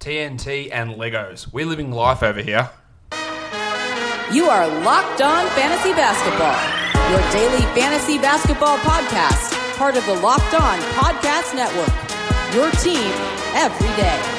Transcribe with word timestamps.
TNT 0.00 0.70
and 0.72 0.92
Legos. 0.92 1.52
We're 1.52 1.66
living 1.66 1.92
life 1.92 2.22
over 2.22 2.40
here. 2.40 2.70
You 4.32 4.48
are 4.48 4.68
Locked 4.82 5.22
On 5.22 5.46
Fantasy 5.48 5.92
Basketball, 5.92 6.58
your 7.10 7.32
daily 7.32 7.62
fantasy 7.74 8.18
basketball 8.18 8.76
podcast, 8.78 9.76
part 9.76 9.96
of 9.96 10.04
the 10.06 10.14
Locked 10.14 10.54
On 10.54 10.78
Podcast 10.96 11.54
Network. 11.54 11.88
Your 12.54 12.70
team 12.72 13.10
every 13.54 13.88
day. 13.96 14.37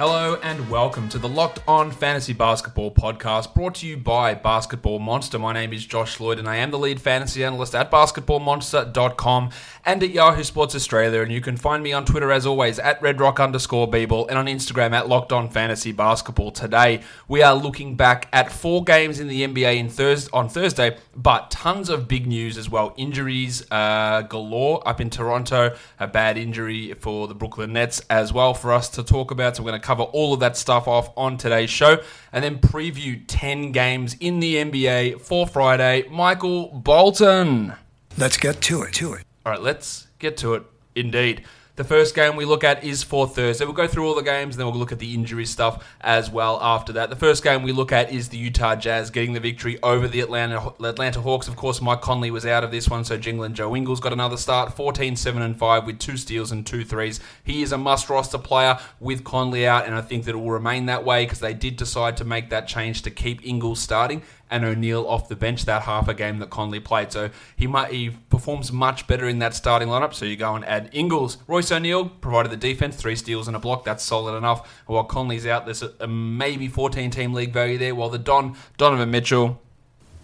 Hello 0.00 0.38
and 0.42 0.70
welcome 0.70 1.10
to 1.10 1.18
the 1.18 1.28
Locked 1.28 1.62
On 1.68 1.90
Fantasy 1.90 2.32
Basketball 2.32 2.90
podcast 2.90 3.52
brought 3.52 3.74
to 3.74 3.86
you 3.86 3.98
by 3.98 4.32
Basketball 4.32 4.98
Monster. 4.98 5.38
My 5.38 5.52
name 5.52 5.74
is 5.74 5.84
Josh 5.84 6.18
Lloyd 6.18 6.38
and 6.38 6.48
I 6.48 6.56
am 6.56 6.70
the 6.70 6.78
lead 6.78 7.02
fantasy 7.02 7.44
analyst 7.44 7.74
at 7.74 7.90
basketballmonster.com 7.90 9.50
and 9.84 10.02
at 10.02 10.08
Yahoo 10.08 10.42
Sports 10.42 10.74
Australia. 10.74 11.20
And 11.20 11.30
you 11.30 11.42
can 11.42 11.58
find 11.58 11.82
me 11.82 11.92
on 11.92 12.06
Twitter 12.06 12.32
as 12.32 12.46
always 12.46 12.78
at 12.78 12.98
redrock 13.02 13.44
underscore 13.44 13.90
Beeble 13.90 14.26
and 14.30 14.38
on 14.38 14.46
Instagram 14.46 14.92
at 14.92 15.06
Locked 15.06 15.34
On 15.34 15.50
Fantasy 15.50 15.92
Basketball. 15.92 16.50
Today 16.50 17.02
we 17.28 17.42
are 17.42 17.54
looking 17.54 17.94
back 17.94 18.26
at 18.32 18.50
four 18.50 18.82
games 18.82 19.20
in 19.20 19.28
the 19.28 19.42
NBA 19.46 19.76
in 19.76 19.90
Thurs- 19.90 20.30
on 20.30 20.48
Thursday, 20.48 20.96
but 21.14 21.50
tons 21.50 21.90
of 21.90 22.08
big 22.08 22.26
news 22.26 22.56
as 22.56 22.70
well. 22.70 22.94
Injuries 22.96 23.70
uh, 23.70 24.22
galore 24.22 24.82
up 24.88 24.98
in 25.02 25.10
Toronto, 25.10 25.76
a 25.98 26.06
bad 26.06 26.38
injury 26.38 26.94
for 26.94 27.28
the 27.28 27.34
Brooklyn 27.34 27.74
Nets 27.74 28.00
as 28.08 28.32
well 28.32 28.54
for 28.54 28.72
us 28.72 28.88
to 28.88 29.02
talk 29.02 29.30
about. 29.30 29.56
So 29.56 29.62
we're 29.62 29.72
going 29.72 29.80
to 29.82 29.89
cover 29.90 30.04
all 30.04 30.32
of 30.32 30.38
that 30.38 30.56
stuff 30.56 30.86
off 30.86 31.10
on 31.16 31.36
today's 31.36 31.68
show 31.68 32.00
and 32.32 32.44
then 32.44 32.60
preview 32.60 33.20
10 33.26 33.72
games 33.72 34.16
in 34.20 34.38
the 34.38 34.54
NBA 34.54 35.20
for 35.20 35.48
Friday. 35.48 36.04
Michael 36.08 36.68
Bolton. 36.68 37.72
Let's 38.16 38.36
get 38.36 38.60
to 38.60 38.82
it. 38.82 38.92
To 38.94 39.14
it. 39.14 39.24
All 39.44 39.50
right, 39.50 39.60
let's 39.60 40.06
get 40.20 40.36
to 40.36 40.54
it 40.54 40.62
indeed. 40.94 41.44
The 41.80 41.84
first 41.84 42.14
game 42.14 42.36
we 42.36 42.44
look 42.44 42.62
at 42.62 42.84
is 42.84 43.02
for 43.02 43.26
Thursday. 43.26 43.64
We'll 43.64 43.72
go 43.72 43.86
through 43.86 44.06
all 44.06 44.14
the 44.14 44.20
games, 44.20 44.54
and 44.54 44.60
then 44.60 44.66
we'll 44.66 44.78
look 44.78 44.92
at 44.92 44.98
the 44.98 45.14
injury 45.14 45.46
stuff 45.46 45.82
as 46.02 46.30
well 46.30 46.58
after 46.60 46.92
that. 46.92 47.08
The 47.08 47.16
first 47.16 47.42
game 47.42 47.62
we 47.62 47.72
look 47.72 47.90
at 47.90 48.12
is 48.12 48.28
the 48.28 48.36
Utah 48.36 48.76
Jazz 48.76 49.08
getting 49.08 49.32
the 49.32 49.40
victory 49.40 49.82
over 49.82 50.06
the 50.06 50.20
Atlanta 50.20 50.74
Atlanta 50.84 51.22
Hawks. 51.22 51.48
Of 51.48 51.56
course, 51.56 51.80
Mike 51.80 52.02
Conley 52.02 52.30
was 52.30 52.44
out 52.44 52.64
of 52.64 52.70
this 52.70 52.90
one, 52.90 53.02
so 53.02 53.16
Jingling 53.16 53.54
Joe 53.54 53.74
Ingles 53.74 53.98
got 53.98 54.12
another 54.12 54.36
start, 54.36 54.76
14 54.76 55.16
7 55.16 55.40
and 55.40 55.58
5 55.58 55.86
with 55.86 55.98
two 55.98 56.18
steals 56.18 56.52
and 56.52 56.66
two 56.66 56.84
threes. 56.84 57.18
He 57.44 57.62
is 57.62 57.72
a 57.72 57.78
must 57.78 58.10
roster 58.10 58.36
player 58.36 58.78
with 59.00 59.24
Conley 59.24 59.66
out, 59.66 59.86
and 59.86 59.94
I 59.94 60.02
think 60.02 60.26
that 60.26 60.34
it 60.34 60.38
will 60.38 60.50
remain 60.50 60.84
that 60.84 61.06
way 61.06 61.24
because 61.24 61.40
they 61.40 61.54
did 61.54 61.76
decide 61.76 62.18
to 62.18 62.26
make 62.26 62.50
that 62.50 62.68
change 62.68 63.00
to 63.04 63.10
keep 63.10 63.42
Ingles 63.42 63.80
starting 63.80 64.22
and 64.50 64.64
O'Neale 64.64 65.06
off 65.06 65.28
the 65.28 65.36
bench 65.36 65.64
that 65.64 65.82
half 65.82 66.08
a 66.08 66.14
game 66.14 66.38
that 66.40 66.50
Conley 66.50 66.80
played. 66.80 67.12
So 67.12 67.30
he 67.56 67.66
might 67.66 67.92
he 67.92 68.10
performs 68.10 68.72
much 68.72 69.06
better 69.06 69.28
in 69.28 69.38
that 69.38 69.54
starting 69.54 69.88
lineup. 69.88 70.12
So 70.12 70.24
you 70.24 70.36
go 70.36 70.54
and 70.54 70.64
add 70.64 70.90
Ingles. 70.92 71.38
Royce 71.46 71.70
O'Neale 71.70 72.08
provided 72.08 72.50
the 72.50 72.56
defense, 72.56 72.96
three 72.96 73.16
steals 73.16 73.46
and 73.46 73.56
a 73.56 73.60
block. 73.60 73.84
That's 73.84 74.02
solid 74.04 74.36
enough. 74.36 74.60
And 74.86 74.94
while 74.94 75.04
Conley's 75.04 75.46
out, 75.46 75.64
there's 75.64 75.82
a, 75.82 75.92
a 76.00 76.08
maybe 76.08 76.68
14 76.68 77.10
team 77.10 77.32
league 77.32 77.52
value 77.52 77.78
there. 77.78 77.94
While 77.94 78.10
the 78.10 78.18
Don 78.18 78.56
Donovan 78.76 79.10
Mitchell 79.10 79.60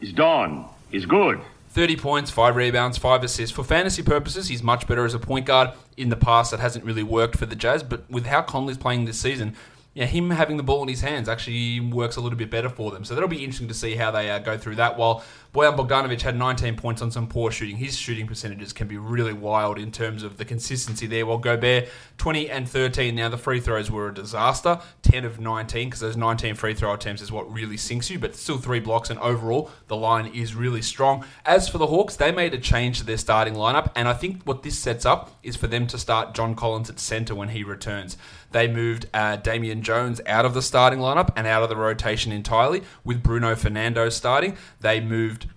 is 0.01 0.13
Don 0.13 0.69
is 0.93 1.07
good. 1.07 1.41
30 1.71 1.97
points, 1.97 2.31
5 2.31 2.57
rebounds, 2.57 2.97
5 2.97 3.23
assists. 3.23 3.55
For 3.55 3.63
fantasy 3.63 4.03
purposes, 4.03 4.49
he's 4.49 4.63
much 4.63 4.87
better 4.87 5.05
as 5.05 5.13
a 5.13 5.19
point 5.19 5.45
guard. 5.45 5.73
In 5.99 6.09
the 6.09 6.17
past, 6.17 6.51
that 6.51 6.61
hasn't 6.61 6.87
really 6.87 7.03
worked 7.03 7.37
for 7.37 7.45
the 7.45 7.55
Jazz, 7.55 7.83
but 7.83 8.11
with 8.11 8.25
how 8.25 8.41
Conley's 8.41 8.79
playing 8.79 9.05
this 9.05 9.21
season, 9.21 9.55
yeah, 9.97 10.05
him 10.05 10.29
having 10.29 10.59
the 10.59 10.63
ball 10.63 10.83
in 10.83 10.89
his 10.89 11.01
hands 11.01 11.27
actually 11.27 11.81
works 11.81 12.17
a 12.17 12.21
little 12.21 12.37
bit 12.37 12.51
better 12.51 12.69
for 12.69 12.91
them. 12.91 13.03
So 13.03 13.15
that'll 13.15 13.31
be 13.31 13.43
interesting 13.43 13.69
to 13.69 13.75
see 13.75 13.97
how 13.97 14.11
they 14.11 14.31
uh, 14.31 14.41
go 14.41 14.59
through 14.59 14.75
that. 14.75 14.99
While 14.99 15.25
Bojan 15.55 15.75
Bogdanovic 15.75 16.21
had 16.21 16.37
19 16.37 16.77
points 16.77 17.01
on 17.01 17.11
some 17.11 17.27
poor 17.27 17.51
shooting, 17.51 17.79
his 17.79 17.97
shooting 17.97 18.27
percentages 18.27 18.75
can 18.75 18.89
be 18.89 18.99
really 18.99 19.33
wild 19.33 19.79
in 19.79 19.91
terms 19.91 20.23
of 20.23 20.37
the 20.37 20.45
consistency 20.45 21.07
there. 21.07 21.25
While 21.25 21.39
Gobert, 21.39 21.89
20 22.19 22.51
and 22.51 22.69
13. 22.69 23.15
Now, 23.15 23.31
the 23.31 23.39
free 23.39 23.59
throws 23.59 23.91
were 23.91 24.09
a 24.09 24.15
disaster 24.15 24.81
10 25.01 25.25
of 25.25 25.41
19, 25.41 25.89
because 25.89 26.01
those 26.01 26.17
19 26.17 26.57
free 26.57 26.75
throw 26.75 26.93
attempts 26.93 27.23
is 27.23 27.33
what 27.33 27.51
really 27.51 27.79
sinks 27.79 28.11
you, 28.11 28.19
but 28.19 28.37
still 28.37 28.59
three 28.59 28.81
blocks, 28.81 29.09
and 29.09 29.19
overall, 29.21 29.71
the 29.89 29.97
line 29.97 30.27
is 30.27 30.55
really 30.55 30.83
strong. 30.83 31.25
As 31.47 31.71
for 31.71 31.79
the 31.79 31.87
Hawks, 31.87 32.17
they 32.17 32.33
made 32.33 32.53
a 32.53 32.59
change 32.59 32.99
to 32.99 33.07
their 33.07 33.17
starting 33.17 33.55
lineup, 33.55 33.93
and 33.97 34.09
I 34.09 34.13
think 34.13 34.43
what 34.43 34.63
this 34.63 34.79
sets 34.79 35.07
up 35.07 35.39
is 35.43 35.57
for 35.57 35.69
them 35.69 35.87
to 35.87 35.97
start 35.97 36.35
John 36.35 36.55
Collins 36.55 36.91
at 36.91 37.01
center 37.01 37.35
when 37.35 37.49
he 37.49 37.65
returns. 37.65 38.19
They 38.57 38.69
moved 38.69 39.07
uh, 39.13 39.37
Damian 39.37 39.83
Jones 39.83 40.23
out 40.27 40.47
of 40.47 40.55
the 40.55 40.63
starting 40.63 40.99
lineup 40.99 41.29
and 41.37 41.47
out 41.47 41.63
of 41.63 41.69
the 41.69 41.77
rotation 41.77 42.33
entirely, 42.33 42.83
with 43.05 43.23
Bruno 43.23 43.55
Fernando 43.55 44.09
starting. 44.09 44.57
They 44.81 44.99
moved 44.99 45.51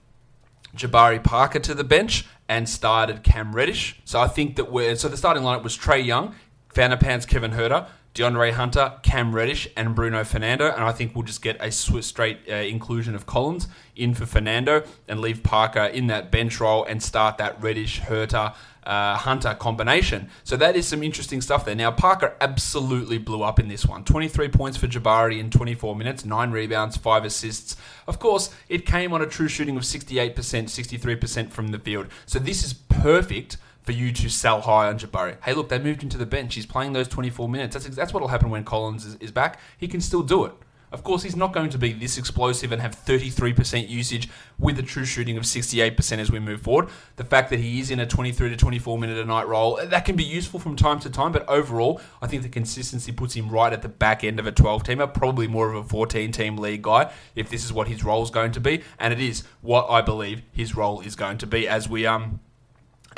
Jabari 0.76 1.24
Parker 1.24 1.60
to 1.60 1.74
the 1.74 1.86
bench 1.86 2.26
and 2.50 2.68
started 2.68 3.24
Cam 3.24 3.56
Reddish. 3.56 4.02
So 4.04 4.20
I 4.20 4.28
think 4.28 4.58
that 4.58 4.70
we're 4.70 4.98
so 4.98 5.08
the 5.08 5.16
starting 5.16 5.44
lineup 5.44 5.64
was 5.64 5.78
Trae 5.78 6.06
Young, 6.06 6.36
Pants, 6.74 7.26
Kevin 7.26 7.52
Huerter, 7.52 7.88
DeAndre 8.16 8.52
Hunter, 8.52 8.96
Cam 9.02 9.34
Reddish, 9.34 9.70
and 9.78 9.96
Bruno 9.96 10.26
Fernando. 10.26 10.70
And 10.70 10.84
I 10.84 10.92
think 10.92 11.16
we'll 11.16 11.24
just 11.24 11.42
get 11.42 11.56
a 11.62 11.72
straight 11.72 12.40
uh, 12.50 12.56
inclusion 12.56 13.16
of 13.16 13.26
Collins 13.26 13.70
in 13.96 14.14
for 14.14 14.26
Fernando 14.26 14.84
and 15.08 15.22
leave 15.22 15.42
Parker 15.42 15.86
in 15.86 16.08
that 16.08 16.32
bench 16.32 16.60
role 16.60 16.84
and 16.84 17.02
start 17.02 17.38
that 17.38 17.62
Reddish 17.64 18.02
Huerter 18.02 18.56
uh, 18.84 19.16
Hunter 19.18 19.54
combination. 19.54 20.30
So 20.44 20.58
that 20.58 20.76
is 20.76 20.88
some 20.88 21.04
interesting 21.04 21.42
stuff 21.42 21.66
there. 21.66 21.76
Now, 21.76 21.92
Parker 21.92 22.36
absolutely 22.42 23.18
blew 23.18 23.44
up 23.44 23.60
in 23.60 23.68
this 23.68 23.86
one 23.86 24.04
23 24.04 24.50
points 24.50 24.78
for 24.78 24.88
Jabari 24.88 25.40
in 25.40 25.50
24 25.50 25.96
minutes, 25.96 26.26
9 26.26 26.52
rebounds, 26.52 26.98
5 26.98 27.26
assists. 27.26 27.76
Of 28.08 28.20
course, 28.20 28.50
it 28.68 28.86
came 28.86 29.14
on 29.14 29.22
a 29.22 29.28
true 29.28 29.48
shooting 29.48 29.78
of 29.78 29.84
68%, 29.84 30.34
63% 30.34 31.52
from 31.52 31.70
the 31.70 31.80
field. 31.80 32.08
So 32.26 32.40
this 32.40 32.64
is 32.64 32.74
perfect 32.74 33.58
for 33.84 33.92
you 33.92 34.12
to 34.12 34.30
sell 34.30 34.62
high 34.62 34.88
on 34.88 35.00
Jabari. 35.00 35.38
Hey, 35.44 35.54
look, 35.54 35.70
they 35.70 35.80
moved 35.80 36.04
him 36.04 36.10
to 36.10 36.18
the 36.18 36.26
bench. 36.26 36.56
He's 36.56 36.66
playing 36.66 36.94
those 36.94 37.08
24 37.08 37.50
minutes. 37.50 37.74
That's, 37.74 37.96
that's 37.96 38.14
what 38.14 38.22
will 38.22 38.28
happen 38.28 38.50
when 38.50 38.64
Collins 38.64 39.06
is, 39.06 39.16
is 39.16 39.32
back. 39.32 39.60
He 39.78 39.88
can 39.88 40.02
still 40.02 40.22
do 40.22 40.46
it. 40.46 40.54
Of 40.92 41.04
course, 41.04 41.24
he's 41.24 41.36
not 41.36 41.54
going 41.54 41.70
to 41.70 41.78
be 41.78 41.94
this 41.94 42.18
explosive 42.18 42.72
and 42.72 42.82
have 42.82 42.96
33% 42.96 43.90
usage 43.90 44.30
with 44.58 44.80
a 44.80 44.84
true 44.84 45.06
shooting 45.06 45.38
of 45.38 45.44
68% 45.44 46.18
as 46.18 46.32
we 46.32 46.40
move 46.40 46.62
forward. 46.62 46.90
The 47.16 47.24
fact 47.24 47.50
that 47.52 47.60
he 47.60 47.80
is 47.80 47.92
in 47.92 48.00
a 48.00 48.08
23 48.08 48.50
to 48.50 48.58
24 48.58 48.98
minute 48.98 49.18
a 49.18 49.26
night 49.26 49.48
role, 49.48 49.80
that 49.84 50.06
can 50.06 50.16
be 50.16 50.24
useful 50.24 50.60
from 50.60 50.76
time 50.76 51.00
to 51.02 51.10
time, 51.10 51.32
but 51.32 51.48
overall, 51.48 52.02
I 52.22 52.28
think 52.28 52.44
the 52.44 52.50
consistency 52.50 53.12
puts 53.12 53.36
him 53.36 53.50
right 53.50 53.72
at 53.72 53.82
the 53.82 53.90
back 53.90 54.24
end 54.24 54.40
of 54.40 54.48
a 54.48 54.52
12 54.52 54.84
teamer, 54.84 55.14
probably 55.14 55.48
more 55.48 55.70
of 55.70 55.86
a 55.86 55.88
14 55.88 56.32
team 56.32 56.58
league 56.58 56.82
guy 56.82 57.12
if 57.36 57.50
this 57.50 57.64
is 57.64 57.72
what 57.72 57.88
his 57.88 58.04
role 58.04 58.24
is 58.24 58.32
going 58.32 58.52
to 58.54 58.60
be, 58.60 58.82
and 58.98 59.14
it 59.14 59.20
is 59.20 59.44
what 59.62 59.88
I 59.90 60.02
believe 60.02 60.42
his 60.52 60.76
role 60.76 61.02
is 61.02 61.16
going 61.16 61.38
to 61.40 61.48
be 61.48 61.68
as 61.68 61.88
we 61.88 62.06
um 62.06 62.40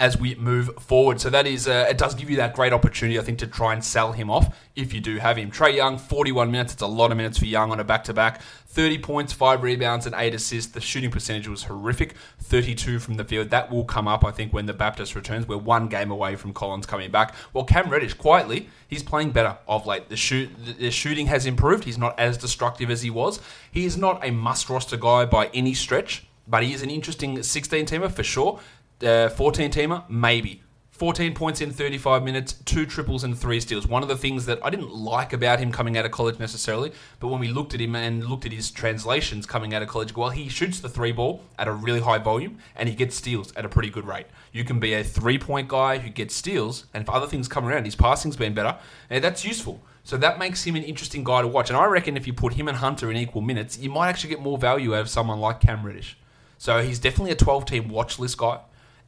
as 0.02 0.18
we 0.18 0.34
move 0.34 0.72
forward. 0.80 1.22
So 1.22 1.30
that 1.30 1.46
is, 1.46 1.68
uh, 1.68 1.86
it 1.88 1.96
does 2.00 2.16
give 2.16 2.28
you 2.28 2.38
that 2.38 2.56
great 2.56 2.74
opportunity, 2.74 3.20
I 3.20 3.22
think, 3.22 3.38
to 3.38 3.48
try 3.48 3.72
and 3.72 3.86
sell 3.86 4.14
him 4.14 4.32
off 4.32 4.58
if 4.76 4.96
you 4.96 5.00
do 5.00 5.18
have 5.18 5.38
him. 5.38 5.52
Trae 5.52 5.76
Young, 5.76 6.00
41 6.00 6.50
minutes. 6.50 6.74
It's 6.74 6.82
a 6.82 6.88
lot 6.88 7.12
of 7.12 7.18
minutes 7.18 7.38
for 7.38 7.46
Young 7.46 7.72
on 7.72 7.80
a 7.80 7.84
back 7.84 8.04
to 8.06 8.14
back. 8.14 8.42
30 8.42 8.98
points, 8.98 9.32
5 9.32 9.62
rebounds, 9.62 10.08
and 10.08 10.16
8 10.18 10.34
assists. 10.34 10.72
The 10.72 10.82
shooting 10.82 11.12
percentage 11.12 11.48
was 11.48 11.64
horrific 11.64 12.16
32 12.40 12.98
from 12.98 13.14
the 13.14 13.24
field. 13.24 13.52
That 13.52 13.70
will 13.70 13.86
come 13.86 14.08
up, 14.08 14.26
I 14.26 14.32
think, 14.32 14.52
when 14.52 14.66
the 14.66 14.74
Baptist 14.74 15.14
returns. 15.14 15.48
We're 15.48 15.58
one 15.58 15.88
game 15.88 16.10
away 16.10 16.36
from 16.36 16.52
Collins 16.52 16.88
coming 16.88 17.12
back. 17.12 17.36
Well, 17.54 17.64
Cam 17.64 17.92
Reddish, 17.92 18.16
quietly, 18.16 18.70
he's 18.88 19.04
playing 19.04 19.32
better 19.32 19.60
of 19.68 19.86
late. 19.86 20.10
The, 20.10 20.18
shoot, 20.18 20.50
the 20.80 20.90
shooting 20.90 21.28
has 21.28 21.46
improved. 21.46 21.84
He's 21.84 22.00
not 22.00 22.20
as 22.20 22.40
destructive 22.40 22.90
as 22.90 23.04
he 23.04 23.12
was. 23.12 23.40
He 23.72 23.86
is 23.86 23.98
not 23.98 24.26
a 24.26 24.32
must 24.32 24.68
roster 24.68 24.98
guy 24.98 25.26
by 25.26 25.52
any 25.54 25.76
stretch 25.76 26.26
but 26.48 26.64
he 26.64 26.74
is 26.74 26.82
an 26.82 26.90
interesting 26.90 27.42
16 27.42 27.86
teamer 27.86 28.12
for 28.12 28.24
sure. 28.24 28.60
Uh, 29.04 29.30
14 29.30 29.72
teamer, 29.72 30.08
maybe. 30.10 30.62
14 31.02 31.34
points 31.34 31.62
in 31.62 31.72
35 31.72 32.22
minutes, 32.22 32.54
two 32.64 32.86
triples 32.86 33.24
and 33.24 33.36
three 33.36 33.60
steals. 33.60 33.88
One 33.88 34.04
of 34.04 34.08
the 34.08 34.16
things 34.16 34.46
that 34.46 34.64
I 34.64 34.70
didn't 34.70 34.94
like 34.94 35.34
about 35.34 35.58
him 35.58 35.72
coming 35.72 35.98
out 35.98 36.06
of 36.06 36.12
college 36.12 36.38
necessarily, 36.38 36.92
but 37.20 37.30
when 37.30 37.40
we 37.40 37.48
looked 37.48 37.74
at 37.74 37.82
him 37.82 37.96
and 37.96 38.24
looked 38.24 38.46
at 38.46 38.52
his 38.52 38.70
translations 38.70 39.48
coming 39.48 39.74
out 39.74 39.82
of 39.82 39.88
college, 39.88 40.16
well, 40.16 40.30
he 40.30 40.48
shoots 40.48 40.80
the 40.80 40.90
three 40.90 41.12
ball 41.12 41.42
at 41.58 41.68
a 41.68 41.72
really 41.72 42.02
high 42.02 42.20
volume 42.20 42.60
and 42.76 42.88
he 42.88 42.94
gets 42.94 43.16
steals 43.16 43.52
at 43.56 43.66
a 43.66 43.70
pretty 43.70 43.90
good 43.90 44.06
rate. 44.06 44.28
You 44.52 44.64
can 44.64 44.80
be 44.80 44.94
a 44.94 45.04
three 45.04 45.40
point 45.40 45.68
guy 45.68 45.98
who 45.98 46.12
gets 46.12 46.36
steals, 46.36 46.86
and 46.94 47.02
if 47.02 47.10
other 47.10 47.26
things 47.26 47.48
come 47.48 47.66
around, 47.66 47.86
his 47.86 47.96
passing's 47.96 48.38
been 48.38 48.54
better, 48.54 48.78
and 49.10 49.24
that's 49.24 49.44
useful. 49.44 49.82
So 50.04 50.18
that 50.18 50.38
makes 50.38 50.64
him 50.66 50.76
an 50.76 50.84
interesting 50.84 51.24
guy 51.24 51.42
to 51.42 51.48
watch. 51.48 51.72
And 51.72 51.78
I 51.78 51.86
reckon 51.86 52.16
if 52.16 52.28
you 52.28 52.34
put 52.34 52.54
him 52.54 52.68
and 52.68 52.78
Hunter 52.78 53.10
in 53.10 53.18
equal 53.18 53.42
minutes, 53.42 53.80
you 53.80 53.90
might 53.90 54.10
actually 54.10 54.30
get 54.30 54.42
more 54.42 54.60
value 54.60 54.94
out 54.94 55.02
of 55.02 55.10
someone 55.10 55.40
like 55.40 55.62
Cam 55.62 55.84
Reddish. 55.84 56.16
So 56.60 56.84
he's 56.84 57.00
definitely 57.00 57.32
a 57.32 57.36
12 57.36 57.66
team 57.66 57.88
watch 57.88 58.20
list 58.20 58.38
guy 58.38 58.60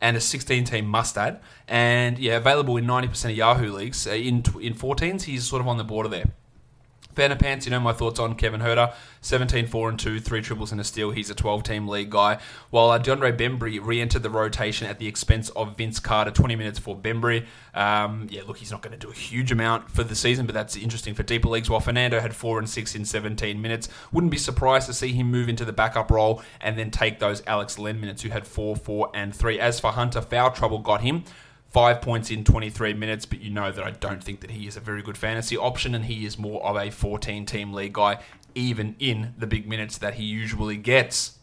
and 0.04 0.18
a 0.18 0.22
16 0.22 0.66
team 0.66 0.86
must 0.86 1.18
add. 1.18 1.40
And 1.66 2.20
yeah, 2.20 2.36
available 2.36 2.76
in 2.76 2.86
90% 2.86 3.26
of 3.32 3.38
Yahoo 3.38 3.72
leagues. 3.72 4.06
Uh, 4.06 4.12
in 4.12 4.44
in 4.60 4.76
14s, 4.76 5.24
he's 5.24 5.48
sort 5.48 5.62
of 5.62 5.68
on 5.68 5.78
the 5.78 5.86
border 5.86 6.10
there. 6.10 6.26
Vanna 7.16 7.36
Pants, 7.36 7.66
you 7.66 7.72
know 7.72 7.80
my 7.80 7.94
thoughts 7.94 8.20
on 8.20 8.36
Kevin 8.36 8.62
Huerter. 8.62 8.94
17 9.22 9.68
4 9.68 9.90
and 9.90 10.00
2, 10.00 10.20
three 10.20 10.42
triples 10.42 10.72
and 10.72 10.82
a 10.82 10.84
steal. 10.84 11.12
He's 11.12 11.30
a 11.30 11.36
12 11.36 11.64
team 11.64 11.88
league 11.88 12.10
guy. 12.10 12.40
While 12.72 12.90
uh, 12.90 13.00
DeAndre 13.00 13.38
Bembry 13.38 13.80
re 13.82 14.02
entered 14.02 14.24
the 14.24 14.30
rotation 14.30 14.88
at 14.88 15.00
the 15.00 15.08
expense 15.08 15.50
of 15.50 15.78
Vince 15.78 16.00
Carter 16.00 16.32
20 16.32 16.56
minutes 16.56 16.80
for 16.80 16.96
Bembry. 16.96 17.46
Um, 17.74 18.28
yeah, 18.30 18.42
look, 18.46 18.58
he's 18.58 18.72
not 18.72 18.82
going 18.82 18.92
to 18.92 18.98
do 18.98 19.10
a 19.10 19.16
huge 19.16 19.52
amount 19.52 19.90
for 19.90 20.04
the 20.04 20.16
season, 20.16 20.46
but 20.46 20.54
that's 20.54 20.76
interesting 20.76 21.14
for 21.14 21.24
deeper 21.24 21.48
leagues. 21.48 21.70
While 21.70 21.80
Fernando 21.80 22.20
had 22.20 22.36
4 22.36 22.60
and 22.60 22.70
6 22.70 22.96
in 22.96 23.06
17 23.06 23.62
minutes, 23.62 23.88
wouldn't 24.12 24.32
be 24.32 24.38
surprised 24.38 24.88
to 24.88 24.94
see 24.94 25.14
him 25.14 25.32
move 25.32 25.48
into 25.48 25.64
the 25.66 25.74
backup 25.74 26.12
role 26.12 26.42
and 26.60 26.78
then 26.78 26.92
take 26.92 27.20
those 27.20 27.42
Alex 27.48 27.80
Len 27.80 28.02
minutes, 28.02 28.22
who 28.24 28.30
had 28.30 28.46
4, 28.46 28.76
4, 28.76 29.12
and 29.14 29.34
3. 29.34 29.60
As 29.60 29.80
for 29.80 29.92
Hunter, 29.92 30.22
foul 30.22 30.52
trouble 30.52 30.80
got 30.80 31.02
him 31.02 31.24
five 31.74 32.02
points 32.02 32.30
in 32.30 32.44
23 32.44 32.94
minutes, 32.94 33.26
but 33.26 33.42
you 33.42 33.50
know 33.50 33.72
that 33.72 33.84
I 33.84 33.90
don't 33.90 34.24
think 34.24 34.42
that 34.42 34.52
he 34.52 34.68
is 34.68 34.78
a 34.78 34.80
very 34.80 35.02
good 35.02 35.18
fantasy 35.18 35.58
option, 35.58 35.96
and 35.96 36.06
he 36.06 36.24
is 36.24 36.38
more 36.38 36.64
of 36.64 36.78
a 36.78 36.92
14 36.92 37.48
team 37.48 37.74
league 37.74 37.94
guy, 37.94 38.20
even 38.54 38.96
in 39.00 39.34
the 39.40 39.48
big 39.48 39.68
minutes 39.68 39.98
that 39.98 40.14
he 40.14 40.24
usually 40.24 40.78
gets. 40.78 41.40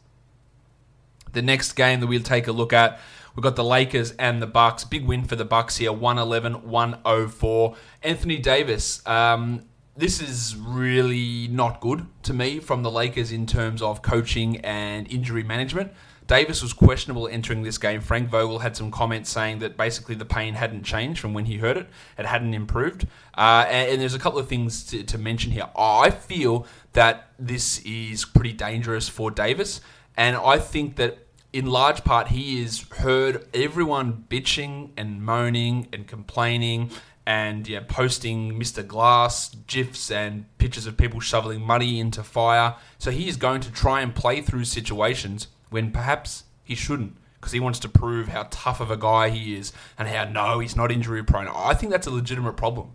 The 1.33 1.43
next 1.43 1.73
game 1.73 1.99
that 1.99 2.07
we'll 2.07 2.23
take 2.23 2.47
a 2.47 2.53
look 2.53 2.73
at, 2.73 3.01
we've 3.35 3.43
got 3.43 3.57
the 3.57 3.65
Lakers 3.65 4.13
and 4.13 4.41
the 4.41 4.47
Bucks. 4.47 4.85
Big 4.85 5.05
win 5.05 5.25
for 5.25 5.35
the 5.35 5.45
Bucks 5.45 5.79
here, 5.79 5.93
111 5.93 6.69
104. 6.69 7.77
Anthony 8.05 8.39
Davis. 8.39 9.05
Um, 9.09 9.67
this 9.97 10.23
is 10.23 10.57
really 10.57 11.49
not 11.49 11.81
good 11.81 12.07
to 12.23 12.33
me 12.33 12.61
from 12.61 12.85
the 12.85 12.91
Lakers 12.91 13.33
in 13.33 13.47
terms 13.47 13.83
of 13.83 14.01
coaching 14.01 14.59
and 14.59 15.11
injury 15.13 15.43
management. 15.43 15.93
Davis 16.31 16.63
was 16.63 16.73
questionable 16.73 17.27
entering 17.27 17.65
this 17.65 17.77
game. 17.77 18.01
Frank 18.01 18.29
Vogel 18.29 18.61
had 18.61 18.77
some 18.77 18.93
comments 18.93 19.29
saying 19.29 19.59
that 19.59 19.77
basically 19.77 20.15
the 20.15 20.25
pain 20.25 20.55
hadn't 20.55 20.85
changed 20.85 21.19
from 21.19 21.35
when 21.35 21.47
he 21.47 21.57
heard 21.57 21.77
it, 21.77 21.89
it 22.17 22.25
hadn't 22.25 22.55
improved. 22.55 23.09
Uh, 23.37 23.67
and, 23.69 23.91
and, 23.91 24.01
there's 24.01 24.15
a 24.15 24.19
couple 24.21 24.39
of 24.39 24.47
things 24.47 24.85
to, 24.85 25.03
to 25.03 25.19
mention 25.19 25.51
here. 25.51 25.69
I 25.77 26.11
feel 26.11 26.69
that 26.93 27.33
this 27.37 27.81
is 27.81 28.25
pretty 28.25 28.53
dangerous 28.53 29.09
for 29.09 29.33
Davis, 29.33 29.81
and 30.17 30.37
I 30.37 30.61
think 30.61 30.95
that 30.97 31.27
in 31.53 31.67
large 31.67 32.05
part 32.05 32.29
he 32.29 32.63
has 32.63 32.87
heard 32.99 33.49
everyone 33.53 34.25
bitching 34.31 34.91
and 34.97 35.25
moaning 35.25 35.89
and 35.93 36.07
complaining 36.07 36.93
and 37.27 37.67
yeah, 37.67 37.81
posting 37.89 38.57
Mr. 38.57 38.87
Glass 38.87 39.57
gifs 39.67 40.13
and 40.13 40.45
pictures 40.59 40.87
of 40.87 40.97
people 40.97 41.19
shoveling 41.19 41.61
money 41.61 41.99
into 41.99 42.23
fire. 42.23 42.77
So 42.99 43.11
he 43.11 43.29
is 43.29 43.37
going 43.37 43.63
to 43.63 43.73
try 43.73 44.01
and 44.01 44.15
play 44.15 44.43
through 44.43 44.67
situations 44.67 45.49
when 45.71 45.91
perhaps 45.91 46.45
he 46.63 46.75
shouldn't 46.75 47.17
because 47.41 47.53
he 47.53 47.61
wants 47.61 47.79
to 47.79 47.89
prove 47.89 48.29
how 48.29 48.47
tough 48.51 48.81
of 48.81 48.91
a 48.91 48.97
guy 48.97 49.31
he 49.31 49.57
is 49.57 49.73
and 49.99 50.09
how 50.09 50.25
no, 50.25 50.59
he's 50.59 50.77
not 50.77 50.93
injury 50.93 51.23
prone. 51.23 51.49
I 51.49 51.73
think 51.73 51.91
that's 51.91 52.07
a 52.07 52.11
legitimate 52.11 52.57
problem 52.57 52.93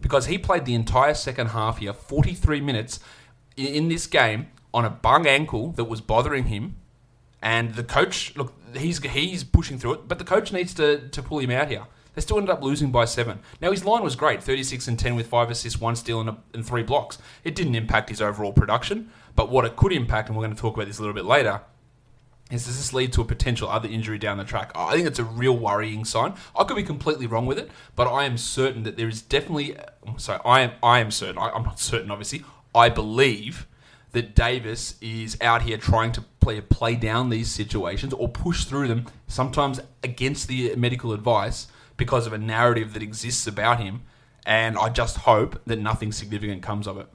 because 0.00 0.26
he 0.26 0.38
played 0.38 0.64
the 0.64 0.74
entire 0.74 1.14
second 1.14 1.48
half 1.48 1.78
here, 1.78 1.92
43 1.92 2.60
minutes 2.60 3.00
in 3.56 3.88
this 3.88 4.06
game 4.06 4.48
on 4.72 4.84
a 4.84 4.90
bung 4.90 5.26
ankle 5.26 5.72
that 5.72 5.84
was 5.84 6.00
bothering 6.00 6.44
him. 6.44 6.76
And 7.42 7.74
the 7.74 7.84
coach, 7.84 8.36
look, 8.36 8.54
he's 8.76 9.02
he's 9.02 9.44
pushing 9.44 9.78
through 9.78 9.94
it, 9.94 10.08
but 10.08 10.18
the 10.18 10.24
coach 10.24 10.52
needs 10.52 10.74
to, 10.74 11.08
to 11.08 11.22
pull 11.22 11.38
him 11.38 11.50
out 11.50 11.68
here. 11.68 11.86
They 12.14 12.22
still 12.22 12.38
ended 12.38 12.50
up 12.50 12.62
losing 12.62 12.90
by 12.90 13.04
seven. 13.04 13.40
Now 13.60 13.70
his 13.72 13.84
line 13.84 14.02
was 14.02 14.16
great, 14.16 14.42
36 14.42 14.88
and 14.88 14.98
10 14.98 15.16
with 15.16 15.26
five 15.26 15.50
assists, 15.50 15.80
one 15.80 15.96
steal, 15.96 16.20
and, 16.20 16.30
a, 16.30 16.38
and 16.54 16.66
three 16.66 16.82
blocks. 16.82 17.18
It 17.44 17.54
didn't 17.54 17.74
impact 17.74 18.08
his 18.08 18.22
overall 18.22 18.52
production, 18.52 19.10
but 19.34 19.50
what 19.50 19.66
it 19.66 19.76
could 19.76 19.92
impact, 19.92 20.28
and 20.28 20.36
we're 20.36 20.44
going 20.44 20.56
to 20.56 20.60
talk 20.60 20.74
about 20.74 20.86
this 20.86 20.98
a 20.98 21.02
little 21.02 21.14
bit 21.14 21.26
later, 21.26 21.60
is 22.50 22.66
does 22.66 22.76
this 22.76 22.92
lead 22.92 23.12
to 23.14 23.20
a 23.22 23.24
potential 23.24 23.68
other 23.68 23.88
injury 23.88 24.18
down 24.18 24.38
the 24.38 24.44
track? 24.44 24.70
I 24.74 24.94
think 24.94 25.06
it's 25.06 25.18
a 25.18 25.24
real 25.24 25.56
worrying 25.56 26.04
sign. 26.04 26.34
I 26.54 26.62
could 26.62 26.76
be 26.76 26.84
completely 26.84 27.26
wrong 27.26 27.44
with 27.44 27.58
it, 27.58 27.70
but 27.96 28.06
I 28.06 28.24
am 28.24 28.38
certain 28.38 28.84
that 28.84 28.96
there 28.96 29.08
is 29.08 29.20
definitely. 29.20 29.76
So 30.16 30.40
I 30.44 30.60
am. 30.60 30.72
I 30.82 31.00
am 31.00 31.10
certain. 31.10 31.38
I, 31.38 31.54
am 31.56 31.64
not 31.64 31.80
certain, 31.80 32.10
obviously. 32.10 32.44
I 32.74 32.88
believe 32.88 33.66
that 34.12 34.36
Davis 34.36 34.94
is 35.00 35.36
out 35.40 35.62
here 35.62 35.76
trying 35.76 36.12
to 36.12 36.22
play 36.40 36.60
play 36.60 36.94
down 36.94 37.30
these 37.30 37.50
situations 37.50 38.12
or 38.12 38.28
push 38.28 38.64
through 38.64 38.86
them, 38.86 39.06
sometimes 39.26 39.80
against 40.04 40.46
the 40.46 40.74
medical 40.76 41.12
advice 41.12 41.66
because 41.96 42.28
of 42.28 42.32
a 42.32 42.38
narrative 42.38 42.92
that 42.92 43.02
exists 43.02 43.48
about 43.48 43.80
him. 43.80 44.02
And 44.44 44.78
I 44.78 44.90
just 44.90 45.18
hope 45.18 45.60
that 45.66 45.80
nothing 45.80 46.12
significant 46.12 46.62
comes 46.62 46.86
of 46.86 46.98
it. 46.98 47.08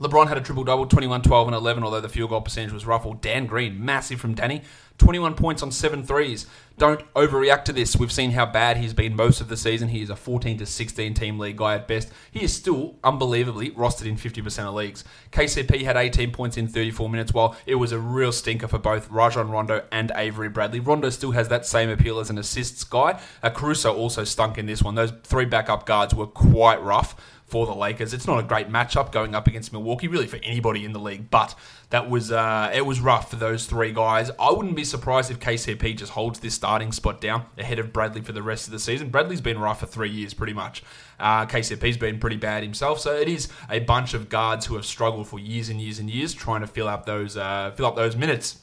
LeBron 0.00 0.28
had 0.28 0.38
a 0.38 0.40
triple 0.40 0.64
double, 0.64 0.86
21, 0.86 1.20
12, 1.22 1.48
and 1.48 1.54
11, 1.54 1.84
although 1.84 2.00
the 2.00 2.08
field 2.08 2.30
goal 2.30 2.40
percentage 2.40 2.72
was 2.72 2.86
ruffled. 2.86 3.20
Dan 3.20 3.44
Green, 3.44 3.84
massive 3.84 4.18
from 4.18 4.34
Danny, 4.34 4.62
21 4.96 5.34
points 5.34 5.62
on 5.62 5.70
seven 5.70 6.04
threes. 6.04 6.46
Don't 6.78 7.02
overreact 7.12 7.64
to 7.64 7.72
this. 7.74 7.96
We've 7.96 8.10
seen 8.10 8.30
how 8.30 8.46
bad 8.46 8.78
he's 8.78 8.94
been 8.94 9.14
most 9.14 9.42
of 9.42 9.48
the 9.48 9.56
season. 9.56 9.88
He 9.88 10.00
is 10.00 10.08
a 10.08 10.16
14 10.16 10.56
to 10.58 10.64
16 10.64 11.12
team 11.12 11.38
league 11.38 11.58
guy 11.58 11.74
at 11.74 11.86
best. 11.86 12.10
He 12.30 12.42
is 12.42 12.54
still 12.54 12.96
unbelievably 13.04 13.72
rostered 13.72 14.06
in 14.06 14.16
50% 14.16 14.66
of 14.66 14.74
leagues. 14.74 15.04
KCP 15.32 15.82
had 15.82 15.98
18 15.98 16.32
points 16.32 16.56
in 16.56 16.66
34 16.66 17.10
minutes, 17.10 17.34
while 17.34 17.54
it 17.66 17.74
was 17.74 17.92
a 17.92 17.98
real 17.98 18.32
stinker 18.32 18.68
for 18.68 18.78
both 18.78 19.10
Rajon 19.10 19.50
Rondo 19.50 19.84
and 19.92 20.12
Avery 20.14 20.48
Bradley. 20.48 20.80
Rondo 20.80 21.10
still 21.10 21.32
has 21.32 21.48
that 21.48 21.66
same 21.66 21.90
appeal 21.90 22.20
as 22.20 22.30
an 22.30 22.38
assists 22.38 22.84
guy. 22.84 23.20
Uh, 23.42 23.50
Caruso 23.50 23.94
also 23.94 24.24
stunk 24.24 24.56
in 24.56 24.64
this 24.64 24.82
one. 24.82 24.94
Those 24.94 25.12
three 25.24 25.44
backup 25.44 25.84
guards 25.84 26.14
were 26.14 26.26
quite 26.26 26.82
rough 26.82 27.14
for 27.50 27.66
the 27.66 27.74
Lakers. 27.74 28.14
It's 28.14 28.26
not 28.26 28.38
a 28.38 28.42
great 28.42 28.70
matchup 28.70 29.10
going 29.10 29.34
up 29.34 29.46
against 29.46 29.72
Milwaukee, 29.72 30.08
really 30.08 30.26
for 30.26 30.38
anybody 30.42 30.84
in 30.84 30.92
the 30.92 31.00
league. 31.00 31.30
But 31.30 31.54
that 31.90 32.08
was 32.08 32.30
uh, 32.30 32.70
it 32.72 32.86
was 32.86 33.00
rough 33.00 33.28
for 33.30 33.36
those 33.36 33.66
three 33.66 33.92
guys. 33.92 34.30
I 34.38 34.52
wouldn't 34.52 34.76
be 34.76 34.84
surprised 34.84 35.30
if 35.30 35.40
KCP 35.40 35.96
just 35.96 36.12
holds 36.12 36.38
this 36.38 36.54
starting 36.54 36.92
spot 36.92 37.20
down 37.20 37.46
ahead 37.58 37.78
of 37.78 37.92
Bradley 37.92 38.20
for 38.20 38.32
the 38.32 38.42
rest 38.42 38.66
of 38.66 38.72
the 38.72 38.78
season. 38.78 39.10
Bradley's 39.10 39.40
been 39.40 39.58
rough 39.58 39.80
for 39.80 39.86
three 39.86 40.10
years, 40.10 40.32
pretty 40.32 40.52
much. 40.52 40.82
Uh, 41.18 41.44
KCP's 41.46 41.96
been 41.96 42.18
pretty 42.18 42.36
bad 42.36 42.62
himself, 42.62 43.00
so 43.00 43.14
it 43.14 43.28
is 43.28 43.48
a 43.68 43.80
bunch 43.80 44.14
of 44.14 44.28
guards 44.28 44.66
who 44.66 44.76
have 44.76 44.86
struggled 44.86 45.26
for 45.26 45.38
years 45.38 45.68
and 45.68 45.80
years 45.80 45.98
and 45.98 46.08
years 46.08 46.32
trying 46.32 46.60
to 46.60 46.66
fill 46.66 46.88
up 46.88 47.04
those 47.06 47.36
uh, 47.36 47.72
fill 47.74 47.86
up 47.86 47.96
those 47.96 48.16
minutes. 48.16 48.58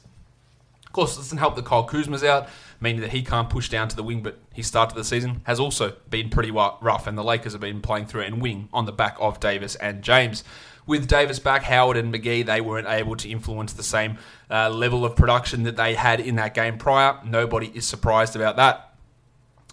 Of 0.86 0.92
course, 0.92 1.14
it 1.14 1.18
doesn't 1.18 1.38
help 1.38 1.54
that 1.56 1.66
Kyle 1.66 1.86
Kuzma's 1.86 2.24
out 2.24 2.48
meaning 2.80 3.00
that 3.00 3.10
he 3.10 3.22
can't 3.22 3.50
push 3.50 3.68
down 3.68 3.88
to 3.88 3.96
the 3.96 4.02
wing. 4.02 4.22
But 4.22 4.38
his 4.52 4.66
start 4.66 4.90
to 4.90 4.96
the 4.96 5.04
season 5.04 5.42
has 5.44 5.60
also 5.60 5.94
been 6.10 6.30
pretty 6.30 6.50
rough, 6.50 7.06
and 7.06 7.16
the 7.16 7.24
Lakers 7.24 7.52
have 7.52 7.60
been 7.60 7.80
playing 7.80 8.06
through 8.06 8.22
and 8.22 8.40
wing 8.40 8.68
on 8.72 8.86
the 8.86 8.92
back 8.92 9.16
of 9.20 9.40
Davis 9.40 9.74
and 9.76 10.02
James. 10.02 10.44
With 10.86 11.06
Davis 11.06 11.38
back, 11.38 11.64
Howard 11.64 11.98
and 11.98 12.12
McGee, 12.12 12.46
they 12.46 12.62
weren't 12.62 12.88
able 12.88 13.14
to 13.16 13.28
influence 13.28 13.74
the 13.74 13.82
same 13.82 14.16
uh, 14.50 14.70
level 14.70 15.04
of 15.04 15.16
production 15.16 15.64
that 15.64 15.76
they 15.76 15.94
had 15.94 16.18
in 16.18 16.36
that 16.36 16.54
game 16.54 16.78
prior. 16.78 17.18
Nobody 17.26 17.70
is 17.74 17.86
surprised 17.86 18.34
about 18.34 18.56
that. 18.56 18.88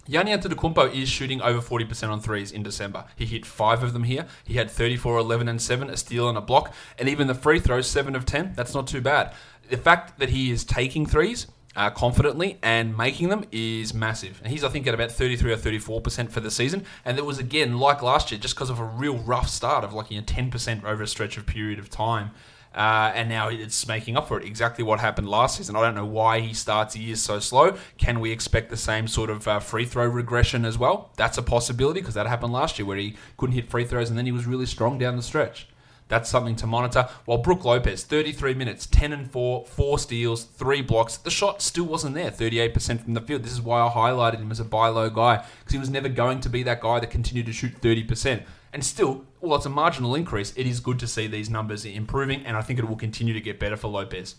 Yanni 0.08 0.32
Antetokounmpo 0.32 0.94
is 0.94 1.10
shooting 1.10 1.42
over 1.42 1.60
40% 1.60 2.10
on 2.10 2.20
threes 2.20 2.52
in 2.52 2.62
December. 2.62 3.06
He 3.16 3.26
hit 3.26 3.46
five 3.46 3.82
of 3.82 3.94
them 3.94 4.04
here. 4.04 4.28
He 4.44 4.56
had 4.56 4.70
34, 4.70 5.18
11, 5.18 5.48
and 5.48 5.62
7, 5.62 5.90
a 5.90 5.98
steal 5.98 6.30
and 6.30 6.38
a 6.38 6.42
block. 6.42 6.74
And 7.00 7.10
even 7.10 7.28
the 7.28 7.34
free 7.34 7.60
throws, 7.60 7.88
7 7.88 8.16
of 8.16 8.26
10, 8.26 8.54
that's 8.56 8.76
not 8.76 8.86
too 8.86 9.02
bad. 9.02 9.34
The 9.70 9.78
fact 9.78 10.20
that 10.20 10.30
he 10.30 10.52
is 10.52 10.64
taking 10.64 11.08
threes 11.08 11.48
uh, 11.76 11.90
confidently 11.90 12.58
and 12.62 12.96
making 12.96 13.30
them 13.30 13.46
is 13.52 13.94
massive. 13.94 14.40
And 14.44 14.52
he's, 14.52 14.64
I 14.64 14.70
think, 14.70 14.88
at 14.88 14.94
about 14.94 15.12
33 15.12 15.52
or 15.52 15.58
34% 15.58 16.30
for 16.30 16.40
the 16.40 16.52
season. 16.52 16.86
And 17.04 17.18
it 17.18 17.26
was, 17.26 17.38
again, 17.38 17.80
like 17.80 18.02
last 18.02 18.32
year, 18.32 18.40
just 18.40 18.56
because 18.56 18.70
of 18.70 18.80
a 18.80 18.86
real 18.86 19.18
rough 19.18 19.50
start 19.50 19.84
of 19.84 19.94
like 19.94 20.12
you 20.12 20.18
know, 20.18 20.26
10% 20.26 20.84
over 20.84 21.04
a 21.04 21.08
stretch 21.08 21.38
of 21.38 21.46
period 21.46 21.80
of 21.80 21.90
time. 21.90 22.32
Uh, 22.74 23.10
and 23.16 23.30
now 23.30 23.48
it's 23.48 23.88
making 23.88 24.18
up 24.18 24.28
for 24.28 24.40
it. 24.40 24.46
Exactly 24.46 24.84
what 24.84 25.00
happened 25.00 25.30
last 25.30 25.58
season. 25.58 25.78
I 25.78 25.82
don't 25.82 25.96
know 25.96 26.06
why 26.06 26.42
he 26.42 26.54
starts 26.54 26.94
the 26.94 27.00
year 27.00 27.16
so 27.16 27.40
slow. 27.40 27.78
Can 27.98 28.20
we 28.20 28.32
expect 28.32 28.70
the 28.70 28.78
same 28.78 29.08
sort 29.08 29.30
of 29.30 29.48
uh, 29.48 29.60
free 29.60 29.86
throw 29.86 30.06
regression 30.06 30.66
as 30.66 30.78
well? 30.78 31.12
That's 31.16 31.38
a 31.38 31.42
possibility 31.42 32.02
because 32.02 32.16
that 32.16 32.28
happened 32.28 32.52
last 32.52 32.78
year 32.78 32.86
where 32.86 32.98
he 32.98 33.16
couldn't 33.38 33.56
hit 33.56 33.70
free 33.70 33.86
throws 33.86 34.10
and 34.10 34.18
then 34.18 34.26
he 34.26 34.34
was 34.34 34.46
really 34.46 34.66
strong 34.66 34.98
down 34.98 35.16
the 35.16 35.24
stretch. 35.24 35.70
That's 36.08 36.30
something 36.30 36.56
to 36.58 36.68
monitor. 36.68 37.10
While 37.26 37.40
Brook 37.40 37.66
Lopez, 37.66 38.04
33 38.04 38.54
minutes, 38.54 38.86
10 38.86 39.12
and 39.12 39.32
4, 39.32 39.66
4 39.66 40.00
steals, 40.00 40.44
3 40.44 40.82
blocks. 40.82 41.18
The 41.18 41.32
shot 41.32 41.62
still 41.64 41.86
wasn't 41.86 42.14
there, 42.14 42.30
38% 42.30 43.04
from 43.04 43.16
the 43.16 43.22
field. 43.22 43.44
This 43.44 43.54
is 43.54 43.62
why 43.62 43.82
I 43.82 43.90
highlighted 43.90 44.40
him 44.40 44.52
as 44.52 44.60
a 44.60 44.66
buy 44.66 44.88
low 44.90 45.10
guy, 45.10 45.38
because 45.60 45.74
he 45.74 45.80
was 45.80 45.90
never 45.90 46.10
going 46.10 46.42
to 46.42 46.50
be 46.50 46.62
that 46.64 46.82
guy 46.82 47.00
that 47.00 47.10
continued 47.10 47.48
to 47.48 47.54
shoot 47.54 47.82
30%. 47.82 48.44
And 48.72 48.84
still, 48.84 49.24
while 49.40 49.56
it's 49.56 49.66
a 49.66 49.70
marginal 49.70 50.16
increase, 50.16 50.54
it 50.56 50.68
is 50.68 50.80
good 50.80 51.00
to 51.00 51.08
see 51.08 51.28
these 51.28 51.50
numbers 51.50 51.86
improving, 51.86 52.46
and 52.46 52.56
I 52.56 52.62
think 52.62 52.78
it 52.78 52.88
will 52.88 52.98
continue 52.98 53.34
to 53.34 53.42
get 53.42 53.60
better 53.60 53.78
for 53.78 53.88
Lopez. 53.88 54.36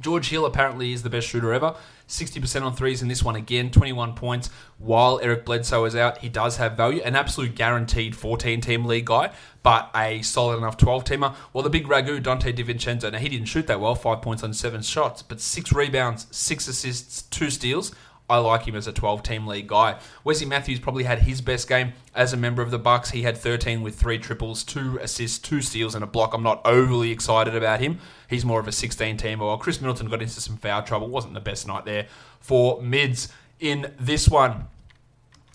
George 0.00 0.30
Hill 0.30 0.46
apparently 0.46 0.92
is 0.92 1.02
the 1.02 1.10
best 1.10 1.28
shooter 1.28 1.52
ever. 1.52 1.74
60% 2.08 2.62
on 2.62 2.74
threes 2.74 3.02
in 3.02 3.08
this 3.08 3.22
one 3.22 3.36
again, 3.36 3.70
21 3.70 4.14
points. 4.14 4.50
While 4.78 5.20
Eric 5.22 5.44
Bledsoe 5.44 5.84
is 5.84 5.94
out, 5.94 6.18
he 6.18 6.28
does 6.28 6.56
have 6.56 6.76
value. 6.76 7.00
An 7.02 7.14
absolute 7.14 7.54
guaranteed 7.54 8.16
14 8.16 8.60
team 8.60 8.84
league 8.84 9.04
guy, 9.04 9.30
but 9.62 9.90
a 9.94 10.20
solid 10.22 10.58
enough 10.58 10.76
12 10.76 11.04
teamer. 11.04 11.34
Well, 11.52 11.62
the 11.62 11.70
big 11.70 11.86
ragu, 11.86 12.20
Donte 12.20 12.52
DiVincenzo, 12.52 13.12
now 13.12 13.18
he 13.18 13.28
didn't 13.28 13.46
shoot 13.46 13.68
that 13.68 13.80
well, 13.80 13.94
5 13.94 14.22
points 14.22 14.42
on 14.42 14.52
7 14.52 14.82
shots, 14.82 15.22
but 15.22 15.40
6 15.40 15.72
rebounds, 15.72 16.26
6 16.32 16.66
assists, 16.66 17.22
2 17.22 17.50
steals. 17.50 17.94
I 18.30 18.38
like 18.38 18.66
him 18.66 18.76
as 18.76 18.86
a 18.86 18.92
12 18.92 19.22
team 19.22 19.46
league 19.46 19.66
guy. 19.66 19.98
Wesley 20.24 20.46
Matthews 20.46 20.78
probably 20.78 21.04
had 21.04 21.20
his 21.20 21.40
best 21.40 21.68
game 21.68 21.92
as 22.14 22.32
a 22.32 22.36
member 22.36 22.62
of 22.62 22.70
the 22.70 22.78
Bucks. 22.78 23.10
He 23.10 23.22
had 23.22 23.36
13 23.36 23.82
with 23.82 23.96
three 23.96 24.18
triples, 24.18 24.62
two 24.62 24.98
assists, 25.02 25.38
two 25.38 25.60
steals, 25.60 25.94
and 25.94 26.04
a 26.04 26.06
block. 26.06 26.32
I'm 26.32 26.42
not 26.42 26.62
overly 26.64 27.10
excited 27.10 27.54
about 27.54 27.80
him. 27.80 27.98
He's 28.28 28.44
more 28.44 28.60
of 28.60 28.68
a 28.68 28.72
16 28.72 29.18
teamer. 29.18 29.40
While 29.40 29.58
Khris 29.58 29.80
Middleton 29.80 30.08
got 30.08 30.22
into 30.22 30.40
some 30.40 30.56
foul 30.56 30.82
trouble, 30.82 31.08
wasn't 31.08 31.34
the 31.34 31.40
best 31.40 31.66
night 31.66 31.84
there 31.84 32.06
for 32.40 32.80
mids 32.80 33.32
in 33.58 33.92
this 33.98 34.28
one. 34.28 34.68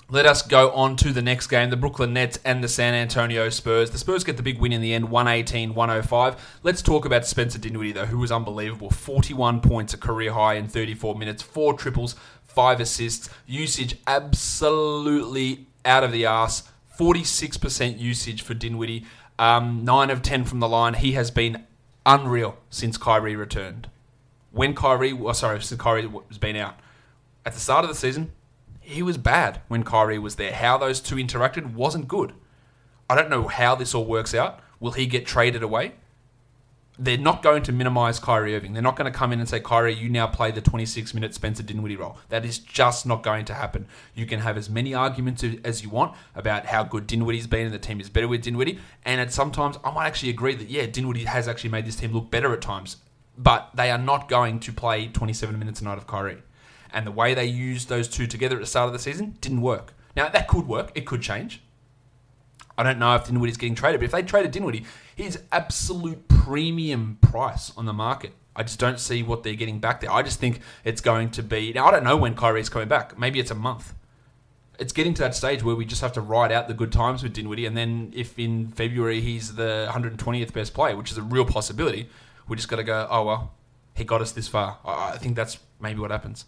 Let 0.07 0.27
us 0.27 0.43
go 0.43 0.69
on 0.69 0.97
to 0.97 1.11
the 1.11 1.23
next 1.23 1.47
game 1.47 1.71
the 1.71 1.77
Brooklyn 1.77 2.13
Nets 2.13 2.37
and 2.45 2.63
the 2.63 2.67
San 2.67 2.93
Antonio 2.93 3.49
Spurs. 3.49 3.89
The 3.89 3.97
Spurs 3.97 4.23
get 4.23 4.37
the 4.37 4.43
big 4.43 4.59
win 4.59 4.71
in 4.71 4.79
the 4.79 4.93
end, 4.93 5.09
118 5.09 5.73
105. 5.73 6.59
Let's 6.61 6.83
talk 6.83 7.05
about 7.05 7.25
Spencer 7.25 7.57
Dinwiddie, 7.57 7.93
though, 7.93 8.05
who 8.05 8.19
was 8.19 8.31
unbelievable. 8.31 8.91
41 8.91 9.61
points, 9.61 9.95
a 9.95 9.97
career 9.97 10.31
high 10.31 10.55
in 10.55 10.67
34 10.67 11.15
minutes, 11.15 11.41
four 11.41 11.73
triples, 11.73 12.15
five 12.55 12.79
assists, 12.79 13.29
usage 13.45 13.97
absolutely 14.07 15.67
out 15.83 16.03
of 16.03 16.11
the 16.11 16.25
arse. 16.25 16.63
46% 16.97 17.99
usage 17.99 18.41
for 18.41 18.53
Dinwiddie, 18.53 19.05
um, 19.37 19.83
9 19.83 20.09
of 20.09 20.21
10 20.21 20.45
from 20.45 20.61
the 20.61 20.67
line. 20.67 20.93
He 20.93 21.11
has 21.11 21.29
been 21.29 21.65
unreal 22.05 22.57
since 22.69 22.97
Kyrie 22.97 23.35
returned. 23.35 23.89
When 24.51 24.73
Kyrie, 24.73 25.11
well, 25.11 25.33
sorry, 25.33 25.61
since 25.61 25.81
Kyrie 25.81 26.09
has 26.29 26.37
been 26.37 26.55
out. 26.55 26.79
At 27.45 27.53
the 27.53 27.59
start 27.59 27.83
of 27.83 27.89
the 27.89 27.95
season, 27.95 28.31
he 28.79 29.03
was 29.03 29.17
bad 29.17 29.61
when 29.67 29.83
Kyrie 29.83 30.19
was 30.19 30.35
there. 30.35 30.53
How 30.53 30.77
those 30.77 31.01
two 31.01 31.15
interacted 31.15 31.73
wasn't 31.73 32.07
good. 32.07 32.33
I 33.09 33.15
don't 33.15 33.29
know 33.29 33.47
how 33.47 33.75
this 33.75 33.93
all 33.93 34.05
works 34.05 34.33
out. 34.33 34.61
Will 34.79 34.91
he 34.91 35.05
get 35.05 35.25
traded 35.25 35.61
away? 35.61 35.93
They're 36.97 37.17
not 37.17 37.43
going 37.43 37.63
to 37.63 37.71
minimize 37.71 38.19
Kyrie 38.19 38.55
Irving. 38.55 38.73
They're 38.73 38.81
not 38.81 38.95
going 38.95 39.11
to 39.11 39.17
come 39.17 39.33
in 39.33 39.39
and 39.39 39.49
say, 39.49 39.59
Kyrie, 39.59 39.93
you 39.93 40.07
now 40.07 40.27
play 40.27 40.51
the 40.51 40.61
26 40.61 41.13
minute 41.13 41.33
Spencer 41.33 41.63
Dinwiddie 41.63 41.97
role. 41.97 42.17
That 42.29 42.45
is 42.45 42.59
just 42.59 43.05
not 43.05 43.21
going 43.21 43.45
to 43.45 43.53
happen. 43.53 43.87
You 44.13 44.25
can 44.25 44.39
have 44.39 44.55
as 44.55 44.69
many 44.69 44.93
arguments 44.93 45.43
as 45.63 45.83
you 45.83 45.89
want 45.89 46.15
about 46.35 46.67
how 46.67 46.83
good 46.83 47.05
Dinwiddie's 47.05 47.47
been 47.47 47.65
and 47.65 47.73
the 47.73 47.79
team 47.79 47.99
is 47.99 48.09
better 48.09 48.27
with 48.27 48.43
Dinwiddie. 48.43 48.79
And 49.03 49.19
at 49.19 49.33
sometimes, 49.33 49.77
I 49.83 49.91
might 49.91 50.07
actually 50.07 50.29
agree 50.29 50.55
that, 50.55 50.69
yeah, 50.69 50.85
Dinwiddie 50.85 51.25
has 51.25 51.47
actually 51.47 51.71
made 51.71 51.85
this 51.85 51.97
team 51.97 52.13
look 52.13 52.31
better 52.31 52.53
at 52.53 52.61
times. 52.61 52.97
But 53.37 53.71
they 53.73 53.91
are 53.91 53.97
not 53.97 54.29
going 54.29 54.61
to 54.61 54.71
play 54.71 55.07
27 55.07 55.59
minutes 55.59 55.81
a 55.81 55.83
night 55.83 55.97
of 55.97 56.07
Kyrie 56.07 56.41
and 56.95 57.05
the 57.05 57.11
way 57.11 57.33
they 57.33 57.45
used 57.45 57.89
those 57.89 58.07
two 58.07 58.25
together 58.25 58.55
at 58.55 58.61
the 58.61 58.65
start 58.65 58.87
of 58.87 58.93
the 58.93 58.99
season 58.99 59.35
didn't 59.41 59.61
work. 59.61 59.93
Now 60.15 60.29
that 60.29 60.47
could 60.47 60.65
work. 60.65 60.91
It 60.95 61.05
could 61.05 61.21
change. 61.21 61.61
I 62.77 62.83
don't 62.83 62.99
know 62.99 63.15
if 63.15 63.25
Dinwiddie's 63.25 63.57
getting 63.57 63.75
traded, 63.75 63.99
but 63.99 64.05
if 64.05 64.11
they 64.11 64.23
traded 64.23 64.51
Dinwiddie, 64.51 64.85
he's 65.15 65.37
absolute 65.51 66.27
premium 66.27 67.17
price 67.21 67.71
on 67.75 67.85
the 67.85 67.93
market. 67.93 68.33
I 68.55 68.63
just 68.63 68.79
don't 68.79 68.99
see 68.99 69.23
what 69.23 69.43
they're 69.43 69.55
getting 69.55 69.79
back 69.79 70.01
there. 70.01 70.11
I 70.11 70.21
just 70.21 70.39
think 70.39 70.61
it's 70.83 71.01
going 71.01 71.31
to 71.31 71.43
be. 71.43 71.73
Now 71.73 71.87
I 71.87 71.91
don't 71.91 72.03
know 72.03 72.15
when 72.15 72.35
Kyrie's 72.35 72.69
coming 72.69 72.87
back. 72.87 73.17
Maybe 73.17 73.39
it's 73.39 73.51
a 73.51 73.55
month. 73.55 73.93
It's 74.77 74.93
getting 74.93 75.13
to 75.15 75.21
that 75.23 75.35
stage 75.35 75.63
where 75.63 75.75
we 75.75 75.85
just 75.85 76.01
have 76.01 76.13
to 76.13 76.21
ride 76.21 76.51
out 76.51 76.67
the 76.67 76.73
good 76.73 76.91
times 76.91 77.23
with 77.23 77.33
Dinwiddie, 77.33 77.65
and 77.65 77.77
then 77.77 78.11
if 78.13 78.37
in 78.37 78.67
February 78.67 79.21
he's 79.21 79.55
the 79.55 79.89
120th 79.89 80.51
best 80.51 80.73
player, 80.73 80.97
which 80.97 81.11
is 81.11 81.17
a 81.17 81.21
real 81.21 81.45
possibility, 81.45 82.09
we 82.47 82.57
just 82.57 82.67
got 82.67 82.75
to 82.75 82.83
go. 82.83 83.07
Oh 83.09 83.23
well, 83.23 83.53
he 83.93 84.03
got 84.03 84.21
us 84.21 84.33
this 84.33 84.49
far. 84.49 84.77
I 84.85 85.17
think 85.17 85.35
that's 85.35 85.59
maybe 85.79 85.99
what 85.99 86.11
happens. 86.11 86.45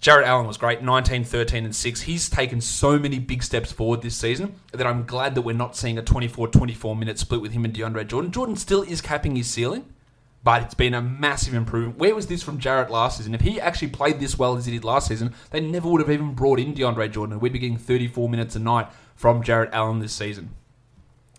Jarrett 0.00 0.28
Allen 0.28 0.46
was 0.46 0.56
great, 0.56 0.80
19, 0.80 1.24
13, 1.24 1.64
and 1.64 1.74
6. 1.74 2.02
He's 2.02 2.30
taken 2.30 2.60
so 2.60 2.98
many 2.98 3.18
big 3.18 3.42
steps 3.42 3.72
forward 3.72 4.02
this 4.02 4.16
season 4.16 4.54
that 4.72 4.86
I'm 4.86 5.04
glad 5.04 5.34
that 5.34 5.42
we're 5.42 5.56
not 5.56 5.76
seeing 5.76 5.98
a 5.98 6.02
24 6.02 6.48
24 6.48 6.94
minute 6.94 7.18
split 7.18 7.40
with 7.40 7.52
him 7.52 7.64
and 7.64 7.74
DeAndre 7.74 8.06
Jordan. 8.06 8.30
Jordan 8.30 8.56
still 8.56 8.82
is 8.82 9.00
capping 9.00 9.34
his 9.34 9.48
ceiling, 9.48 9.92
but 10.44 10.62
it's 10.62 10.74
been 10.74 10.94
a 10.94 11.02
massive 11.02 11.52
improvement. 11.52 11.98
Where 11.98 12.14
was 12.14 12.28
this 12.28 12.44
from 12.44 12.58
Jarrett 12.58 12.90
last 12.90 13.18
season? 13.18 13.34
If 13.34 13.40
he 13.40 13.60
actually 13.60 13.88
played 13.88 14.20
this 14.20 14.38
well 14.38 14.56
as 14.56 14.66
he 14.66 14.72
did 14.72 14.84
last 14.84 15.08
season, 15.08 15.34
they 15.50 15.60
never 15.60 15.88
would 15.88 16.00
have 16.00 16.10
even 16.10 16.34
brought 16.34 16.60
in 16.60 16.74
DeAndre 16.74 17.10
Jordan. 17.10 17.32
And 17.32 17.42
we'd 17.42 17.52
be 17.52 17.58
getting 17.58 17.76
34 17.76 18.28
minutes 18.28 18.54
a 18.54 18.60
night 18.60 18.86
from 19.16 19.42
Jarrett 19.42 19.70
Allen 19.72 19.98
this 19.98 20.12
season. 20.12 20.54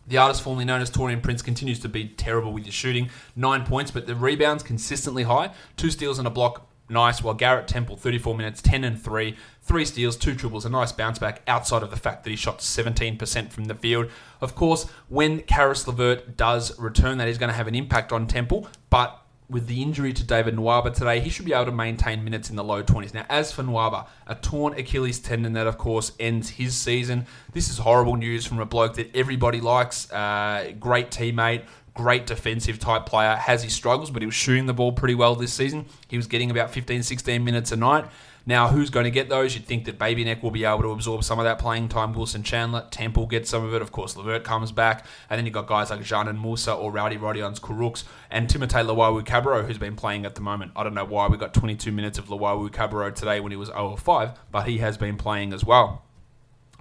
The 0.05 0.17
artist 0.17 0.41
formerly 0.41 0.65
known 0.65 0.81
as 0.81 0.89
Taurean 0.89 1.21
Prince 1.21 1.43
continues 1.43 1.79
to 1.79 1.87
be 1.87 2.09
terrible 2.09 2.51
with 2.51 2.65
his 2.65 2.73
shooting. 2.73 3.09
Nine 3.35 3.63
points, 3.63 3.91
but 3.91 4.07
the 4.07 4.15
rebounds 4.15 4.63
consistently 4.63 5.23
high. 5.23 5.51
Two 5.77 5.91
steals 5.91 6.17
and 6.17 6.27
a 6.27 6.31
block, 6.31 6.68
nice. 6.89 7.23
While 7.23 7.33
Garrett 7.33 7.67
Temple, 7.67 7.95
34 7.95 8.35
minutes, 8.35 8.61
10 8.61 8.83
and 8.83 9.01
3, 9.01 9.35
three 9.61 9.85
steals, 9.85 10.15
two 10.15 10.35
triples, 10.35 10.65
a 10.65 10.69
nice 10.69 10.91
bounce 10.91 11.19
back 11.19 11.41
outside 11.47 11.83
of 11.83 11.91
the 11.91 11.97
fact 11.97 12.23
that 12.23 12.29
he 12.29 12.35
shot 12.35 12.59
17% 12.59 13.51
from 13.51 13.65
the 13.65 13.75
field. 13.75 14.09
Of 14.41 14.55
course, 14.55 14.87
when 15.07 15.41
Caris 15.41 15.87
LeVert 15.87 16.37
does 16.37 16.77
return, 16.79 17.17
that 17.19 17.27
is 17.27 17.37
going 17.37 17.49
to 17.49 17.55
have 17.55 17.67
an 17.67 17.75
impact 17.75 18.11
on 18.11 18.27
Temple, 18.27 18.67
but 18.89 19.23
with 19.49 19.65
the 19.65 19.81
injury 19.81 20.13
to 20.13 20.23
David 20.23 20.55
Nwaba 20.55 20.93
today, 20.93 21.19
he 21.19 21.29
should 21.29 21.45
be 21.45 21.53
able 21.53 21.65
to 21.65 21.71
maintain 21.71 22.23
minutes 22.23 22.51
in 22.51 22.55
the 22.55 22.63
low 22.63 22.83
20s. 22.83 23.13
Now, 23.13 23.25
as 23.29 23.51
for 23.51 23.63
Nwaba, 23.63 24.05
a 24.27 24.35
torn 24.35 24.73
Achilles 24.73 25.19
tendon 25.19 25.53
that, 25.53 25.65
of 25.65 25.77
course, 25.77 26.11
ends 26.19 26.49
his 26.49 26.75
season. 26.75 27.25
This 27.51 27.69
is 27.69 27.79
horrible 27.79 28.15
news 28.15 28.45
from 28.45 28.59
a 28.59 28.65
bloke 28.65 28.93
that 28.95 29.15
everybody 29.15 29.59
likes, 29.59 30.11
uh, 30.11 30.73
great 30.79 31.09
teammate, 31.09 31.63
great 31.99 32.25
defensive 32.25 32.79
type 32.79 33.05
player. 33.05 33.35
Has 33.35 33.61
his 33.61 33.73
struggles, 33.73 34.09
but 34.09 34.21
he 34.21 34.25
was 34.25 34.33
shooting 34.33 34.67
the 34.67 34.73
ball 34.73 34.93
pretty 34.93 35.15
well 35.15 35.35
this 35.35 35.51
season. 35.51 35.85
He 36.07 36.15
was 36.15 36.27
getting 36.27 36.49
about 36.49 36.71
15, 36.71 37.03
16 37.03 37.43
minutes 37.43 37.73
a 37.73 37.75
night. 37.75 38.05
Now, 38.45 38.69
who's 38.69 38.89
going 38.89 39.03
to 39.03 39.11
get 39.11 39.27
those? 39.27 39.53
You'd 39.53 39.65
think 39.65 39.83
that 39.83 39.99
Baby 39.99 40.23
Neck 40.23 40.41
will 40.41 40.49
be 40.49 40.63
able 40.63 40.83
to 40.83 40.91
absorb 40.91 41.25
some 41.25 41.39
of 41.39 41.45
that 41.45 41.59
playing 41.59 41.89
time. 41.89 42.13
Wilson 42.13 42.41
Chandler, 42.41 42.87
Temple 42.89 43.27
gets 43.27 43.49
some 43.49 43.65
of 43.65 43.73
it. 43.73 43.81
Of 43.81 43.91
course, 43.91 44.15
LeVert 44.15 44.45
comes 44.45 44.71
back. 44.71 45.05
And 45.29 45.37
then 45.37 45.45
you've 45.45 45.53
got 45.53 45.67
guys 45.67 45.89
like 45.89 45.99
Dzanan 45.99 46.41
Musa 46.41 46.73
or 46.73 46.89
Rowdy 46.89 47.17
Rodions 47.17 47.59
Kurucs 47.59 48.05
and 48.31 48.47
Timotei 48.47 48.85
Luwawu-Cabarrot, 48.85 49.65
who's 49.67 49.77
been 49.77 49.97
playing 49.97 50.25
at 50.25 50.35
the 50.35 50.41
moment. 50.41 50.71
I 50.77 50.83
don't 50.83 50.93
know 50.93 51.03
why 51.03 51.27
we 51.27 51.35
got 51.35 51.53
22 51.53 51.91
minutes 51.91 52.17
of 52.17 52.27
Luwawu-Cabarrot 52.27 53.15
today 53.15 53.41
when 53.41 53.51
he 53.51 53.57
was 53.57 53.67
0 53.67 53.97
5, 53.97 54.39
but 54.51 54.67
he 54.67 54.77
has 54.77 54.97
been 54.97 55.17
playing 55.17 55.51
as 55.51 55.65
well. 55.65 56.03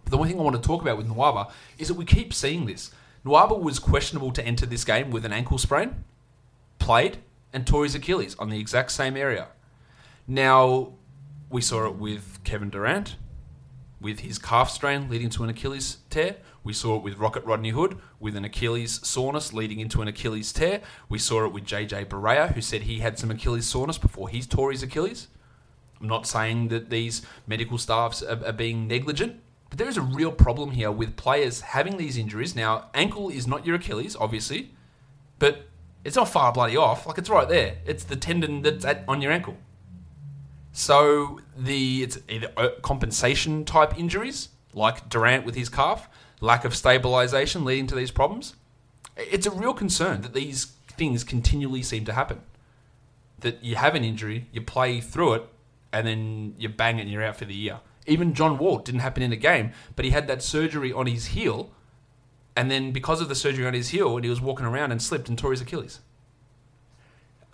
But 0.05 0.13
the 0.13 0.17
one 0.17 0.29
thing 0.29 0.39
I 0.39 0.43
want 0.43 0.55
to 0.55 0.63
talk 0.63 0.81
about 0.81 0.97
with 0.97 1.09
Nwaba 1.09 1.51
is 1.77 1.89
that 1.89 1.95
we 1.95 2.05
keep 2.05 2.33
seeing 2.33 2.67
this. 2.67 2.93
Nwaba 3.29 3.61
was 3.61 3.79
questionable 3.79 4.33
to 4.33 4.45
enter 4.45 4.65
this 4.65 4.85
game 4.85 5.11
with 5.11 5.27
an 5.27 5.35
ankle 5.35 5.59
sprain, 5.59 6.03
played, 6.79 7.19
and 7.53 7.67
tore 7.67 7.85
his 7.85 7.95
Achilles 7.95 8.35
on 8.39 8.49
the 8.49 8.59
exact 8.59 8.91
same 8.91 9.19
area. 9.19 9.49
Now, 10.27 10.95
we 11.51 11.61
saw 11.61 11.87
it 11.87 11.97
with 11.97 12.39
Kevin 12.45 12.71
Durant, 12.71 13.17
with 14.01 14.21
his 14.21 14.39
calf 14.39 14.71
strain 14.71 15.11
leading 15.11 15.29
to 15.31 15.45
an 15.45 15.51
Achilles 15.51 15.99
tear. 16.09 16.37
We 16.65 16.73
saw 16.73 16.97
it 16.97 17.03
with 17.03 17.19
Rocket 17.19 17.45
Rodney 17.45 17.71
Hood 17.71 17.99
with 18.19 18.35
an 18.35 18.47
Achilles 18.47 19.07
soreness 19.07 19.53
leading 19.53 19.81
into 19.81 20.01
an 20.01 20.09
Achilles 20.09 20.51
tear. 20.51 20.81
We 21.11 21.19
saw 21.19 21.45
it 21.45 21.53
with 21.53 21.67
JJ 21.67 22.07
Barea, 22.07 22.55
who 22.55 22.63
said 22.63 22.83
he 22.83 23.01
had 23.01 23.19
some 23.19 23.31
Achilles 23.31 23.67
soreness 23.67 23.99
before 23.99 24.31
he 24.31 24.41
tore 24.41 24.71
his 24.71 24.83
Achilles. 24.83 25.29
I'm 26.01 26.09
not 26.09 26.27
saying 26.27 26.69
that 26.69 26.89
these 26.89 27.21
medical 27.47 27.77
staffs 27.77 28.23
are, 28.23 28.43
are 28.47 28.53
being 28.53 28.87
negligent, 28.87 29.41
but 29.69 29.79
there 29.79 29.89
is 29.89 29.97
a 29.97 30.03
real 30.03 30.33
problem 30.33 30.71
here 30.71 30.91
with 30.91 31.17
players 31.17 31.61
having 31.61 31.97
these 31.97 32.17
injuries. 32.17 32.57
Now, 32.57 32.87
ankle 32.95 33.29
is 33.29 33.47
not 33.47 33.67
your 33.67 33.77
Achilles, 33.77 34.17
obviously, 34.19 34.71
but 35.39 35.67
it's 36.05 36.17
not 36.17 36.29
far 36.29 36.53
bloody 36.53 36.77
off. 36.77 37.07
Like 37.07 37.19
it's 37.19 37.29
right 37.29 37.49
there. 37.49 37.77
It's 37.85 38.05
the 38.05 38.17
tendon 38.17 38.63
that's 38.63 38.85
at, 38.85 39.05
on 39.07 39.21
your 39.21 39.33
ankle. 39.33 39.57
So 40.73 41.41
the 41.57 42.03
it's 42.03 42.19
either 42.29 42.53
uh, 42.57 42.69
compensation 42.83 43.65
type 43.65 43.99
injuries, 43.99 44.51
like 44.73 45.09
Durant 45.09 45.45
with 45.45 45.55
his 45.55 45.69
calf, 45.69 46.09
lack 46.41 46.65
of 46.65 46.75
stabilization 46.75 47.65
leading 47.65 47.87
to 47.89 47.95
these 47.95 48.11
problems. 48.11 48.55
It's 49.17 49.47
a 49.47 49.51
real 49.51 49.75
concern 49.75 50.23
that 50.23 50.35
these 50.35 50.67
things 50.97 51.25
continually 51.25 51.83
seem 51.83 52.05
to 52.05 52.13
happen. 52.13 52.43
That 53.41 53.63
you 53.63 53.77
have 53.77 53.95
an 53.95 54.05
injury, 54.05 54.47
you 54.53 54.61
play 54.61 55.01
through 55.01 55.35
it, 55.35 55.49
and 55.93 56.07
then 56.07 56.55
you 56.59 56.69
bang 56.69 56.99
it 56.99 57.03
and 57.03 57.11
you're 57.11 57.25
out 57.25 57.37
for 57.37 57.45
the 57.45 57.55
year. 57.55 57.81
Even 58.09 58.35
John 58.35 58.59
Wall 58.59 58.79
didn't 58.79 59.01
happen 59.01 59.23
in 59.23 59.33
a 59.33 59.37
game, 59.37 59.73
but 59.95 60.05
he 60.05 60.11
had 60.11 60.27
that 60.27 60.43
surgery 60.43 60.93
on 60.93 61.07
his 61.07 61.27
heel, 61.27 61.71
and 62.57 62.71
then 62.71 62.91
because 62.91 63.21
of 63.21 63.29
the 63.29 63.35
surgery 63.35 63.67
on 63.67 63.75
his 63.75 63.91
heel, 63.91 64.17
and 64.17 64.25
he 64.25 64.31
was 64.31 64.41
walking 64.41 64.67
around 64.67 64.91
and 64.91 65.01
slipped 65.01 65.29
and 65.29 65.39
tore 65.39 65.53
his 65.53 65.61
Achilles. 65.61 66.01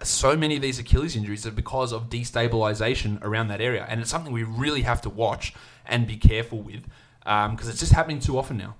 So 0.02 0.36
many 0.36 0.56
of 0.56 0.62
these 0.62 0.78
Achilles 0.78 1.14
injuries 1.16 1.46
are 1.46 1.52
because 1.52 1.92
of 1.92 2.08
destabilization 2.08 3.22
around 3.22 3.48
that 3.48 3.60
area, 3.60 3.86
and 3.88 4.00
it's 4.00 4.10
something 4.10 4.32
we 4.32 4.42
really 4.42 4.82
have 4.82 5.00
to 5.02 5.10
watch 5.10 5.54
and 5.86 6.06
be 6.06 6.16
careful 6.16 6.60
with 6.60 6.84
because 7.24 7.46
um, 7.48 7.70
it's 7.70 7.80
just 7.80 7.92
happening 7.92 8.20
too 8.20 8.38
often 8.38 8.56
now. 8.56 8.76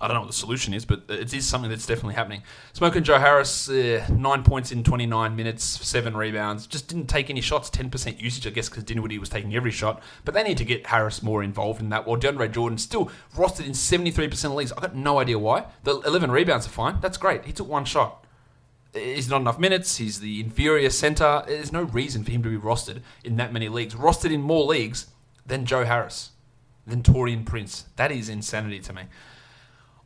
I 0.00 0.06
don't 0.06 0.14
know 0.14 0.20
what 0.20 0.28
the 0.28 0.32
solution 0.32 0.74
is, 0.74 0.84
but 0.84 1.02
it 1.08 1.34
is 1.34 1.46
something 1.46 1.70
that's 1.70 1.86
definitely 1.86 2.14
happening. 2.14 2.42
Smoking 2.72 3.02
Joe 3.02 3.18
Harris, 3.18 3.68
uh, 3.68 4.06
nine 4.10 4.44
points 4.44 4.70
in 4.70 4.84
29 4.84 5.34
minutes, 5.34 5.64
seven 5.64 6.16
rebounds. 6.16 6.66
Just 6.66 6.88
didn't 6.88 7.06
take 7.06 7.30
any 7.30 7.40
shots, 7.40 7.68
10% 7.70 8.20
usage, 8.20 8.46
I 8.46 8.50
guess, 8.50 8.68
because 8.68 8.84
Dinwiddie 8.84 9.18
was 9.18 9.28
taking 9.28 9.54
every 9.54 9.72
shot. 9.72 10.02
But 10.24 10.34
they 10.34 10.42
need 10.42 10.58
to 10.58 10.64
get 10.64 10.86
Harris 10.86 11.22
more 11.22 11.42
involved 11.42 11.80
in 11.80 11.88
that. 11.88 12.06
While 12.06 12.18
DeAndre 12.18 12.52
Jordan 12.52 12.78
still 12.78 13.10
rostered 13.34 13.66
in 13.66 13.72
73% 13.72 14.44
of 14.44 14.52
leagues. 14.52 14.72
I've 14.72 14.80
got 14.82 14.94
no 14.94 15.18
idea 15.18 15.38
why. 15.38 15.66
The 15.84 15.98
11 16.00 16.30
rebounds 16.30 16.66
are 16.66 16.70
fine. 16.70 17.00
That's 17.00 17.18
great. 17.18 17.44
He 17.44 17.52
took 17.52 17.68
one 17.68 17.84
shot. 17.84 18.24
He's 18.94 19.28
not 19.28 19.40
enough 19.40 19.58
minutes. 19.58 19.96
He's 19.96 20.20
the 20.20 20.40
inferior 20.40 20.90
center. 20.90 21.42
There's 21.46 21.72
no 21.72 21.82
reason 21.82 22.24
for 22.24 22.30
him 22.30 22.42
to 22.42 22.48
be 22.48 22.56
rostered 22.56 23.02
in 23.24 23.36
that 23.36 23.52
many 23.52 23.68
leagues. 23.68 23.94
Rostered 23.94 24.32
in 24.32 24.40
more 24.40 24.64
leagues 24.64 25.08
than 25.46 25.66
Joe 25.66 25.84
Harris, 25.84 26.30
than 26.86 27.02
Taurean 27.02 27.44
Prince. 27.44 27.84
That 27.96 28.12
is 28.12 28.28
insanity 28.28 28.80
to 28.80 28.92
me. 28.92 29.02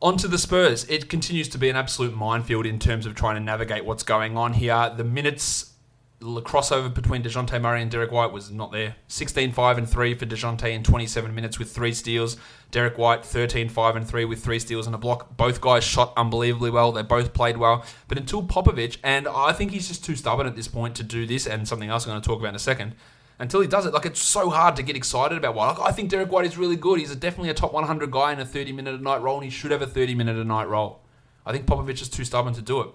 On 0.03 0.17
to 0.17 0.27
the 0.27 0.37
Spurs. 0.37 0.85
It 0.89 1.09
continues 1.09 1.49
to 1.51 1.59
be 1.59 1.71
an 1.71 1.77
absolute 1.77 2.13
minefield 2.13 2.67
in 2.67 2.81
terms 2.81 3.07
of 3.07 3.15
trying 3.15 3.37
to 3.37 3.41
navigate 3.41 3.85
what's 3.85 4.03
going 4.03 4.37
on 4.37 4.55
here. 4.55 4.93
The 4.97 5.05
minutes, 5.05 5.75
the 6.19 6.43
crossover 6.43 6.93
between 6.93 7.23
DeJounte 7.23 7.63
Murray 7.63 7.83
and 7.83 7.89
Derrick 7.89 8.11
White 8.11 8.33
was 8.33 8.51
not 8.51 8.73
there. 8.73 8.97
16 9.07 9.53
5 9.53 9.79
and 9.79 9.89
3 9.89 10.15
for 10.15 10.27
DeJounte 10.27 10.73
in 10.73 10.83
27 10.83 11.33
minutes 11.33 11.61
with 11.61 11.71
three 11.71 11.95
steals. 11.95 12.37
Derrick 12.73 12.99
White 12.99 13.25
13 13.25 13.69
5 13.69 13.95
and 13.95 14.05
3 14.05 14.25
with 14.25 14.43
three 14.43 14.59
steals 14.59 14.87
and 14.87 14.95
a 14.97 14.99
block. 14.99 15.37
Both 15.37 15.61
guys 15.61 15.85
shot 15.85 16.13
unbelievably 16.17 16.71
well. 16.71 16.91
They 16.91 17.03
both 17.03 17.33
played 17.33 17.57
well. 17.57 17.85
But 18.09 18.19
until 18.19 18.43
Popovich, 18.43 18.97
and 19.05 19.29
I 19.29 19.53
think 19.53 19.71
he's 19.71 19.87
just 19.87 20.05
too 20.05 20.17
stubborn 20.17 20.49
at 20.49 20.57
this 20.57 20.67
point 20.67 20.97
to 20.97 21.05
do 21.05 21.27
this, 21.27 21.47
and 21.47 21.69
something 21.69 21.91
else 21.91 22.07
I'm 22.07 22.11
going 22.11 22.21
to 22.21 22.27
talk 22.27 22.41
about 22.41 22.49
in 22.49 22.57
a 22.57 22.59
second. 22.59 22.97
Until 23.43 23.61
he 23.61 23.67
does 23.67 23.87
it. 23.87 23.93
Like 23.93 24.07
it's 24.07 24.21
so 24.21 24.51
hard 24.51 24.77
to 24.77 24.85
get 24.85 24.95
excited 24.95 25.37
about 25.37 25.57
White. 25.57 25.77
Like, 25.77 25.91
I 25.91 25.91
think 25.91 26.11
Derrick 26.11 26.31
White 26.31 26.45
is 26.45 26.57
really 26.57 26.77
good. 26.77 27.01
He's 27.01 27.11
a, 27.11 27.17
definitely 27.17 27.51
a 27.51 27.55
top 27.55 27.73
100 27.73 28.09
guy 28.09 28.33
in 28.33 28.39
a 28.39 28.45
30 28.45 28.71
minute 28.71 28.95
a 28.95 29.03
night 29.03 29.21
role, 29.21 29.35
and 29.35 29.45
he 29.45 29.51
should 29.51 29.73
have 29.73 29.83
a 29.83 29.87
30 29.87 30.15
minute 30.15 30.37
a 30.37 30.45
night 30.45 30.69
role. 30.69 31.01
I 31.45 31.51
think 31.51 31.67
Popovich 31.67 32.01
is 32.01 32.09
too 32.09 32.25
stubborn 32.25 32.55
to 32.55 32.63
do 32.63 32.81
it. 32.83 32.91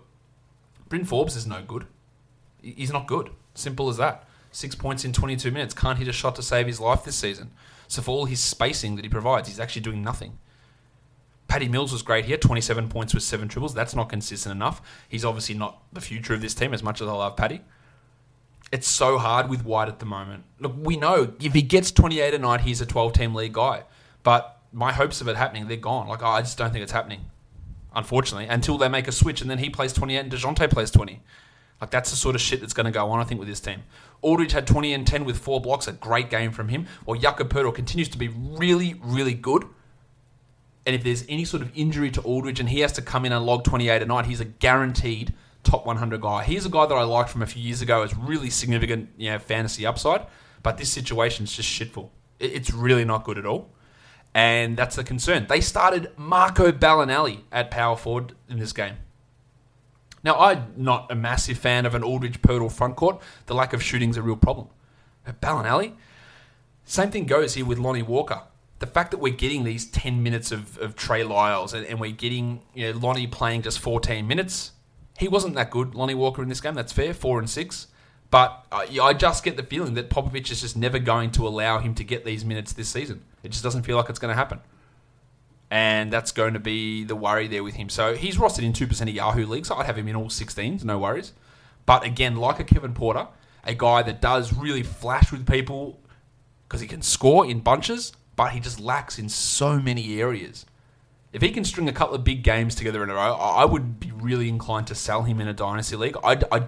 Bryn 0.87 1.03
Forbes 1.03 1.35
is 1.35 1.45
no 1.45 1.61
good. 1.67 1.85
He's 2.61 2.93
not 2.93 3.07
good. 3.07 3.31
Simple 3.55 3.89
as 3.89 3.97
that. 3.97 4.25
Six 4.53 4.73
points 4.73 5.03
in 5.03 5.11
22 5.11 5.51
minutes. 5.51 5.73
Can't 5.73 5.99
hit 5.99 6.07
a 6.07 6.13
shot 6.13 6.35
to 6.37 6.41
save 6.41 6.65
his 6.65 6.79
life 6.79 7.03
this 7.03 7.17
season. 7.17 7.51
So 7.89 8.01
for 8.01 8.11
all 8.11 8.25
his 8.25 8.39
spacing 8.39 8.95
that 8.95 9.03
he 9.03 9.09
provides, 9.09 9.49
he's 9.49 9.59
actually 9.59 9.81
doing 9.81 10.01
nothing. 10.01 10.39
Patty 11.49 11.67
Mills 11.67 11.91
was 11.91 12.03
great 12.03 12.23
here, 12.23 12.37
27 12.37 12.87
points 12.87 13.13
with 13.13 13.23
seven 13.23 13.49
triples. 13.49 13.73
That's 13.73 13.95
not 13.95 14.07
consistent 14.07 14.55
enough. 14.55 14.81
He's 15.09 15.25
obviously 15.25 15.55
not 15.55 15.83
the 15.91 15.99
future 15.99 16.33
of 16.33 16.39
this 16.39 16.53
team 16.53 16.73
as 16.73 16.83
much 16.83 17.01
as 17.01 17.09
I 17.09 17.11
love 17.11 17.35
Patty. 17.35 17.59
It's 18.71 18.87
so 18.87 19.17
hard 19.17 19.49
with 19.49 19.63
White 19.63 19.87
at 19.87 19.99
the 19.99 20.05
moment. 20.05 20.43
Look, 20.59 20.73
we 20.77 20.97
know 20.97 21.33
if 21.39 21.53
he 21.53 21.61
gets 21.61 21.91
28 21.91 22.33
a 22.33 22.39
night, 22.39 22.61
he's 22.61 22.81
a 22.81 22.85
12 22.85 23.13
team 23.13 23.33
league 23.33 23.53
guy. 23.53 23.83
But 24.23 24.59
my 24.73 24.91
hopes 24.91 25.21
of 25.21 25.27
it 25.27 25.37
happening, 25.37 25.67
they're 25.67 25.77
gone. 25.77 26.07
Like, 26.07 26.21
I 26.21 26.41
just 26.41 26.57
don't 26.57 26.71
think 26.71 26.83
it's 26.83 26.91
happening, 26.91 27.21
unfortunately, 27.95 28.47
until 28.47 28.77
they 28.77 28.89
make 28.89 29.07
a 29.07 29.11
switch 29.11 29.41
and 29.41 29.49
then 29.49 29.59
he 29.59 29.69
plays 29.69 29.93
28 29.93 30.17
and 30.17 30.31
DeJounte 30.31 30.69
plays 30.69 30.91
20. 30.91 31.21
Like, 31.79 31.91
that's 31.91 32.09
the 32.09 32.17
sort 32.17 32.35
of 32.35 32.41
shit 32.41 32.59
that's 32.59 32.73
going 32.73 32.85
to 32.85 32.91
go 32.91 33.09
on, 33.09 33.19
I 33.19 33.23
think, 33.23 33.39
with 33.39 33.47
this 33.47 33.59
team. 33.59 33.83
Aldridge 34.21 34.51
had 34.51 34.67
20 34.67 34.93
and 34.93 35.07
10 35.07 35.23
with 35.23 35.37
four 35.37 35.61
blocks, 35.61 35.87
a 35.87 35.93
great 35.93 36.29
game 36.29 36.51
from 36.51 36.69
him, 36.69 36.87
while 37.05 37.17
Jakob 37.17 37.49
Poeltl 37.49 37.73
continues 37.73 38.09
to 38.09 38.17
be 38.17 38.27
really, 38.27 38.99
really 39.01 39.35
good 39.35 39.63
and 40.87 40.95
if 40.95 41.03
there's 41.03 41.25
any 41.27 41.43
sort 41.43 41.61
of 41.61 41.69
injury 41.75 42.09
to 42.11 42.21
Aldridge 42.21 42.61
and 42.61 42.69
he 42.69 42.79
has 42.79 42.93
to 42.93 43.01
come 43.01 43.25
in 43.25 43.33
and 43.33 43.45
log 43.45 43.65
28 43.65 44.01
a 44.01 44.05
night, 44.05 44.25
he's 44.25 44.39
a 44.39 44.45
guaranteed 44.45 45.33
top 45.67 45.85
100 45.85 46.21
guy. 46.21 46.43
He's 46.43 46.65
a 46.65 46.69
guy 46.69 46.85
that 46.85 46.95
I 46.95 47.03
liked 47.03 47.29
from 47.29 47.41
a 47.41 47.45
few 47.45 47.61
years 47.61 47.81
ago 47.81 48.03
as 48.03 48.15
really 48.15 48.49
significant, 48.49 49.09
you 49.17 49.31
know, 49.31 49.39
fantasy 49.39 49.85
upside. 49.85 50.25
But 50.63 50.77
this 50.77 50.91
situation 50.91 51.43
is 51.43 51.53
just 51.53 51.69
shitful. 51.69 52.09
It's 52.39 52.71
really 52.71 53.05
not 53.05 53.23
good 53.23 53.37
at 53.37 53.45
all. 53.45 53.69
And 54.33 54.77
that's 54.77 54.95
the 54.95 55.03
concern. 55.03 55.47
They 55.47 55.61
started 55.61 56.11
Marco 56.17 56.71
Belinelli 56.71 57.41
at 57.51 57.71
power 57.71 57.95
forward 57.95 58.33
in 58.49 58.59
this 58.59 58.73
game. 58.73 58.95
Now, 60.23 60.39
I'm 60.39 60.73
not 60.75 61.11
a 61.11 61.15
massive 61.15 61.57
fan 61.57 61.85
of 61.85 61.95
an 61.95 62.03
Aldridge 62.03 62.41
Poeltl 62.41 62.71
front 62.71 62.95
court. 62.95 63.21
The 63.45 63.55
lack 63.55 63.73
of 63.73 63.81
shooting 63.81 64.09
is 64.09 64.17
a 64.17 64.21
real 64.21 64.35
problem. 64.35 64.67
But 65.41 65.93
same 66.85 67.11
thing 67.11 67.25
goes 67.25 67.53
here 67.55 67.65
with 67.65 67.77
Lonnie 67.77 68.01
Walker 68.01 68.41
the 68.79 68.87
fact 68.87 69.11
that 69.11 69.17
we're 69.17 69.33
getting 69.33 69.63
these 69.63 69.85
10 69.87 70.21
minutes 70.21 70.51
of, 70.51 70.77
of 70.77 70.95
Trey 70.95 71.23
Lyles 71.23 71.73
and, 71.73 71.85
and 71.85 71.99
we're 71.99 72.11
getting 72.11 72.61
you 72.73 72.91
know, 72.91 72.99
Lonnie 72.99 73.27
playing 73.27 73.63
just 73.63 73.79
14 73.79 74.27
minutes, 74.27 74.71
he 75.17 75.27
wasn't 75.27 75.55
that 75.55 75.71
good, 75.71 75.95
Lonnie 75.95 76.15
Walker, 76.15 76.43
in 76.43 76.49
this 76.49 76.61
game. 76.61 76.75
That's 76.75 76.93
fair, 76.93 77.13
four 77.13 77.39
and 77.39 77.49
six. 77.49 77.87
But 78.29 78.65
uh, 78.71 78.85
I 79.01 79.13
just 79.13 79.43
get 79.43 79.57
the 79.57 79.63
feeling 79.63 79.93
that 79.95 80.09
Popovich 80.09 80.51
is 80.51 80.61
just 80.61 80.77
never 80.77 80.99
going 80.99 81.31
to 81.31 81.47
allow 81.47 81.79
him 81.79 81.95
to 81.95 82.03
get 82.03 82.25
these 82.25 82.43
minutes 82.43 82.73
this 82.73 82.89
season. 82.89 83.23
It 83.41 83.51
just 83.51 83.63
doesn't 83.63 83.83
feel 83.83 83.97
like 83.97 84.09
it's 84.09 84.19
going 84.19 84.31
to 84.31 84.35
happen. 84.35 84.59
And 85.71 86.11
that's 86.11 86.31
going 86.31 86.53
to 86.53 86.59
be 86.59 87.03
the 87.03 87.15
worry 87.15 87.47
there 87.47 87.63
with 87.63 87.75
him. 87.75 87.89
So 87.89 88.15
he's 88.15 88.37
rostered 88.37 88.63
in 88.63 88.73
2% 88.73 89.01
of 89.01 89.09
Yahoo 89.09 89.45
leagues. 89.45 89.71
I'd 89.71 89.85
have 89.85 89.97
him 89.97 90.07
in 90.07 90.15
all 90.15 90.27
16s, 90.27 90.83
no 90.83 90.99
worries. 90.99 91.33
But 91.85 92.05
again, 92.05 92.35
like 92.35 92.59
a 92.59 92.63
Kevin 92.63 92.93
Porter, 92.93 93.27
a 93.63 93.73
guy 93.73 94.03
that 94.03 94.21
does 94.21 94.53
really 94.53 94.83
flash 94.83 95.31
with 95.31 95.47
people 95.47 95.99
because 96.67 96.81
he 96.81 96.87
can 96.87 97.01
score 97.01 97.45
in 97.45 97.61
bunches, 97.61 98.13
but 98.35 98.51
he 98.51 98.59
just 98.59 98.79
lacks 98.79 99.17
in 99.17 99.29
so 99.29 99.79
many 99.79 100.19
areas. 100.19 100.65
If 101.37 101.43
he 101.43 101.51
can 101.51 101.63
string 101.63 101.87
a 101.87 101.93
couple 101.93 102.15
of 102.15 102.23
big 102.23 102.41
games 102.41 102.73
together 102.73 103.03
in 103.03 103.11
a 103.11 103.13
row, 103.13 103.35
I 103.35 103.63
would 103.63 103.99
be 103.99 104.11
really 104.11 104.49
inclined 104.49 104.87
to 104.87 104.95
sell 104.95 105.21
him 105.21 105.39
in 105.39 105.47
a 105.47 105.53
dynasty 105.53 105.95
league. 105.95 106.17
I, 106.23 106.41
I, 106.51 106.67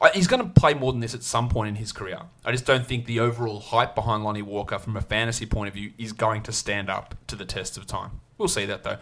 I, 0.00 0.08
he's 0.14 0.26
going 0.26 0.42
to 0.42 0.48
play 0.58 0.72
more 0.72 0.90
than 0.90 1.02
this 1.02 1.12
at 1.14 1.22
some 1.22 1.50
point 1.50 1.68
in 1.68 1.74
his 1.74 1.92
career. 1.92 2.20
I 2.46 2.52
just 2.52 2.64
don't 2.64 2.86
think 2.86 3.04
the 3.04 3.20
overall 3.20 3.60
hype 3.60 3.94
behind 3.94 4.24
Lonnie 4.24 4.40
Walker 4.40 4.78
from 4.78 4.96
a 4.96 5.02
fantasy 5.02 5.44
point 5.44 5.68
of 5.68 5.74
view 5.74 5.92
is 5.98 6.14
going 6.14 6.42
to 6.44 6.50
stand 6.50 6.88
up 6.88 7.14
to 7.26 7.36
the 7.36 7.44
test 7.44 7.76
of 7.76 7.86
time. 7.86 8.22
We'll 8.38 8.48
see 8.48 8.64
that 8.64 8.84
though. 8.84 8.96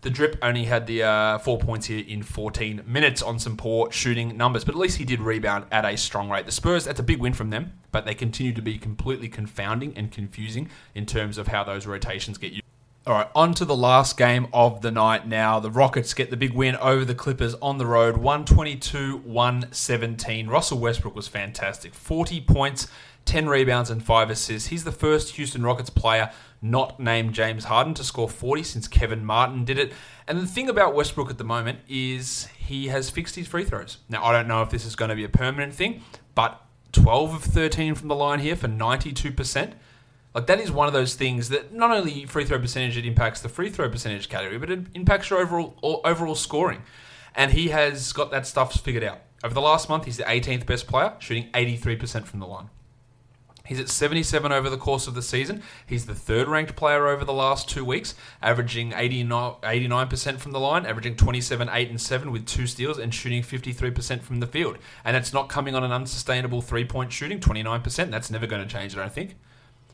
The 0.00 0.10
drip 0.10 0.36
only 0.42 0.64
had 0.64 0.88
the 0.88 1.04
uh, 1.04 1.38
four 1.38 1.56
points 1.60 1.86
here 1.86 2.04
in 2.04 2.24
14 2.24 2.82
minutes 2.84 3.22
on 3.22 3.38
some 3.38 3.56
poor 3.56 3.92
shooting 3.92 4.36
numbers, 4.36 4.64
but 4.64 4.74
at 4.74 4.80
least 4.80 4.98
he 4.98 5.04
did 5.04 5.20
rebound 5.20 5.66
at 5.70 5.84
a 5.84 5.96
strong 5.96 6.28
rate. 6.28 6.44
The 6.44 6.50
Spurs, 6.50 6.86
that's 6.86 6.98
a 6.98 7.04
big 7.04 7.20
win 7.20 7.34
from 7.34 7.50
them, 7.50 7.74
but 7.92 8.04
they 8.04 8.14
continue 8.14 8.52
to 8.52 8.62
be 8.62 8.78
completely 8.78 9.28
confounding 9.28 9.96
and 9.96 10.10
confusing 10.10 10.70
in 10.92 11.06
terms 11.06 11.38
of 11.38 11.46
how 11.46 11.62
those 11.62 11.86
rotations 11.86 12.36
get 12.36 12.50
used. 12.50 12.64
All 13.06 13.12
right, 13.12 13.28
on 13.34 13.52
to 13.54 13.66
the 13.66 13.76
last 13.76 14.16
game 14.16 14.46
of 14.50 14.80
the 14.80 14.90
night 14.90 15.28
now. 15.28 15.60
The 15.60 15.70
Rockets 15.70 16.14
get 16.14 16.30
the 16.30 16.38
big 16.38 16.54
win 16.54 16.74
over 16.76 17.04
the 17.04 17.14
Clippers 17.14 17.54
on 17.56 17.76
the 17.76 17.84
road, 17.84 18.16
122 18.16 19.18
117. 19.18 20.46
Russell 20.46 20.78
Westbrook 20.78 21.14
was 21.14 21.28
fantastic. 21.28 21.92
40 21.92 22.40
points, 22.40 22.88
10 23.26 23.46
rebounds, 23.46 23.90
and 23.90 24.02
5 24.02 24.30
assists. 24.30 24.68
He's 24.68 24.84
the 24.84 24.90
first 24.90 25.34
Houston 25.34 25.62
Rockets 25.62 25.90
player 25.90 26.30
not 26.62 26.98
named 26.98 27.34
James 27.34 27.64
Harden 27.64 27.92
to 27.92 28.04
score 28.04 28.26
40 28.26 28.62
since 28.62 28.88
Kevin 28.88 29.22
Martin 29.22 29.66
did 29.66 29.78
it. 29.78 29.92
And 30.26 30.40
the 30.40 30.46
thing 30.46 30.70
about 30.70 30.94
Westbrook 30.94 31.28
at 31.28 31.36
the 31.36 31.44
moment 31.44 31.80
is 31.86 32.46
he 32.56 32.88
has 32.88 33.10
fixed 33.10 33.36
his 33.36 33.46
free 33.46 33.64
throws. 33.64 33.98
Now, 34.08 34.24
I 34.24 34.32
don't 34.32 34.48
know 34.48 34.62
if 34.62 34.70
this 34.70 34.86
is 34.86 34.96
going 34.96 35.10
to 35.10 35.14
be 35.14 35.24
a 35.24 35.28
permanent 35.28 35.74
thing, 35.74 36.00
but 36.34 36.58
12 36.92 37.34
of 37.34 37.42
13 37.44 37.96
from 37.96 38.08
the 38.08 38.14
line 38.14 38.38
here 38.38 38.56
for 38.56 38.66
92%. 38.68 39.74
Like 40.34 40.46
that 40.48 40.60
is 40.60 40.70
one 40.72 40.88
of 40.88 40.92
those 40.92 41.14
things 41.14 41.48
that 41.50 41.72
not 41.72 41.92
only 41.92 42.26
free 42.26 42.44
throw 42.44 42.58
percentage 42.58 42.96
it 42.96 43.06
impacts 43.06 43.40
the 43.40 43.48
free 43.48 43.70
throw 43.70 43.88
percentage 43.88 44.28
category, 44.28 44.58
but 44.58 44.70
it 44.70 44.80
impacts 44.94 45.30
your 45.30 45.38
overall 45.38 46.00
overall 46.04 46.34
scoring. 46.34 46.82
And 47.36 47.52
he 47.52 47.68
has 47.68 48.12
got 48.12 48.30
that 48.32 48.46
stuff 48.46 48.74
figured 48.80 49.04
out. 49.04 49.20
Over 49.44 49.54
the 49.54 49.60
last 49.60 49.88
month, 49.88 50.06
he's 50.06 50.16
the 50.16 50.24
18th 50.24 50.66
best 50.66 50.86
player, 50.86 51.14
shooting 51.18 51.50
83% 51.52 52.24
from 52.24 52.40
the 52.40 52.46
line. 52.46 52.70
He's 53.66 53.80
at 53.80 53.88
77 53.88 54.52
over 54.52 54.68
the 54.68 54.76
course 54.76 55.06
of 55.06 55.14
the 55.14 55.22
season. 55.22 55.62
He's 55.86 56.04
the 56.04 56.14
third 56.14 56.48
ranked 56.48 56.76
player 56.76 57.06
over 57.08 57.24
the 57.24 57.32
last 57.32 57.68
two 57.68 57.84
weeks, 57.84 58.14
averaging 58.42 58.92
89% 58.92 60.38
from 60.38 60.52
the 60.52 60.60
line, 60.60 60.84
averaging 60.84 61.16
27, 61.16 61.70
8, 61.72 61.88
and 61.88 62.00
7 62.00 62.30
with 62.30 62.46
two 62.46 62.66
steals, 62.66 62.98
and 62.98 63.14
shooting 63.14 63.42
53% 63.42 64.20
from 64.22 64.40
the 64.40 64.46
field. 64.46 64.76
And 65.02 65.16
it's 65.16 65.32
not 65.32 65.48
coming 65.48 65.74
on 65.74 65.82
an 65.82 65.92
unsustainable 65.92 66.60
three 66.60 66.84
point 66.84 67.10
shooting, 67.10 67.40
29%. 67.40 68.10
That's 68.10 68.30
never 68.30 68.46
going 68.46 68.66
to 68.66 68.68
change, 68.72 68.94
I 68.96 69.00
don't 69.00 69.12
think. 69.12 69.36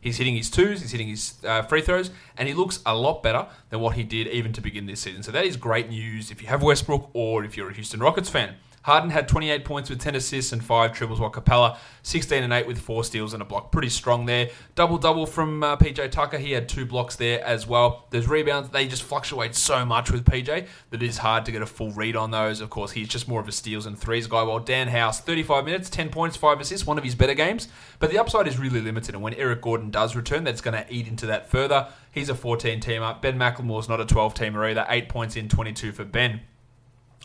He's 0.00 0.16
hitting 0.16 0.34
his 0.34 0.50
twos, 0.50 0.80
he's 0.80 0.92
hitting 0.92 1.08
his 1.08 1.34
uh, 1.44 1.62
free 1.62 1.82
throws, 1.82 2.10
and 2.36 2.48
he 2.48 2.54
looks 2.54 2.80
a 2.86 2.96
lot 2.96 3.22
better 3.22 3.46
than 3.68 3.80
what 3.80 3.96
he 3.96 4.02
did 4.02 4.28
even 4.28 4.52
to 4.54 4.60
begin 4.60 4.86
this 4.86 5.00
season. 5.00 5.22
So 5.22 5.32
that 5.32 5.44
is 5.44 5.56
great 5.56 5.90
news 5.90 6.30
if 6.30 6.40
you 6.40 6.48
have 6.48 6.62
Westbrook 6.62 7.10
or 7.12 7.44
if 7.44 7.56
you're 7.56 7.70
a 7.70 7.74
Houston 7.74 8.00
Rockets 8.00 8.30
fan. 8.30 8.54
Harden 8.82 9.10
had 9.10 9.28
28 9.28 9.64
points 9.64 9.90
with 9.90 10.00
10 10.00 10.14
assists 10.14 10.52
and 10.52 10.64
5 10.64 10.92
triples, 10.92 11.20
while 11.20 11.28
Capella 11.28 11.78
16 12.02 12.42
and 12.42 12.52
8 12.52 12.66
with 12.66 12.78
4 12.78 13.04
steals 13.04 13.34
and 13.34 13.42
a 13.42 13.44
block. 13.44 13.70
Pretty 13.70 13.90
strong 13.90 14.24
there. 14.24 14.48
Double 14.74 14.96
double 14.96 15.26
from 15.26 15.62
uh, 15.62 15.76
PJ 15.76 16.10
Tucker. 16.10 16.38
He 16.38 16.52
had 16.52 16.68
2 16.68 16.86
blocks 16.86 17.16
there 17.16 17.44
as 17.44 17.66
well. 17.66 18.06
There's 18.10 18.26
rebounds. 18.26 18.70
They 18.70 18.86
just 18.86 19.02
fluctuate 19.02 19.54
so 19.54 19.84
much 19.84 20.10
with 20.10 20.24
PJ 20.24 20.66
that 20.90 21.02
it 21.02 21.06
is 21.06 21.18
hard 21.18 21.44
to 21.44 21.52
get 21.52 21.60
a 21.60 21.66
full 21.66 21.90
read 21.92 22.16
on 22.16 22.30
those. 22.30 22.62
Of 22.62 22.70
course, 22.70 22.92
he's 22.92 23.08
just 23.08 23.28
more 23.28 23.40
of 23.40 23.48
a 23.48 23.52
steals 23.52 23.84
and 23.84 23.98
threes 23.98 24.26
guy, 24.26 24.42
while 24.42 24.60
Dan 24.60 24.88
House, 24.88 25.20
35 25.20 25.66
minutes, 25.66 25.90
10 25.90 26.08
points, 26.08 26.36
5 26.36 26.60
assists, 26.60 26.86
one 26.86 26.96
of 26.96 27.04
his 27.04 27.14
better 27.14 27.34
games. 27.34 27.68
But 27.98 28.10
the 28.10 28.18
upside 28.18 28.48
is 28.48 28.58
really 28.58 28.80
limited, 28.80 29.14
and 29.14 29.22
when 29.22 29.34
Eric 29.34 29.60
Gordon 29.60 29.90
does 29.90 30.16
return, 30.16 30.44
that's 30.44 30.62
going 30.62 30.82
to 30.82 30.90
eat 30.90 31.06
into 31.06 31.26
that 31.26 31.50
further. 31.50 31.88
He's 32.12 32.30
a 32.30 32.34
14 32.34 32.80
teamer. 32.80 33.20
Ben 33.20 33.38
McLemore's 33.38 33.88
not 33.90 34.00
a 34.00 34.06
12 34.06 34.34
teamer 34.34 34.70
either. 34.70 34.86
8 34.88 35.08
points 35.10 35.36
in 35.36 35.48
22 35.48 35.92
for 35.92 36.04
Ben. 36.04 36.40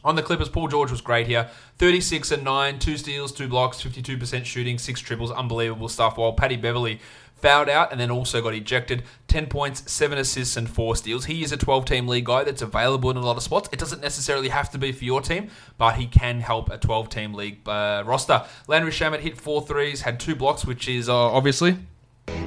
On 0.06 0.16
the 0.16 0.22
Clippers, 0.22 0.50
Paul 0.50 0.68
George 0.68 0.92
was 0.92 1.02
great 1.02 1.26
here. 1.26 1.50
36 1.80 2.32
and 2.32 2.44
9, 2.44 2.78
two 2.78 2.96
steals, 2.96 3.32
two 3.32 3.48
blocks, 3.48 3.82
52% 3.82 4.46
shooting, 4.46 4.78
six 4.78 5.02
triples, 5.02 5.32
unbelievable 5.32 5.90
stuff. 5.90 6.18
While 6.18 6.34
Patty 6.34 6.58
Beverley 6.58 7.02
fouled 7.36 7.70
out 7.70 7.92
and 7.92 8.00
then 8.00 8.12
also 8.12 8.42
got 8.42 8.54
ejected. 8.54 9.04
10 9.28 9.48
points, 9.48 9.92
7 9.92 10.18
assists, 10.18 10.58
and 10.58 10.70
4 10.70 10.96
steals. 10.96 11.26
He 11.26 11.44
is 11.44 11.52
a 11.52 11.58
12 11.58 11.86
team 11.86 12.08
league 12.08 12.26
guy 12.26 12.44
that's 12.44 12.62
available 12.62 13.10
in 13.10 13.18
a 13.18 13.22
lot 13.22 13.36
of 13.36 13.44
spots. 13.44 13.68
It 13.72 13.80
doesn't 13.80 14.02
necessarily 14.02 14.50
have 14.50 14.70
to 14.72 14.78
be 14.78 14.92
for 14.92 15.04
your 15.04 15.22
team, 15.22 15.50
but 15.78 15.96
he 15.96 16.06
can 16.06 16.40
help 16.40 16.70
a 16.70 16.78
12 16.78 17.10
team 17.10 17.34
league 17.34 17.68
uh, 17.68 18.04
roster. 18.06 18.46
Landry 18.68 18.92
Shamet 18.92 19.20
hit 19.20 19.38
four 19.38 19.62
threes, 19.62 20.02
had 20.02 20.20
two 20.20 20.36
blocks, 20.36 20.66
which 20.66 20.88
is 20.88 21.10
uh, 21.10 21.16
obviously 21.16 21.78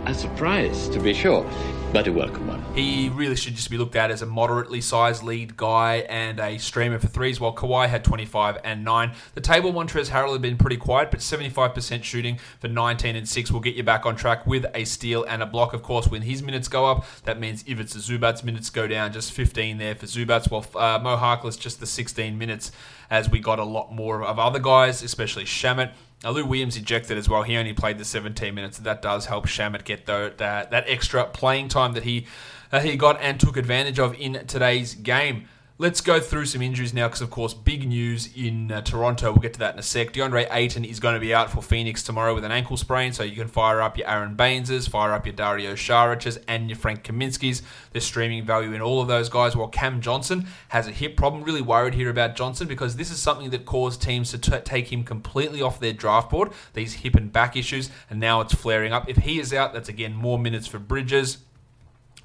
a 0.09 0.15
surprise, 0.15 0.89
to 0.89 0.99
be 0.99 1.13
sure, 1.13 1.49
but 1.93 2.07
a 2.07 2.13
welcome 2.13 2.47
one. 2.47 2.65
He 2.75 3.11
really 3.11 3.37
should 3.37 3.55
just 3.55 3.71
be 3.71 3.77
looked 3.77 3.95
at 3.95 4.11
as 4.11 4.23
a 4.23 4.27
moderately 4.27 4.81
sized 4.81 5.23
lead 5.23 5.55
guy 5.55 5.97
and 6.09 6.41
a 6.41 6.57
streamer 6.57 6.99
for 6.99 7.09
threes, 7.09 7.41
while 7.41 7.55
Kawhi 7.55 7.89
had 7.89 8.05
25 8.05 8.57
and 8.65 8.85
9. 8.85 9.13
The 9.35 9.43
table 9.43 9.71
Montrezl 9.71 10.09
Harrell 10.09 10.33
had 10.33 10.41
been 10.41 10.57
pretty 10.57 10.79
quiet, 10.79 11.11
but 11.11 11.21
75% 11.21 12.03
shooting 12.05 12.39
for 12.59 12.69
19 12.69 13.17
and 13.17 13.29
6 13.29 13.51
will 13.51 13.61
get 13.61 13.75
you 13.75 13.83
back 13.83 14.07
on 14.07 14.17
track 14.17 14.47
with 14.47 14.65
a 14.75 14.85
steal 14.85 15.25
and 15.25 15.43
a 15.43 15.47
block. 15.47 15.75
Of 15.75 15.83
course, 15.83 16.09
when 16.09 16.23
his 16.23 16.43
minutes 16.43 16.69
go 16.69 16.87
up, 16.87 17.05
that 17.25 17.39
means 17.39 17.63
if 17.67 17.79
it's 17.79 17.95
a 17.95 17.99
Zubac's 17.99 18.43
minutes 18.43 18.71
go 18.71 18.87
down, 18.87 19.13
just 19.13 19.33
15 19.33 19.77
there 19.77 19.95
for 19.95 20.07
Zubac, 20.07 20.51
while 20.51 20.65
uh, 20.75 20.99
Mo 20.99 21.19
Harkless 21.19 21.59
just 21.59 21.81
the 21.81 21.87
16 21.87 22.39
minutes, 22.39 22.73
as 23.11 23.29
we 23.29 23.41
got 23.41 23.59
a 23.59 23.65
lot 23.65 23.93
more 23.93 24.25
of 24.25 24.39
other 24.39 24.59
guys, 24.59 25.03
especially 25.03 25.45
Shamet. 25.45 25.93
Now, 26.25 26.31
Lou 26.31 26.45
Williams 26.45 26.77
ejected 26.77 27.17
as 27.17 27.29
well. 27.29 27.43
He 27.43 27.57
only 27.57 27.73
played 27.73 27.99
the 27.99 28.05
17 28.05 28.55
minutes. 28.55 28.79
and 28.79 28.87
That 28.87 29.03
does 29.03 29.27
help 29.27 29.47
Shamet 29.47 29.85
get 29.85 30.07
the, 30.07 30.33
that, 30.39 30.71
that 30.73 30.85
extra 30.89 31.25
playing 31.25 31.69
time 31.69 31.93
that 31.93 32.03
he, 32.03 32.27
uh, 32.73 32.81
he 32.81 32.97
got 32.97 33.21
and 33.21 33.39
took 33.39 33.57
advantage 33.57 33.99
of 34.01 34.15
in 34.19 34.45
today's 34.47 34.95
game. 34.95 35.49
Let's 35.81 36.01
go 36.01 36.19
through 36.19 36.47
some 36.47 36.61
injuries 36.61 36.93
now 36.93 37.07
because, 37.07 37.21
of 37.21 37.31
course, 37.31 37.55
big 37.55 37.87
news 37.87 38.31
in 38.35 38.73
uh, 38.73 38.81
Toronto. 38.81 39.31
We'll 39.31 39.41
get 39.41 39.53
to 39.53 39.61
that 39.61 39.75
in 39.75 39.79
a 39.79 39.83
sec. 39.85 40.13
DeAndre 40.13 40.49
Ayton 40.51 40.85
is 40.85 40.99
going 40.99 41.15
to 41.15 41.21
be 41.21 41.33
out 41.33 41.53
for 41.53 41.63
Phoenix 41.63 42.03
tomorrow 42.03 42.35
with 42.35 42.43
an 42.43 42.51
ankle 42.51 42.77
sprain, 42.77 43.13
so 43.13 43.23
you 43.23 43.37
can 43.37 43.47
fire 43.47 43.81
up 43.81 43.97
your 43.97 44.09
Aron 44.09 44.35
Bayneses, 44.35 44.89
fire 44.89 45.13
up 45.13 45.25
your 45.25 45.37
Dario 45.37 45.77
Saric's, 45.77 46.37
and 46.49 46.69
your 46.69 46.77
Frank 46.77 47.05
Kaminsky's. 47.05 47.63
There's 47.93 48.05
streaming 48.05 48.45
value 48.45 48.73
in 48.73 48.83
all 48.83 49.01
of 49.01 49.07
those 49.07 49.29
guys, 49.29 49.55
while 49.55 49.69
Cam 49.69 50.01
Johnson 50.01 50.49
has 50.71 50.89
a 50.89 50.91
hip 50.91 51.17
problem. 51.17 51.45
Really 51.45 51.63
worried 51.63 51.95
here 51.95 52.11
about 52.11 52.35
Johnson 52.35 52.67
because 52.67 52.97
this 52.97 53.13
is 53.13 53.21
something 53.21 53.51
that 53.51 53.65
caused 53.65 54.03
teams 54.03 54.33
to 54.33 54.39
t- 54.39 54.59
take 54.65 54.93
him 54.93 55.05
completely 55.05 55.63
off 55.63 55.79
their 55.79 55.93
draft 55.93 56.31
board, 56.31 56.51
these 56.75 56.95
hip 56.95 57.15
and 57.15 57.33
back 57.33 57.57
issues, 57.57 57.89
and 58.11 58.19
now 58.19 58.41
it's 58.41 58.53
flaring 58.53 58.93
up. 58.93 59.09
If 59.09 59.19
he 59.19 59.39
is 59.39 59.55
out, 59.55 59.75
that's 59.75 59.89
again 59.89 60.17
more 60.17 60.41
minutes 60.41 60.67
for 60.67 60.81
Bridges 60.81 61.39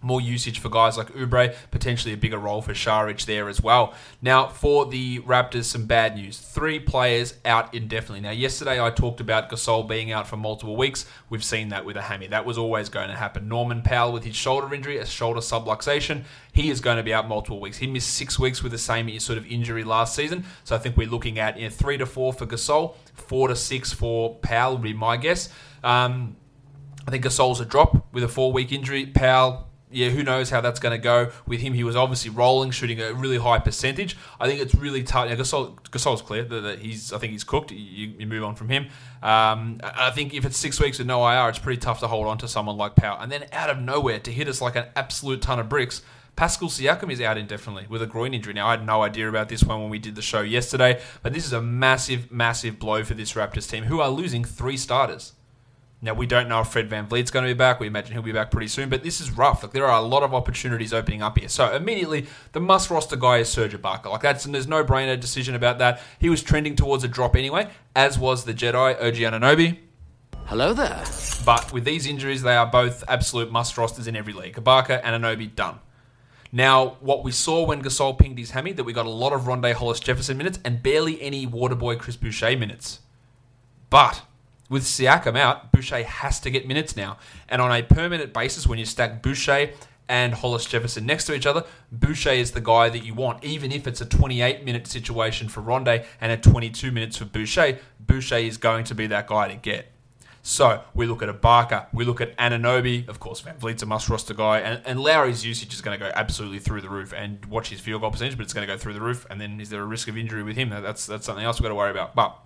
more 0.03 0.21
usage 0.21 0.59
for 0.59 0.69
guys 0.69 0.97
like 0.97 1.07
Oubre, 1.13 1.55
potentially 1.71 2.13
a 2.13 2.17
bigger 2.17 2.37
role 2.37 2.61
for 2.61 2.73
Saric 2.73 3.25
there 3.25 3.49
as 3.49 3.61
well. 3.61 3.93
Now, 4.21 4.47
for 4.47 4.85
the 4.85 5.19
Raptors, 5.19 5.65
some 5.65 5.85
bad 5.85 6.15
news. 6.15 6.37
Three 6.37 6.79
players 6.79 7.35
out 7.45 7.73
indefinitely. 7.73 8.21
Now, 8.21 8.31
yesterday 8.31 8.83
I 8.83 8.89
talked 8.89 9.21
about 9.21 9.49
Gasol 9.49 9.87
being 9.87 10.11
out 10.11 10.27
for 10.27 10.37
multiple 10.37 10.75
weeks. 10.75 11.05
We've 11.29 11.43
seen 11.43 11.69
that 11.69 11.85
with 11.85 11.97
a 11.97 12.01
hammy. 12.01 12.27
That 12.27 12.45
was 12.45 12.57
always 12.57 12.89
going 12.89 13.09
to 13.09 13.15
happen. 13.15 13.47
Norman 13.47 13.81
Powell 13.81 14.11
with 14.11 14.23
his 14.23 14.35
shoulder 14.35 14.73
injury, 14.73 14.97
a 14.97 15.05
shoulder 15.05 15.39
subluxation, 15.39 16.23
he 16.51 16.69
is 16.69 16.81
going 16.81 16.97
to 16.97 17.03
be 17.03 17.13
out 17.13 17.27
multiple 17.27 17.59
weeks. 17.59 17.77
He 17.77 17.87
missed 17.87 18.13
six 18.13 18.37
weeks 18.37 18.61
with 18.61 18.71
the 18.71 18.77
same 18.77 19.19
sort 19.19 19.37
of 19.37 19.45
injury 19.47 19.83
last 19.83 20.15
season. 20.15 20.45
So 20.63 20.75
I 20.75 20.79
think 20.79 20.97
we're 20.97 21.09
looking 21.09 21.39
at 21.39 21.57
you 21.57 21.63
know, 21.63 21.69
three 21.69 21.97
to 21.97 22.05
four 22.05 22.33
for 22.33 22.45
Gasol, 22.45 22.95
four 23.13 23.47
to 23.47 23.55
six 23.55 23.91
for 23.93 24.35
Powell 24.35 24.73
would 24.73 24.81
be 24.81 24.93
my 24.93 25.17
guess. 25.17 25.49
Um, 25.83 26.35
I 27.07 27.11
think 27.11 27.23
Gasol's 27.23 27.59
a 27.59 27.65
drop 27.65 28.13
with 28.13 28.23
a 28.23 28.27
four 28.27 28.51
week 28.51 28.71
injury. 28.71 29.05
Powell, 29.05 29.67
yeah, 29.93 30.09
who 30.09 30.23
knows 30.23 30.49
how 30.49 30.61
that's 30.61 30.79
going 30.79 30.91
to 30.91 31.01
go 31.01 31.31
with 31.45 31.61
him? 31.61 31.73
He 31.73 31.83
was 31.83 31.95
obviously 31.95 32.29
rolling, 32.29 32.71
shooting 32.71 32.99
a 33.01 33.13
really 33.13 33.37
high 33.37 33.59
percentage. 33.59 34.17
I 34.39 34.47
think 34.47 34.59
it's 34.59 34.75
really 34.75 35.03
tough. 35.03 35.29
Now, 35.29 35.35
Gasol, 35.35 35.79
Gasol's 35.91 36.21
clear 36.21 36.43
that, 36.43 36.61
that 36.61 36.79
he's. 36.79 37.13
I 37.13 37.17
think 37.17 37.31
he's 37.31 37.43
cooked. 37.43 37.71
You, 37.71 38.13
you 38.17 38.27
move 38.27 38.43
on 38.43 38.55
from 38.55 38.69
him. 38.69 38.87
Um, 39.21 39.79
I 39.83 40.11
think 40.11 40.33
if 40.33 40.45
it's 40.45 40.57
six 40.57 40.79
weeks 40.79 40.97
with 40.97 41.07
no 41.07 41.25
IR, 41.27 41.49
it's 41.49 41.59
pretty 41.59 41.79
tough 41.79 41.99
to 42.01 42.07
hold 42.07 42.27
on 42.27 42.37
to 42.39 42.47
someone 42.47 42.77
like 42.77 42.95
Powell. 42.95 43.21
And 43.21 43.31
then 43.31 43.45
out 43.51 43.69
of 43.69 43.79
nowhere 43.79 44.19
to 44.19 44.31
hit 44.31 44.47
us 44.47 44.61
like 44.61 44.75
an 44.75 44.85
absolute 44.95 45.41
ton 45.41 45.59
of 45.59 45.69
bricks. 45.69 46.01
Pascal 46.35 46.67
Siakam 46.67 47.11
is 47.11 47.21
out 47.21 47.37
indefinitely 47.37 47.85
with 47.87 48.01
a 48.01 48.07
groin 48.07 48.33
injury. 48.33 48.53
Now, 48.53 48.67
I 48.67 48.71
had 48.71 48.85
no 48.85 49.03
idea 49.03 49.29
about 49.29 49.49
this 49.49 49.63
one 49.63 49.81
when 49.81 49.91
we 49.91 49.99
did 49.99 50.15
the 50.15 50.21
show 50.23 50.41
yesterday, 50.41 50.99
but 51.21 51.31
this 51.31 51.45
is 51.45 51.53
a 51.53 51.61
massive, 51.61 52.31
massive 52.31 52.79
blow 52.79 53.03
for 53.03 53.13
this 53.13 53.33
Raptors 53.33 53.69
team, 53.69 53.83
who 53.83 53.99
are 53.99 54.09
losing 54.09 54.43
three 54.43 54.77
starters. 54.77 55.33
Now 56.03 56.13
we 56.13 56.25
don't 56.25 56.49
know 56.49 56.59
if 56.59 56.67
Fred 56.67 56.89
Van 56.89 57.07
VanVleet's 57.07 57.31
going 57.31 57.45
to 57.45 57.49
be 57.49 57.57
back. 57.57 57.79
We 57.79 57.87
imagine 57.87 58.11
he'll 58.11 58.21
be 58.21 58.33
back 58.33 58.51
pretty 58.51 58.67
soon, 58.67 58.89
but 58.89 59.03
this 59.03 59.21
is 59.21 59.31
rough. 59.31 59.63
Like 59.63 59.71
there 59.71 59.87
are 59.87 59.97
a 59.97 60.05
lot 60.05 60.21
of 60.21 60.33
opportunities 60.33 60.93
opening 60.93 61.21
up 61.21 61.39
here. 61.39 61.47
So 61.47 61.73
immediately 61.73 62.27
the 62.51 62.59
must 62.59 62.89
roster 62.89 63.15
guy 63.15 63.37
is 63.37 63.47
Serge 63.47 63.73
Ibaka. 63.73 64.07
Like 64.07 64.21
that's 64.21 64.43
and 64.43 64.53
there's 64.53 64.67
no 64.67 64.83
brainer 64.83 65.17
decision 65.17 65.55
about 65.55 65.77
that. 65.77 66.01
He 66.19 66.29
was 66.29 66.43
trending 66.43 66.75
towards 66.75 67.05
a 67.05 67.07
drop 67.07 67.37
anyway, 67.37 67.69
as 67.95 68.19
was 68.19 68.43
the 68.43 68.53
Jedi 68.53 68.95
OG 69.01 69.15
Anunoby. 69.15 69.77
Hello 70.47 70.73
there. 70.73 71.05
But 71.45 71.71
with 71.71 71.85
these 71.85 72.05
injuries, 72.05 72.41
they 72.41 72.57
are 72.57 72.67
both 72.67 73.05
absolute 73.07 73.49
must 73.49 73.77
rosters 73.77 74.05
in 74.05 74.17
every 74.17 74.33
league. 74.33 74.57
Ibaka 74.57 74.99
and 75.05 75.23
Anunoby 75.23 75.55
done. 75.55 75.79
Now, 76.51 76.97
what 76.99 77.23
we 77.23 77.31
saw 77.31 77.65
when 77.65 77.81
Gasol 77.81 78.19
pinged 78.19 78.37
his 78.37 78.51
hammy, 78.51 78.73
that 78.73 78.83
we 78.83 78.91
got 78.91 79.05
a 79.05 79.09
lot 79.09 79.31
of 79.31 79.43
Rondae 79.43 79.73
Hollis 79.73 80.01
Jefferson 80.01 80.37
minutes 80.37 80.59
and 80.65 80.83
barely 80.83 81.19
any 81.21 81.47
Waterboy 81.47 81.97
Chris 81.97 82.17
Boucher 82.17 82.57
minutes. 82.57 82.99
But 83.89 84.21
with 84.73 84.83
Siakam 84.83 85.37
out, 85.37 85.71
Boucher 85.71 86.03
has 86.03 86.39
to 86.39 86.49
get 86.49 86.67
minutes 86.67 86.97
now. 86.97 87.17
And 87.47 87.61
on 87.61 87.71
a 87.71 87.83
permanent 87.83 88.33
basis, 88.33 88.65
when 88.65 88.79
you 88.79 88.85
stack 88.85 89.21
Boucher 89.21 89.69
and 90.09 90.33
Hollis 90.33 90.65
Jefferson 90.65 91.05
next 91.05 91.25
to 91.25 91.35
each 91.35 91.45
other, 91.45 91.63
Boucher 91.91 92.31
is 92.31 92.51
the 92.51 92.59
guy 92.59 92.89
that 92.89 93.05
you 93.05 93.13
want. 93.13 93.43
Even 93.43 93.71
if 93.71 93.87
it's 93.87 94.01
a 94.01 94.05
28 94.05 94.65
minute 94.65 94.87
situation 94.87 95.47
for 95.47 95.61
Rondae 95.61 96.05
and 96.19 96.31
a 96.31 96.37
22 96.37 96.91
minutes 96.91 97.17
for 97.17 97.25
Boucher, 97.25 97.77
Boucher 97.99 98.37
is 98.37 98.57
going 98.57 98.83
to 98.85 98.95
be 98.95 99.05
that 99.07 99.27
guy 99.27 99.47
to 99.47 99.55
get. 99.55 99.91
So 100.41 100.81
we 100.95 101.05
look 101.05 101.21
at 101.21 101.29
Ibaka, 101.29 101.85
we 101.93 102.03
look 102.03 102.19
at 102.19 102.35
Anunoby, 102.37 103.07
of 103.07 103.19
course, 103.19 103.41
VanVleet's 103.41 103.83
a 103.83 103.85
must 103.85 104.09
roster 104.09 104.33
guy, 104.33 104.59
and, 104.59 104.81
and 104.85 104.99
Lowry's 104.99 105.45
usage 105.45 105.73
is 105.73 105.79
going 105.81 105.97
to 105.97 106.05
go 106.05 106.11
absolutely 106.15 106.59
through 106.59 106.81
the 106.81 106.89
roof. 106.89 107.13
And 107.15 107.45
watch 107.45 107.69
his 107.69 107.79
field 107.79 108.01
goal 108.01 108.11
percentage, 108.11 108.35
but 108.35 108.43
it's 108.43 108.53
going 108.53 108.67
to 108.67 108.73
go 108.73 108.77
through 108.77 108.93
the 108.93 109.01
roof. 109.01 109.25
And 109.29 109.39
then 109.39 109.61
is 109.61 109.69
there 109.69 109.81
a 109.81 109.85
risk 109.85 110.09
of 110.09 110.17
injury 110.17 110.43
with 110.43 110.57
him? 110.57 110.69
That's 110.69 111.05
that's 111.05 111.25
something 111.25 111.45
else 111.45 111.59
we've 111.59 111.63
got 111.63 111.69
to 111.69 111.75
worry 111.75 111.91
about. 111.91 112.15
But 112.15 112.37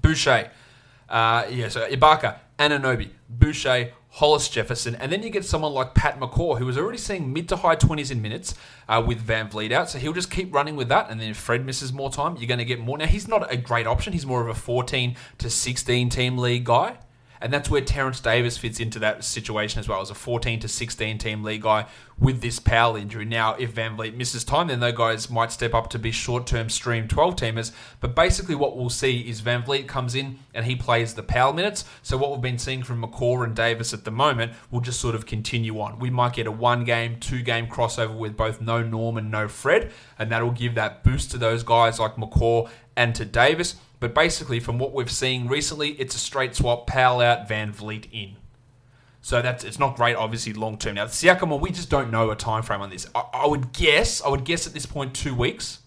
Boucher, 0.00 0.50
uh, 1.10 1.46
yeah, 1.50 1.68
so 1.68 1.88
Ibaka, 1.88 2.38
Anunoby, 2.58 3.10
Boucher, 3.28 3.92
Hollis 4.14 4.48
Jefferson, 4.48 4.94
and 4.96 5.10
then 5.10 5.22
you 5.22 5.30
get 5.30 5.44
someone 5.44 5.72
like 5.72 5.94
Pat 5.94 6.18
McCaw, 6.18 6.58
who 6.58 6.66
was 6.66 6.78
already 6.78 6.98
seeing 6.98 7.32
mid 7.32 7.48
to 7.48 7.56
high 7.56 7.76
20s 7.76 8.10
in 8.10 8.22
minutes 8.22 8.54
uh, 8.88 9.02
with 9.04 9.24
VanVleet 9.24 9.72
out. 9.72 9.90
So 9.90 9.98
he'll 9.98 10.12
just 10.12 10.30
keep 10.30 10.52
running 10.54 10.76
with 10.76 10.88
that. 10.88 11.10
And 11.10 11.20
then 11.20 11.30
if 11.30 11.36
Fred 11.36 11.64
misses 11.64 11.92
more 11.92 12.10
time, 12.10 12.36
you're 12.36 12.48
going 12.48 12.58
to 12.58 12.64
get 12.64 12.80
more. 12.80 12.98
Now, 12.98 13.06
he's 13.06 13.28
not 13.28 13.52
a 13.52 13.56
great 13.56 13.86
option. 13.86 14.12
He's 14.12 14.26
more 14.26 14.40
of 14.40 14.48
a 14.48 14.54
14 14.54 15.16
to 15.38 15.50
16 15.50 16.08
team 16.08 16.38
league 16.38 16.64
guy. 16.64 16.98
And 17.40 17.52
that's 17.52 17.70
where 17.70 17.80
Terrence 17.80 18.20
Davis 18.20 18.58
fits 18.58 18.80
into 18.80 18.98
that 18.98 19.24
situation 19.24 19.80
as 19.80 19.88
well 19.88 20.00
as 20.00 20.10
a 20.10 20.14
14 20.14 20.60
to 20.60 20.68
16 20.68 21.18
team 21.18 21.42
league 21.42 21.62
guy 21.62 21.86
with 22.18 22.42
this 22.42 22.58
Powell 22.58 22.96
injury. 22.96 23.24
Now, 23.24 23.54
if 23.54 23.74
VanVleet 23.74 24.14
misses 24.14 24.44
time, 24.44 24.68
then 24.68 24.80
those 24.80 24.94
guys 24.94 25.30
might 25.30 25.50
step 25.50 25.72
up 25.72 25.88
to 25.90 25.98
be 25.98 26.10
short 26.10 26.46
term 26.46 26.68
stream 26.68 27.08
12 27.08 27.36
teamers. 27.36 27.72
But 28.00 28.14
basically, 28.14 28.54
what 28.54 28.76
we'll 28.76 28.90
see 28.90 29.20
is 29.20 29.40
VanVleet 29.40 29.88
comes 29.88 30.14
in 30.14 30.38
and 30.52 30.66
he 30.66 30.76
plays 30.76 31.14
the 31.14 31.22
Powell 31.22 31.54
minutes. 31.54 31.86
So, 32.02 32.18
what 32.18 32.30
we've 32.30 32.42
been 32.42 32.58
seeing 32.58 32.82
from 32.82 33.02
McCaw 33.02 33.44
and 33.44 33.56
Davis 33.56 33.94
at 33.94 34.04
the 34.04 34.10
moment 34.10 34.52
will 34.70 34.80
just 34.80 35.00
sort 35.00 35.14
of 35.14 35.24
continue 35.24 35.80
on. 35.80 35.98
We 35.98 36.10
might 36.10 36.34
get 36.34 36.46
a 36.46 36.52
one 36.52 36.84
game, 36.84 37.18
two 37.20 37.42
game 37.42 37.66
crossover 37.66 38.16
with 38.16 38.36
both 38.36 38.60
no 38.60 38.82
Norm 38.82 39.16
and 39.16 39.30
no 39.30 39.48
Fred, 39.48 39.90
and 40.18 40.30
that'll 40.30 40.50
give 40.50 40.74
that 40.74 41.02
boost 41.02 41.30
to 41.30 41.38
those 41.38 41.62
guys 41.62 41.98
like 41.98 42.16
McCaw 42.16 42.68
and 42.96 43.14
to 43.14 43.24
Davis. 43.24 43.76
But 44.00 44.14
basically, 44.14 44.60
from 44.60 44.78
what 44.78 44.94
we've 44.94 45.10
seen 45.10 45.46
recently, 45.46 45.90
it's 45.92 46.14
a 46.14 46.18
straight 46.18 46.56
swap, 46.56 46.86
Powell 46.86 47.20
out, 47.20 47.46
VanVleet 47.46 48.08
in. 48.10 48.36
So 49.20 49.42
that's 49.42 49.62
it's 49.64 49.78
not 49.78 49.96
great, 49.96 50.16
obviously, 50.16 50.54
long 50.54 50.78
term. 50.78 50.94
Now, 50.94 51.04
Siakam, 51.04 51.60
we 51.60 51.70
just 51.70 51.90
don't 51.90 52.10
know 52.10 52.30
a 52.30 52.36
time 52.36 52.62
frame 52.62 52.80
on 52.80 52.88
this. 52.88 53.06
I, 53.14 53.22
I, 53.34 53.46
would 53.46 53.72
guess, 53.72 54.22
I 54.22 54.30
would 54.30 54.44
guess 54.44 54.66
at 54.66 54.72
this 54.72 54.86
point, 54.86 55.14
two 55.14 55.34
weeks. 55.34 55.80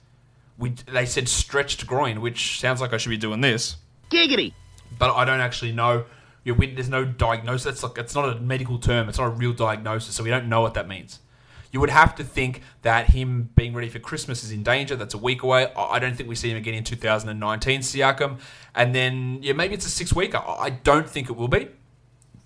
We 0.60 0.69
they 0.69 1.08
said 1.08 1.28
stretched 1.28 1.88
groin, 1.88 2.21
which 2.21 2.60
sounds 2.60 2.80
like 2.80 2.93
I 2.93 2.97
should 2.97 3.10
be 3.10 3.17
doing 3.17 3.41
this. 3.41 3.78
Giggity. 4.12 4.54
But 4.99 5.15
I 5.15 5.26
don't 5.26 5.39
actually 5.39 5.71
know. 5.71 6.06
You 6.43 6.54
know, 6.54 6.67
there's 6.76 6.89
no 6.89 7.06
diagnosis. 7.06 7.65
It's 7.65 7.84
like 7.84 7.97
it's 7.97 8.13
not 8.13 8.38
a 8.38 8.39
medical 8.39 8.78
term. 8.78 9.10
It's 9.10 9.17
not 9.17 9.26
a 9.26 9.32
real 9.32 9.54
diagnosis, 9.54 10.13
so 10.13 10.23
we 10.23 10.30
don't 10.30 10.47
know 10.47 10.62
what 10.62 10.76
that 10.76 10.88
means. 10.88 11.19
You 11.74 11.80
would 11.80 11.90
have 11.90 12.14
to 12.16 12.24
think 12.24 12.62
that 12.84 13.10
him 13.10 13.50
being 13.56 13.74
ready 13.74 13.90
for 13.90 13.98
Christmas 13.98 14.44
is 14.44 14.52
in 14.52 14.62
danger. 14.62 14.96
That's 14.96 15.16
a 15.16 15.18
week 15.18 15.42
away. 15.42 15.74
I 15.76 15.98
don't 15.98 16.16
think 16.16 16.30
we 16.30 16.36
see 16.36 16.52
him 16.52 16.58
again 16.58 16.76
in 16.76 16.84
2019, 16.84 17.82
Siakam. 17.82 18.40
And 18.76 18.94
then, 18.94 19.40
yeah, 19.42 19.54
maybe 19.54 19.74
it's 19.74 19.88
a 19.88 19.90
six 19.90 20.14
weeker. 20.14 20.38
I 20.38 20.70
don't 20.70 21.10
think 21.10 21.32
it 21.32 21.34
will 21.34 21.48
be. 21.48 21.68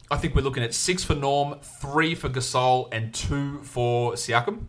I 0.09 0.15
think 0.15 0.33
we're 0.33 0.43
looking 0.43 0.63
at 0.63 0.73
six 0.73 1.03
for 1.03 1.13
Norm, 1.13 1.59
three 1.61 2.15
for 2.15 2.29
Gasol, 2.29 2.87
and 2.93 3.13
two 3.13 3.59
for 3.63 4.13
Siakam. 4.13 4.67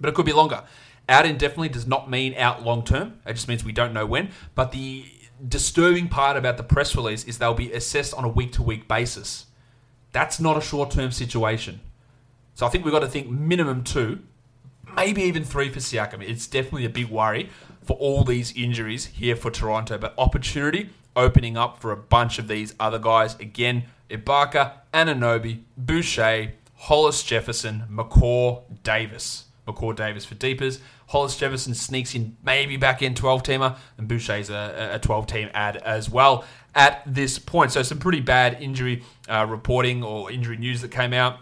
But 0.00 0.08
it 0.08 0.16
could 0.16 0.26
be 0.26 0.32
longer. 0.32 0.64
Out 1.08 1.24
indefinitely 1.24 1.68
does 1.68 1.86
not 1.86 2.10
mean 2.10 2.34
out 2.34 2.64
long 2.64 2.84
term. 2.84 3.20
It 3.24 3.34
just 3.34 3.46
means 3.46 3.64
we 3.64 3.70
don't 3.70 3.92
know 3.92 4.04
when. 4.04 4.30
But 4.56 4.72
the 4.72 5.04
disturbing 5.48 6.08
part 6.08 6.36
about 6.36 6.56
the 6.56 6.64
press 6.64 6.96
release 6.96 7.22
is 7.22 7.38
they'll 7.38 7.54
be 7.54 7.72
assessed 7.72 8.14
on 8.14 8.24
a 8.24 8.28
week 8.28 8.50
to 8.54 8.64
week 8.64 8.88
basis. 8.88 9.46
That's 10.10 10.40
not 10.40 10.56
a 10.56 10.60
short 10.60 10.90
term 10.90 11.12
situation. 11.12 11.80
So 12.60 12.66
I 12.66 12.68
think 12.68 12.84
we've 12.84 12.92
got 12.92 12.98
to 12.98 13.08
think 13.08 13.30
minimum 13.30 13.84
two, 13.84 14.18
maybe 14.94 15.22
even 15.22 15.44
three 15.44 15.70
for 15.70 15.80
Siakam. 15.80 16.20
It's 16.20 16.46
definitely 16.46 16.84
a 16.84 16.90
big 16.90 17.06
worry 17.06 17.48
for 17.82 17.96
all 17.96 18.22
these 18.22 18.52
injuries 18.54 19.06
here 19.06 19.34
for 19.34 19.50
Toronto, 19.50 19.96
but 19.96 20.12
opportunity 20.18 20.90
opening 21.16 21.56
up 21.56 21.78
for 21.78 21.90
a 21.90 21.96
bunch 21.96 22.38
of 22.38 22.48
these 22.48 22.74
other 22.78 22.98
guys. 22.98 23.34
Again, 23.36 23.84
Ibaka, 24.10 24.72
Anunoby, 24.92 25.62
Boucher, 25.78 26.52
Hollis 26.74 27.22
Jefferson, 27.22 27.84
McCaw, 27.90 28.62
Davis. 28.82 29.46
McCaw 29.66 29.96
Davis 29.96 30.26
for 30.26 30.34
deepers. 30.34 30.80
Hollis 31.06 31.38
Jefferson 31.38 31.74
sneaks 31.74 32.14
in 32.14 32.36
maybe 32.44 32.76
back 32.76 33.00
in 33.00 33.14
12 33.14 33.42
teamer, 33.42 33.78
and 33.96 34.06
Boucher's 34.06 34.50
a, 34.50 34.90
a 34.92 34.98
12 34.98 35.26
team 35.26 35.48
ad 35.54 35.78
as 35.78 36.10
well 36.10 36.44
at 36.74 37.00
this 37.06 37.38
point. 37.38 37.72
So, 37.72 37.82
some 37.82 37.98
pretty 37.98 38.20
bad 38.20 38.60
injury 38.60 39.02
uh, 39.30 39.46
reporting 39.48 40.04
or 40.04 40.30
injury 40.30 40.58
news 40.58 40.82
that 40.82 40.90
came 40.90 41.14
out. 41.14 41.38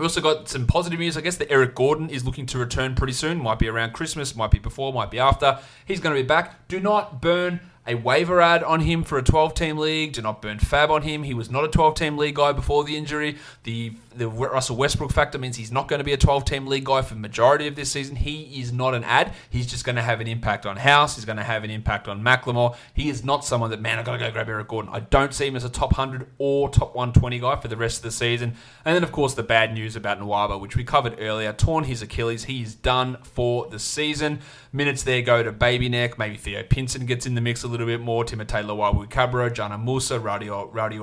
We 0.00 0.04
also 0.04 0.22
got 0.22 0.48
some 0.48 0.66
positive 0.66 0.98
news. 0.98 1.18
I 1.18 1.20
guess 1.20 1.36
that 1.36 1.52
Eric 1.52 1.74
Gordon 1.74 2.08
is 2.08 2.24
looking 2.24 2.46
to 2.46 2.58
return 2.58 2.94
pretty 2.94 3.12
soon. 3.12 3.36
Might 3.36 3.58
be 3.58 3.68
around 3.68 3.92
Christmas, 3.92 4.34
might 4.34 4.50
be 4.50 4.58
before, 4.58 4.94
might 4.94 5.10
be 5.10 5.18
after. 5.18 5.58
He's 5.84 6.00
going 6.00 6.16
to 6.16 6.22
be 6.22 6.26
back. 6.26 6.66
Do 6.68 6.80
not 6.80 7.20
burn 7.20 7.60
a 7.86 7.96
waiver 7.96 8.40
ad 8.40 8.64
on 8.64 8.80
him 8.80 9.04
for 9.04 9.18
a 9.18 9.22
12 9.22 9.52
team 9.52 9.76
league. 9.76 10.14
Do 10.14 10.22
not 10.22 10.40
burn 10.40 10.58
fab 10.58 10.90
on 10.90 11.02
him. 11.02 11.24
He 11.24 11.34
was 11.34 11.50
not 11.50 11.64
a 11.64 11.68
12 11.68 11.96
team 11.96 12.16
league 12.16 12.36
guy 12.36 12.52
before 12.52 12.82
the 12.82 12.96
injury. 12.96 13.36
The 13.64 13.92
the 14.14 14.28
Russell 14.28 14.76
Westbrook 14.76 15.12
factor 15.12 15.38
means 15.38 15.56
he's 15.56 15.70
not 15.70 15.88
going 15.88 15.98
to 15.98 16.04
be 16.04 16.12
a 16.12 16.16
12 16.16 16.44
team 16.44 16.66
league 16.66 16.84
guy 16.84 17.02
for 17.02 17.14
the 17.14 17.20
majority 17.20 17.66
of 17.66 17.76
this 17.76 17.90
season. 17.90 18.16
He 18.16 18.60
is 18.60 18.72
not 18.72 18.94
an 18.94 19.04
ad. 19.04 19.32
He's 19.48 19.66
just 19.66 19.84
going 19.84 19.96
to 19.96 20.02
have 20.02 20.20
an 20.20 20.26
impact 20.26 20.66
on 20.66 20.76
House. 20.76 21.16
He's 21.16 21.24
going 21.24 21.36
to 21.36 21.44
have 21.44 21.64
an 21.64 21.70
impact 21.70 22.08
on 22.08 22.22
McLemore. 22.22 22.76
He 22.94 23.08
is 23.08 23.24
not 23.24 23.44
someone 23.44 23.70
that, 23.70 23.80
man, 23.80 23.98
I've 23.98 24.04
got 24.04 24.12
to 24.12 24.18
go 24.18 24.30
grab 24.30 24.48
Eric 24.48 24.68
Gordon. 24.68 24.90
I 24.92 25.00
don't 25.00 25.32
see 25.32 25.46
him 25.46 25.56
as 25.56 25.64
a 25.64 25.68
top 25.68 25.96
100 25.96 26.26
or 26.38 26.68
top 26.68 26.94
120 26.94 27.38
guy 27.38 27.56
for 27.56 27.68
the 27.68 27.76
rest 27.76 27.98
of 27.98 28.02
the 28.02 28.10
season. 28.10 28.54
And 28.84 28.96
then, 28.96 29.04
of 29.04 29.12
course, 29.12 29.34
the 29.34 29.42
bad 29.42 29.72
news 29.72 29.96
about 29.96 30.20
Nwaba, 30.20 30.60
which 30.60 30.76
we 30.76 30.84
covered 30.84 31.16
earlier. 31.20 31.52
Torn 31.52 31.84
his 31.84 32.02
Achilles. 32.02 32.44
He 32.44 32.62
is 32.62 32.74
done 32.74 33.18
for 33.22 33.68
the 33.68 33.78
season. 33.78 34.40
Minutes 34.72 35.02
there 35.04 35.22
go 35.22 35.42
to 35.42 35.52
Baby 35.52 35.88
Neck. 35.88 36.18
Maybe 36.18 36.36
Theo 36.36 36.62
Pinson 36.62 37.06
gets 37.06 37.26
in 37.26 37.34
the 37.34 37.40
mix 37.40 37.62
a 37.62 37.68
little 37.68 37.86
bit 37.86 38.00
more. 38.00 38.24
Timotei 38.24 38.64
Luwawu 38.64 39.08
Cabarrot, 39.08 39.54
Dzanan 39.54 39.84
Musa, 39.84 40.18
Rowdy, 40.18 40.48
Rowdy 40.48 40.98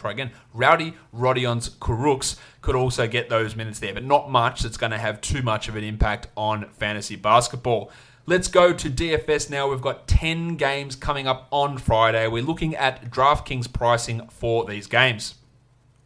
try 0.00 0.10
again, 0.12 0.30
Rowdy 0.54 0.94
Rodions 1.14 1.70
Kurucs 1.70 2.38
could 2.62 2.74
also 2.74 3.06
get 3.06 3.28
those 3.28 3.54
minutes 3.54 3.78
there, 3.78 3.94
but 3.94 4.04
not 4.04 4.30
much 4.30 4.62
that's 4.62 4.76
going 4.76 4.92
to 4.92 4.98
have 4.98 5.20
too 5.20 5.42
much 5.42 5.68
of 5.68 5.76
an 5.76 5.84
impact 5.84 6.28
on 6.36 6.68
fantasy 6.70 7.16
basketball. 7.16 7.90
Let's 8.26 8.48
go 8.48 8.72
to 8.72 8.90
DFS 8.90 9.50
now. 9.50 9.68
We've 9.68 9.80
got 9.80 10.06
10 10.06 10.56
games 10.56 10.94
coming 10.94 11.26
up 11.26 11.48
on 11.50 11.78
Friday. 11.78 12.28
We're 12.28 12.42
looking 12.44 12.76
at 12.76 13.10
DraftKings 13.10 13.72
pricing 13.72 14.28
for 14.28 14.64
these 14.64 14.86
games. 14.86 15.34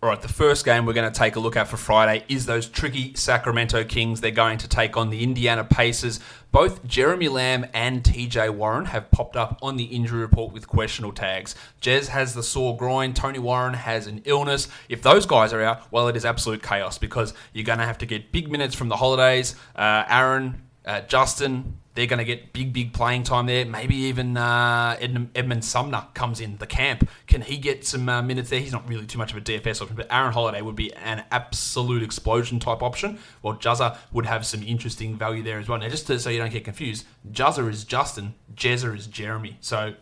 All 0.05 0.11
right, 0.11 0.21
the 0.21 0.29
first 0.29 0.67
game 0.67 0.85
we're 0.85 0.93
going 0.93 1.11
to 1.11 1.19
take 1.19 1.37
a 1.37 1.41
look 1.41 1.57
at 1.57 1.67
for 1.67 1.79
Friday 1.79 2.27
is 2.29 2.45
those 2.45 2.69
tricky 2.69 3.15
Sacramento 3.15 3.85
Kings. 3.85 4.21
They're 4.21 4.33
going 4.33 4.59
to 4.59 4.69
take 4.69 4.99
on 4.99 5.09
the 5.09 5.23
Indiana 5.23 5.65
Pacers. 5.65 6.21
Both 6.53 6.87
Jeremy 6.87 7.29
Lamb 7.29 7.65
and 7.73 8.03
TJ 8.03 8.51
Warren 8.51 8.85
have 8.85 9.11
popped 9.11 9.35
up 9.35 9.59
on 9.63 9.79
the 9.79 9.85
injury 9.85 10.21
report 10.21 10.53
with 10.53 10.69
questionable 10.69 11.15
tags. 11.15 11.55
Jez 11.81 12.09
has 12.09 12.35
the 12.35 12.43
sore 12.43 12.77
groin, 12.77 13.15
Tony 13.15 13.39
Warren 13.39 13.73
has 13.73 14.07
an 14.07 14.21
illness. 14.27 14.69
If 14.91 15.01
those 15.01 15.25
guys 15.25 15.55
are 15.55 15.63
out, 15.63 15.91
well, 15.91 16.07
it 16.09 16.17
is 16.17 16.27
absolute 16.27 16.63
chaos 16.63 16.99
because 16.99 17.33
you're 17.55 17.65
going 17.65 17.79
to 17.79 17.87
have 17.87 17.97
to 17.97 18.07
get 18.07 18.31
big 18.31 18.51
minutes 18.51 18.75
from 18.75 18.91
the 18.91 18.97
holidays. 18.97 19.57
Uh, 19.75 20.05
Aaron, 20.07 20.65
uh, 20.85 21.01
Justin, 21.01 21.79
they're 21.95 22.07
going 22.07 22.19
to 22.19 22.25
get 22.25 22.53
big, 22.53 22.73
big 22.73 22.93
playing 22.93 23.23
time 23.23 23.47
there. 23.47 23.65
Maybe 23.65 23.95
even 23.95 24.37
uh, 24.37 24.97
Edmund, 25.01 25.31
Edmund, 25.35 25.65
Sumner 25.65 26.07
comes 26.15 26.41
in 26.41 26.57
the 26.57 26.67
camp. 26.67 27.09
Can 27.27 27.43
he 27.43 27.57
get 27.57 27.87
some 27.87 28.09
uh, 28.09 28.21
minutes 28.21 28.51
there? 28.51 28.61
He's 28.61 28.73
not 28.73 28.89
really 28.89 29.07
too 29.07 29.19
much 29.19 29.31
of 29.31 29.39
a 29.39 29.41
DFS 29.41 29.81
option, 29.81 29.97
but 29.97 30.09
Aaron 30.11 30.33
Holiday 30.33 30.61
would 30.61 30.75
be 30.75 30.93
an 30.95 31.25
absolute 31.31 32.03
explosion 32.03 32.59
type 32.59 32.83
option. 32.83 33.19
While 33.43 33.57
Juzza 33.57 33.97
would 34.13 34.27
have 34.27 34.45
some 34.45 34.63
interesting 34.65 35.17
value 35.17 35.43
there 35.43 35.59
as 35.59 35.69
well. 35.69 35.79
Now, 35.79 35.89
just 35.89 36.09
to, 36.09 36.19
so 36.19 36.31
you 36.31 36.39
don't 36.39 36.53
get 36.53 36.65
confused, 36.65 37.07
Juzza 37.31 37.69
is 37.71 37.85
Justin, 37.85 38.35
Jezza 38.55 38.97
is 38.97 39.07
Jeremy. 39.07 39.57
So 39.61 39.95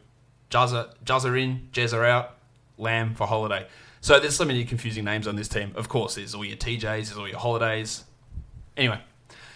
Juzza, 0.50 0.94
Juzza 1.04 1.42
in, 1.42 1.68
Jezza 1.72 2.08
out, 2.08 2.38
Lamb 2.78 3.14
for 3.14 3.26
Holiday. 3.26 3.66
So 4.00 4.18
there's 4.18 4.34
so 4.34 4.44
many 4.46 4.64
confusing 4.64 5.04
names 5.04 5.28
on 5.28 5.36
this 5.36 5.46
team. 5.46 5.72
Of 5.76 5.88
course, 5.88 6.14
there's 6.14 6.34
all 6.34 6.44
your 6.44 6.56
TJs, 6.56 6.82
there's 6.82 7.16
all 7.16 7.28
your 7.28 7.38
Holidays. 7.38 8.04
Anyway, 8.76 9.00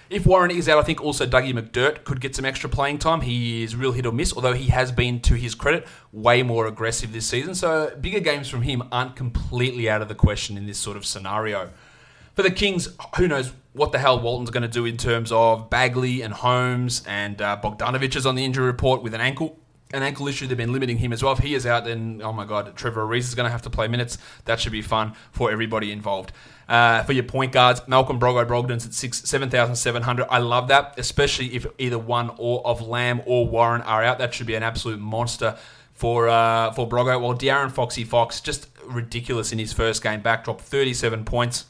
if 0.09 0.27
Warren 0.27 0.51
is 0.51 0.69
out, 0.69 0.79
I 0.79 0.83
think 0.83 1.03
also 1.03 1.27
Dougie 1.27 1.53
McDermott 1.53 2.05
could 2.05 2.21
get 2.21 2.37
some 2.37 2.45
extra 2.45 2.69
playing 2.69 2.99
time. 2.99 3.23
He 3.23 3.63
is 3.63 3.75
real 3.75 3.93
hit 3.93 4.07
or 4.07 4.13
miss, 4.13 4.33
although 4.33 4.53
he 4.53 4.67
has 4.67 4.93
been, 4.93 5.21
to 5.21 5.35
his 5.35 5.55
credit, 5.55 5.87
way 6.13 6.43
more 6.43 6.67
aggressive 6.67 7.13
this 7.13 7.27
season. 7.27 7.55
So 7.55 7.93
bigger 8.01 8.21
games 8.21 8.49
from 8.49 8.63
him 8.63 8.83
aren't 8.93 9.17
completely 9.17 9.89
out 9.91 10.03
of 10.03 10.09
the 10.09 10.15
question 10.15 10.57
in 10.57 10.67
this 10.67 10.79
sort 10.79 10.97
of 10.97 11.05
scenario. 11.05 11.71
For 12.35 12.43
the 12.43 12.51
Kings, 12.51 12.91
who 13.17 13.27
knows 13.27 13.53
what 13.73 13.93
the 13.93 13.99
hell 13.99 14.21
Walton's 14.21 14.51
going 14.51 14.63
to 14.63 14.69
do 14.69 14.85
in 14.85 14.97
terms 14.97 15.33
of 15.33 15.71
Bagley 15.71 16.23
and 16.23 16.35
Holmes 16.35 17.03
and 17.07 17.41
uh, 17.41 17.59
Bogdanovic 17.63 18.15
is 18.15 18.27
on 18.27 18.35
the 18.35 18.45
injury 18.45 18.67
report 18.67 19.03
with 19.03 19.15
an 19.15 19.21
ankle 19.21 19.59
an 19.95 20.03
ankle 20.03 20.27
issue. 20.27 20.47
They've 20.47 20.57
been 20.57 20.73
limiting 20.73 20.99
him 20.99 21.13
as 21.13 21.23
well. 21.23 21.33
If 21.33 21.39
he 21.39 21.55
is 21.55 21.65
out, 21.65 21.85
then 21.85 22.21
oh 22.23 22.33
my 22.33 22.45
god, 22.45 22.75
Trevor 22.77 23.07
Ariza 23.07 23.19
is 23.19 23.35
going 23.35 23.47
to 23.47 23.53
have 23.53 23.63
to 23.63 23.71
play 23.71 23.89
minutes. 23.89 24.19
That 24.45 24.61
should 24.61 24.73
be 24.73 24.83
fun 24.83 25.15
for 25.31 25.51
everybody 25.51 25.93
involved. 25.93 26.33
Uh, 26.69 27.05
for 27.05 27.13
your 27.13 27.23
point 27.23 27.53
guards, 27.53 27.81
Malcolm 27.87 28.19
Brogo 28.19 28.45
Brogdon's 28.45 28.85
at 28.85 28.93
six 28.93 29.23
seven 29.23 29.51
thousand 29.51 29.77
seven 29.77 30.03
hundred. 30.03 30.27
I 30.31 30.39
love 30.39 30.67
that, 30.69 30.95
especially 30.99 31.55
if 31.55 31.65
either 31.79 31.99
one 31.99 32.33
or 32.39 32.67
of 32.67 32.83
Lamb 32.83 33.23
or 33.25 33.47
Warren 33.47 33.83
are 33.83 34.03
out. 34.03 34.19
That 34.19 34.35
should 34.35 34.49
be 34.49 34.57
an 34.57 34.65
absolute 34.65 34.99
monster 34.99 35.57
for 35.93 36.29
uh, 36.29 36.73
for 36.73 36.89
Brogo. 36.89 37.21
While 37.21 37.35
De'Aaron 37.35 37.71
Foxy 37.71 38.03
Fox 38.03 38.41
just 38.41 38.67
ridiculous 38.85 39.53
in 39.53 39.61
his 39.61 39.73
first 39.73 40.03
game 40.03 40.23
back, 40.23 40.43
dropped 40.43 40.63
thirty 40.63 40.93
seven 40.93 41.25
points 41.25 41.67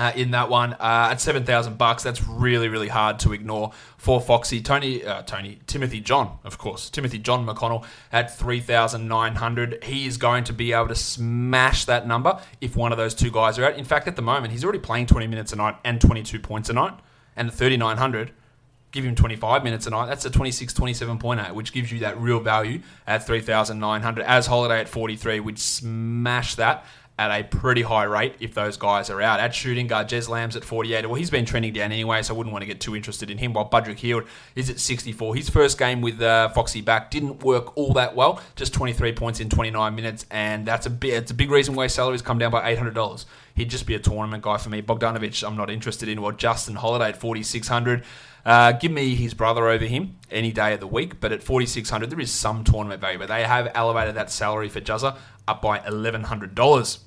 uh, 0.00 0.12
in 0.16 0.30
that 0.30 0.48
one 0.48 0.72
uh, 0.72 1.08
at 1.10 1.20
seven 1.20 1.44
thousand 1.44 1.76
bucks. 1.76 2.02
That's 2.02 2.26
really 2.26 2.68
really 2.68 2.88
hard 2.88 3.18
to 3.20 3.34
ignore 3.34 3.72
for 3.98 4.18
Foxy. 4.18 4.62
Tony 4.62 5.04
uh, 5.04 5.20
Tony 5.22 5.60
Timothy 5.66 6.00
John, 6.00 6.38
of 6.42 6.56
course, 6.56 6.88
Timothy 6.88 7.18
John 7.18 7.46
McConnell 7.46 7.84
at 8.10 8.34
three 8.34 8.60
thousand 8.60 9.08
nine 9.08 9.34
hundred. 9.34 9.84
He 9.84 10.06
is 10.06 10.16
going 10.16 10.44
to 10.44 10.54
be 10.54 10.72
able 10.72 10.88
to 10.88 10.94
smash 10.94 11.84
that 11.84 12.06
number 12.06 12.40
if 12.62 12.76
one 12.76 12.92
of 12.92 12.98
those 12.98 13.14
two 13.14 13.30
guys 13.30 13.58
are 13.58 13.66
out. 13.66 13.76
In 13.76 13.84
fact, 13.84 14.08
at 14.08 14.16
the 14.16 14.22
moment, 14.22 14.52
he's 14.52 14.64
already 14.64 14.78
playing 14.78 15.04
twenty 15.04 15.26
minutes 15.26 15.52
a 15.52 15.56
night 15.56 15.76
and 15.84 16.00
twenty 16.00 16.22
two 16.22 16.40
points 16.40 16.70
a 16.70 16.72
night, 16.72 16.98
and 17.36 17.52
thirty 17.52 17.76
nine 17.76 17.98
hundred. 17.98 18.32
Give 18.92 19.04
him 19.04 19.14
25 19.14 19.62
minutes 19.62 19.86
a 19.86 19.90
night. 19.90 20.06
That's 20.06 20.24
a 20.24 20.30
26, 20.30 20.74
27.8, 20.74 21.54
which 21.54 21.72
gives 21.72 21.92
you 21.92 22.00
that 22.00 22.20
real 22.20 22.40
value 22.40 22.80
at 23.06 23.24
3,900. 23.24 24.24
As 24.24 24.48
Holiday 24.48 24.80
at 24.80 24.88
43, 24.88 25.38
we'd 25.38 25.60
smash 25.60 26.56
that 26.56 26.84
at 27.20 27.30
a 27.30 27.44
pretty 27.44 27.82
high 27.82 28.04
rate 28.04 28.34
if 28.40 28.54
those 28.54 28.78
guys 28.78 29.10
are 29.10 29.20
out. 29.20 29.40
At 29.40 29.54
shooting 29.54 29.86
guard, 29.86 30.08
Jez 30.08 30.26
Lamb's 30.26 30.56
at 30.56 30.64
48. 30.64 31.04
Well, 31.04 31.16
he's 31.16 31.28
been 31.28 31.44
trending 31.44 31.74
down 31.74 31.92
anyway, 31.92 32.22
so 32.22 32.34
I 32.34 32.38
wouldn't 32.38 32.50
want 32.50 32.62
to 32.62 32.66
get 32.66 32.80
too 32.80 32.96
interested 32.96 33.30
in 33.30 33.36
him. 33.36 33.52
While 33.52 33.68
Budrick 33.68 33.98
Hield 33.98 34.24
is 34.54 34.70
at 34.70 34.80
64. 34.80 35.36
His 35.36 35.50
first 35.50 35.78
game 35.78 36.00
with 36.00 36.22
uh, 36.22 36.48
Foxy 36.48 36.80
back 36.80 37.10
didn't 37.10 37.42
work 37.42 37.76
all 37.76 37.92
that 37.92 38.16
well. 38.16 38.40
Just 38.56 38.72
23 38.72 39.12
points 39.12 39.38
in 39.38 39.50
29 39.50 39.94
minutes, 39.94 40.24
and 40.30 40.64
that's 40.64 40.86
a 40.86 40.90
bit. 40.90 41.12
It's 41.12 41.30
a 41.30 41.34
big 41.34 41.50
reason 41.50 41.74
why 41.74 41.82
his 41.82 41.92
salary's 41.92 42.22
come 42.22 42.38
down 42.38 42.52
by 42.52 42.74
$800. 42.74 43.26
He'd 43.54 43.68
just 43.68 43.84
be 43.84 43.94
a 43.94 43.98
tournament 43.98 44.42
guy 44.42 44.56
for 44.56 44.70
me. 44.70 44.80
Bogdanovic, 44.80 45.46
I'm 45.46 45.58
not 45.58 45.68
interested 45.68 46.08
in. 46.08 46.22
Well, 46.22 46.32
Justin 46.32 46.76
Holiday 46.76 47.10
at 47.10 47.18
4600. 47.18 48.02
Uh, 48.46 48.72
give 48.72 48.92
me 48.92 49.14
his 49.14 49.34
brother 49.34 49.68
over 49.68 49.84
him 49.84 50.16
any 50.30 50.52
day 50.52 50.72
of 50.72 50.80
the 50.80 50.86
week, 50.86 51.20
but 51.20 51.32
at 51.32 51.42
4600 51.42 52.08
there 52.08 52.20
is 52.20 52.30
some 52.30 52.64
tournament 52.64 53.02
value. 53.02 53.18
But 53.18 53.28
they 53.28 53.42
have 53.42 53.70
elevated 53.74 54.14
that 54.14 54.30
salary 54.30 54.70
for 54.70 54.80
Juzza 54.80 55.18
up 55.46 55.60
by 55.60 55.80
$1,100. 55.80 57.00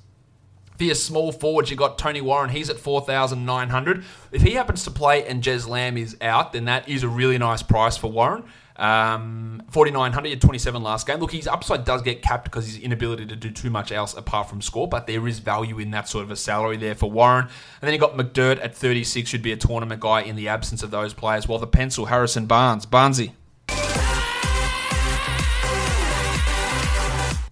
For 0.76 0.84
your 0.84 0.94
small 0.96 1.30
forwards, 1.30 1.70
you 1.70 1.76
got 1.76 1.98
Tony 1.98 2.20
Warren. 2.20 2.50
He's 2.50 2.68
at 2.68 2.78
four 2.78 3.00
thousand 3.00 3.44
nine 3.44 3.68
hundred. 3.68 4.04
If 4.32 4.42
he 4.42 4.52
happens 4.52 4.84
to 4.84 4.90
play 4.90 5.26
and 5.26 5.42
Jez 5.42 5.68
Lamb 5.68 5.96
is 5.96 6.16
out, 6.20 6.52
then 6.52 6.64
that 6.64 6.88
is 6.88 7.02
a 7.02 7.08
really 7.08 7.38
nice 7.38 7.62
price 7.62 7.96
for 7.96 8.10
Warren. 8.10 8.44
Um, 8.76 9.62
4,900, 9.70 10.30
had 10.30 10.40
27 10.40 10.82
last 10.82 11.06
game. 11.06 11.20
Look, 11.20 11.30
his 11.30 11.46
upside 11.46 11.84
does 11.84 12.02
get 12.02 12.22
capped 12.22 12.44
because 12.44 12.66
his 12.66 12.78
inability 12.78 13.26
to 13.26 13.36
do 13.36 13.50
too 13.50 13.70
much 13.70 13.92
else 13.92 14.14
apart 14.14 14.48
from 14.48 14.60
score, 14.60 14.88
but 14.88 15.06
there 15.06 15.28
is 15.28 15.38
value 15.38 15.78
in 15.78 15.92
that 15.92 16.08
sort 16.08 16.24
of 16.24 16.32
a 16.32 16.36
salary 16.36 16.76
there 16.76 16.96
for 16.96 17.08
Warren. 17.08 17.44
And 17.44 17.86
then 17.86 17.92
you 17.92 18.00
got 18.00 18.16
McDermott 18.16 18.64
at 18.64 18.74
36, 18.74 19.30
should 19.30 19.42
be 19.42 19.52
a 19.52 19.56
tournament 19.56 20.00
guy 20.00 20.22
in 20.22 20.34
the 20.34 20.48
absence 20.48 20.82
of 20.82 20.90
those 20.90 21.14
players. 21.14 21.46
While 21.46 21.60
the 21.60 21.68
pencil, 21.68 22.06
Harrison 22.06 22.46
Barnes. 22.46 22.84
Barnesy. 22.84 23.32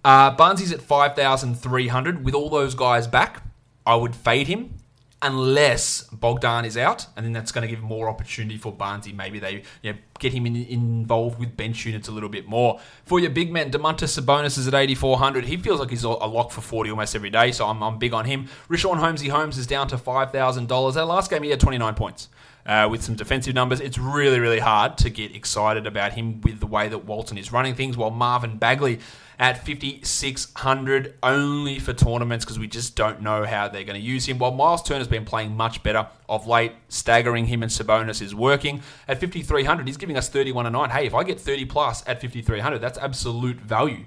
Uh, 0.03 0.31
Barnsley's 0.31 0.71
at 0.71 0.81
5,300. 0.81 2.25
With 2.25 2.33
all 2.33 2.49
those 2.49 2.75
guys 2.75 3.07
back, 3.07 3.43
I 3.85 3.95
would 3.95 4.15
fade 4.15 4.47
him 4.47 4.75
unless 5.23 6.03
Bogdan 6.11 6.65
is 6.65 6.75
out, 6.75 7.07
and 7.15 7.25
then 7.25 7.31
that's 7.31 7.53
going 7.53 7.65
to 7.65 7.73
give 7.73 7.81
more 7.81 8.09
opportunity 8.09 8.57
for 8.57 8.73
Barnsley. 8.73 9.13
Maybe 9.13 9.39
they 9.39 9.63
you 9.81 9.93
know, 9.93 9.97
get 10.19 10.33
him 10.33 10.45
in, 10.45 10.57
involved 10.57 11.39
with 11.39 11.55
bench 11.55 11.85
units 11.85 12.09
a 12.09 12.11
little 12.11 12.27
bit 12.27 12.45
more. 12.45 12.79
For 13.05 13.19
your 13.19 13.29
big 13.29 13.51
man, 13.51 13.71
Domantas 13.71 14.19
Sabonis 14.19 14.57
is 14.57 14.67
at 14.67 14.73
8,400. 14.73 15.45
He 15.45 15.55
feels 15.55 15.79
like 15.79 15.89
he's 15.89 16.03
a 16.03 16.09
lock 16.09 16.51
for 16.51 16.59
40 16.59 16.89
almost 16.91 17.15
every 17.15 17.29
day, 17.29 17.53
so 17.53 17.65
I'm, 17.67 17.81
I'm 17.81 17.97
big 17.97 18.13
on 18.13 18.25
him. 18.25 18.49
Richaun 18.69 18.97
Holmesy 18.97 19.29
Holmes 19.29 19.57
is 19.57 19.65
down 19.65 19.87
to 19.87 19.97
$5,000. 19.97 20.93
That 20.93 21.05
last 21.05 21.31
game, 21.31 21.43
he 21.43 21.49
had 21.49 21.59
29 21.59 21.95
points. 21.95 22.27
Uh, 22.65 22.87
with 22.89 23.03
some 23.03 23.15
defensive 23.15 23.53
numbers, 23.53 23.81
it's 23.81 23.97
really, 23.97 24.39
really 24.39 24.59
hard 24.59 24.97
to 24.97 25.09
get 25.09 25.35
excited 25.35 25.85
about 25.85 26.13
him 26.13 26.39
with 26.41 26.61
the 26.61 26.65
way 26.65 26.87
that 26.87 26.99
Walton 26.99 27.37
is 27.37 27.51
running 27.51 27.75
things. 27.75 27.97
While 27.97 28.11
Marvin 28.11 28.57
Bagley 28.57 28.99
at 29.39 29.65
5,600 29.65 31.15
only 31.23 31.79
for 31.79 31.93
tournaments 31.93 32.45
because 32.45 32.59
we 32.59 32.67
just 32.67 32.95
don't 32.95 33.21
know 33.21 33.45
how 33.45 33.67
they're 33.67 33.83
going 33.83 33.99
to 33.99 34.05
use 34.05 34.27
him. 34.27 34.37
While 34.37 34.51
Miles 34.51 34.83
Turner's 34.83 35.07
been 35.07 35.25
playing 35.25 35.55
much 35.55 35.83
better 35.83 36.07
of 36.29 36.47
late, 36.47 36.73
staggering 36.89 37.47
him 37.47 37.63
and 37.63 37.71
Sabonis 37.71 38.21
is 38.21 38.33
working. 38.35 38.81
At 39.07 39.19
5,300, 39.19 39.87
he's 39.87 39.97
giving 39.97 40.17
us 40.17 40.29
31 40.29 40.65
a 40.65 40.69
night. 40.69 40.91
Hey, 40.91 41.05
if 41.05 41.13
I 41.13 41.23
get 41.23 41.39
30 41.39 41.65
plus 41.65 42.03
at 42.07 42.21
5,300, 42.21 42.79
that's 42.79 42.97
absolute 42.97 43.57
value. 43.57 44.05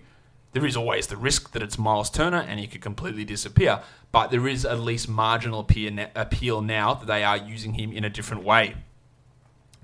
There 0.53 0.65
is 0.65 0.77
always 0.77 1.09
the 1.09 1.19
risk 1.19 1.53
that 1.53 1.62
it's 1.62 1.79
Miles 1.79 2.09
Turner 2.09 2.41
and 2.41 2.59
he 2.59 2.67
could 2.67 2.81
completely 2.81 3.25
disappear, 3.25 3.81
but 4.11 4.31
there 4.31 4.49
is 4.49 4.65
at 4.65 4.81
least 4.81 5.07
marginal 5.07 5.61
appeal 5.61 6.62
now 6.62 6.95
that 6.95 7.07
they 7.07 7.23
are 7.25 7.37
using 7.37 7.75
him 7.75 7.93
in 7.93 8.05
a 8.05 8.11
different 8.11 8.43
way. 8.43 8.75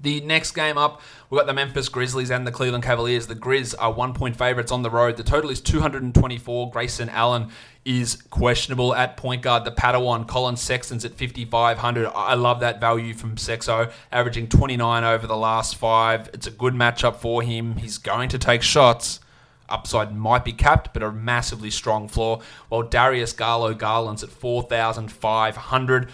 The 0.03 0.21
next 0.23 0.51
game 0.51 0.77
up, 0.77 1.01
we've 1.31 1.39
got 1.39 1.47
the 1.47 1.53
Memphis 1.53 1.89
Grizzlies 1.89 2.33
and 2.33 2.45
the 2.45 2.51
Cleveland 2.51 2.83
Cavaliers. 2.83 3.29
The 3.29 3.37
Grizz 3.37 3.77
are 3.79 3.93
one 3.93 4.15
point 4.15 4.35
favourites 4.35 4.73
on 4.73 4.83
the 4.83 4.91
road. 4.91 5.17
The 5.17 5.23
total 5.23 5.49
is 5.49 5.61
224. 5.61 6.71
Grayson 6.73 7.09
Allen 7.09 7.51
is 7.85 8.21
questionable 8.31 8.97
at 8.97 9.17
point 9.17 9.43
guard. 9.43 9.65
The 9.65 9.71
Padawan, 9.71 10.27
Collin 10.27 10.57
Sexton's 10.57 11.05
at 11.05 11.17
5,500. 11.17 12.09
I 12.09 12.35
love 12.35 12.59
that 12.61 12.81
value 12.81 13.15
from 13.15 13.37
Sexo, 13.37 13.93
averaging 14.11 14.49
29 14.49 15.05
over 15.05 15.29
the 15.29 15.37
last 15.37 15.77
five. 15.77 16.29
It's 16.35 16.49
a 16.49 16.53
good 16.53 16.75
matchup 16.75 17.17
for 17.17 17.41
him. 17.43 17.77
He's 17.77 17.99
going 17.99 18.29
to 18.31 18.39
take 18.39 18.63
shots. 18.63 19.21
upside 19.69 20.15
might 20.15 20.45
be 20.45 20.53
capped, 20.53 20.93
but 20.93 21.05
a 21.05 21.13
massively 21.13 21.71
strong 21.71 22.09
floor. 22.09 22.41
While 22.69 22.83
Darius 22.83 23.33
Garlo 23.33 23.79
Garland's 23.79 24.25
at 24.25 24.31
4,500. 24.31 26.11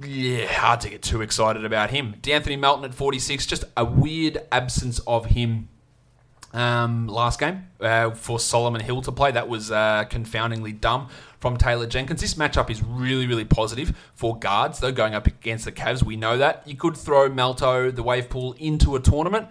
Yeah, 0.00 0.46
hard 0.46 0.80
to 0.82 0.90
get 0.90 1.02
too 1.02 1.22
excited 1.22 1.64
about 1.64 1.90
him. 1.90 2.16
D'Anthony 2.22 2.56
Melton 2.56 2.84
at 2.84 2.94
46, 2.94 3.46
just 3.46 3.64
a 3.76 3.84
weird 3.84 4.38
absence 4.50 5.00
of 5.06 5.26
him 5.26 5.68
um, 6.52 7.06
last 7.06 7.40
game 7.40 7.66
uh, 7.80 8.10
for 8.10 8.38
Solomon 8.38 8.80
Hill 8.80 9.02
to 9.02 9.12
play. 9.12 9.32
That 9.32 9.48
was 9.48 9.70
uh, 9.70 10.04
confoundingly 10.08 10.72
dumb 10.72 11.08
from 11.38 11.56
Taylor 11.56 11.86
Jenkins. 11.86 12.20
This 12.20 12.34
matchup 12.34 12.70
is 12.70 12.82
really, 12.82 13.26
really 13.26 13.44
positive 13.44 13.96
for 14.14 14.38
guards, 14.38 14.80
though, 14.80 14.92
going 14.92 15.14
up 15.14 15.26
against 15.26 15.64
the 15.64 15.72
Cavs. 15.72 16.02
We 16.02 16.16
know 16.16 16.36
that. 16.38 16.66
You 16.66 16.76
could 16.76 16.96
throw 16.96 17.30
Melto, 17.30 17.94
the 17.94 18.02
wave 18.02 18.28
pool, 18.28 18.54
into 18.58 18.96
a 18.96 19.00
tournament. 19.00 19.48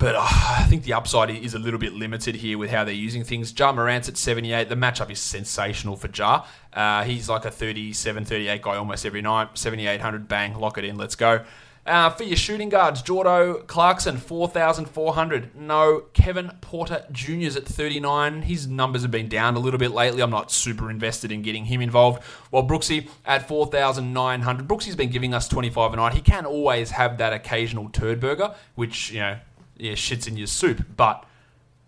But 0.00 0.14
uh, 0.14 0.22
I 0.22 0.64
think 0.66 0.84
the 0.84 0.94
upside 0.94 1.28
is 1.28 1.52
a 1.52 1.58
little 1.58 1.78
bit 1.78 1.92
limited 1.92 2.36
here 2.36 2.56
with 2.56 2.70
how 2.70 2.84
they're 2.84 2.94
using 2.94 3.22
things. 3.22 3.52
Ja 3.56 3.70
Morant's 3.70 4.08
at 4.08 4.16
78. 4.16 4.70
The 4.70 4.74
matchup 4.74 5.10
is 5.10 5.20
sensational 5.20 5.94
for 5.94 6.08
Jar. 6.08 6.46
Uh, 6.72 7.04
he's 7.04 7.28
like 7.28 7.44
a 7.44 7.50
37, 7.50 8.24
38 8.24 8.62
guy 8.62 8.76
almost 8.76 9.04
every 9.04 9.20
night. 9.20 9.58
7,800, 9.58 10.26
bang, 10.26 10.58
lock 10.58 10.78
it 10.78 10.86
in, 10.86 10.96
let's 10.96 11.14
go. 11.14 11.44
Uh, 11.84 12.08
for 12.08 12.24
your 12.24 12.36
shooting 12.36 12.70
guards, 12.70 13.02
Jordo 13.02 13.66
Clarkson, 13.66 14.16
4,400. 14.16 15.54
No, 15.54 16.04
Kevin 16.14 16.52
Porter 16.62 17.04
Jr.'s 17.12 17.56
at 17.56 17.66
39. 17.66 18.42
His 18.42 18.66
numbers 18.66 19.02
have 19.02 19.10
been 19.10 19.28
down 19.28 19.54
a 19.54 19.58
little 19.58 19.78
bit 19.78 19.90
lately. 19.90 20.22
I'm 20.22 20.30
not 20.30 20.50
super 20.50 20.90
invested 20.90 21.30
in 21.30 21.42
getting 21.42 21.66
him 21.66 21.82
involved. 21.82 22.22
While 22.48 22.66
Brooksy 22.66 23.08
at 23.26 23.46
4,900. 23.46 24.66
Brooksy's 24.66 24.96
been 24.96 25.10
giving 25.10 25.34
us 25.34 25.46
25 25.46 25.92
a 25.92 25.96
night. 25.96 26.14
He 26.14 26.22
can 26.22 26.46
always 26.46 26.92
have 26.92 27.18
that 27.18 27.34
occasional 27.34 27.90
turd 27.90 28.20
burger, 28.20 28.54
which, 28.76 29.10
you 29.10 29.20
know, 29.20 29.38
yeah, 29.80 29.92
shits 29.92 30.28
in 30.28 30.36
your 30.36 30.46
soup. 30.46 30.84
But 30.96 31.24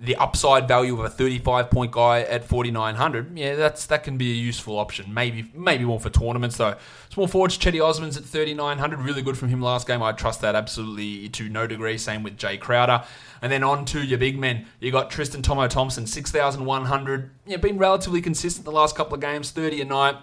the 0.03 0.17
upside 0.17 0.67
value 0.67 0.95
of 0.95 1.05
a 1.05 1.09
35 1.09 1.71
point 1.71 1.93
guy 1.93 2.23
at 2.23 2.45
4900, 2.45 3.39
yeah, 3.39 3.55
that's 3.55 3.87
that 3.87 4.03
can 4.03 4.17
be 4.17 4.33
a 4.33 4.35
useful 4.35 4.77
option. 4.79 5.15
Maybe 5.15 5.49
maybe 5.55 5.85
more 5.85 6.01
for 6.01 6.11
tournaments 6.11 6.57
though. 6.57 6.75
Small 7.11 7.29
forwards, 7.29 7.57
Chetty 7.57 7.75
Osmonds 7.75 8.17
at 8.17 8.25
3900, 8.25 8.99
really 8.99 9.23
good 9.23 9.39
from 9.39 9.49
him 9.49 9.63
last 9.63 9.87
game. 9.87 10.03
I 10.03 10.11
trust 10.13 10.41
that 10.41 10.57
absolutely 10.57 11.29
to 11.29 11.49
no 11.49 11.69
degree. 11.69 11.99
Same 11.99 12.25
with 12.25 12.37
Jae 12.37 12.59
Crowder. 12.59 13.05
And 13.43 13.53
then 13.53 13.63
on 13.63 13.85
to 13.87 14.03
your 14.03 14.19
big 14.19 14.39
men. 14.39 14.67
You 14.81 14.91
got 14.91 15.11
Tristan 15.11 15.43
Tomo 15.43 15.69
Thompson, 15.69 16.07
6100. 16.07 17.31
Yeah, 17.47 17.57
been 17.59 17.79
relatively 17.79 18.21
consistent 18.21 18.65
the 18.65 18.73
last 18.73 18.97
couple 18.97 19.15
of 19.15 19.21
games, 19.21 19.51
30 19.51 19.83
a 19.83 19.85
night. 19.85 20.17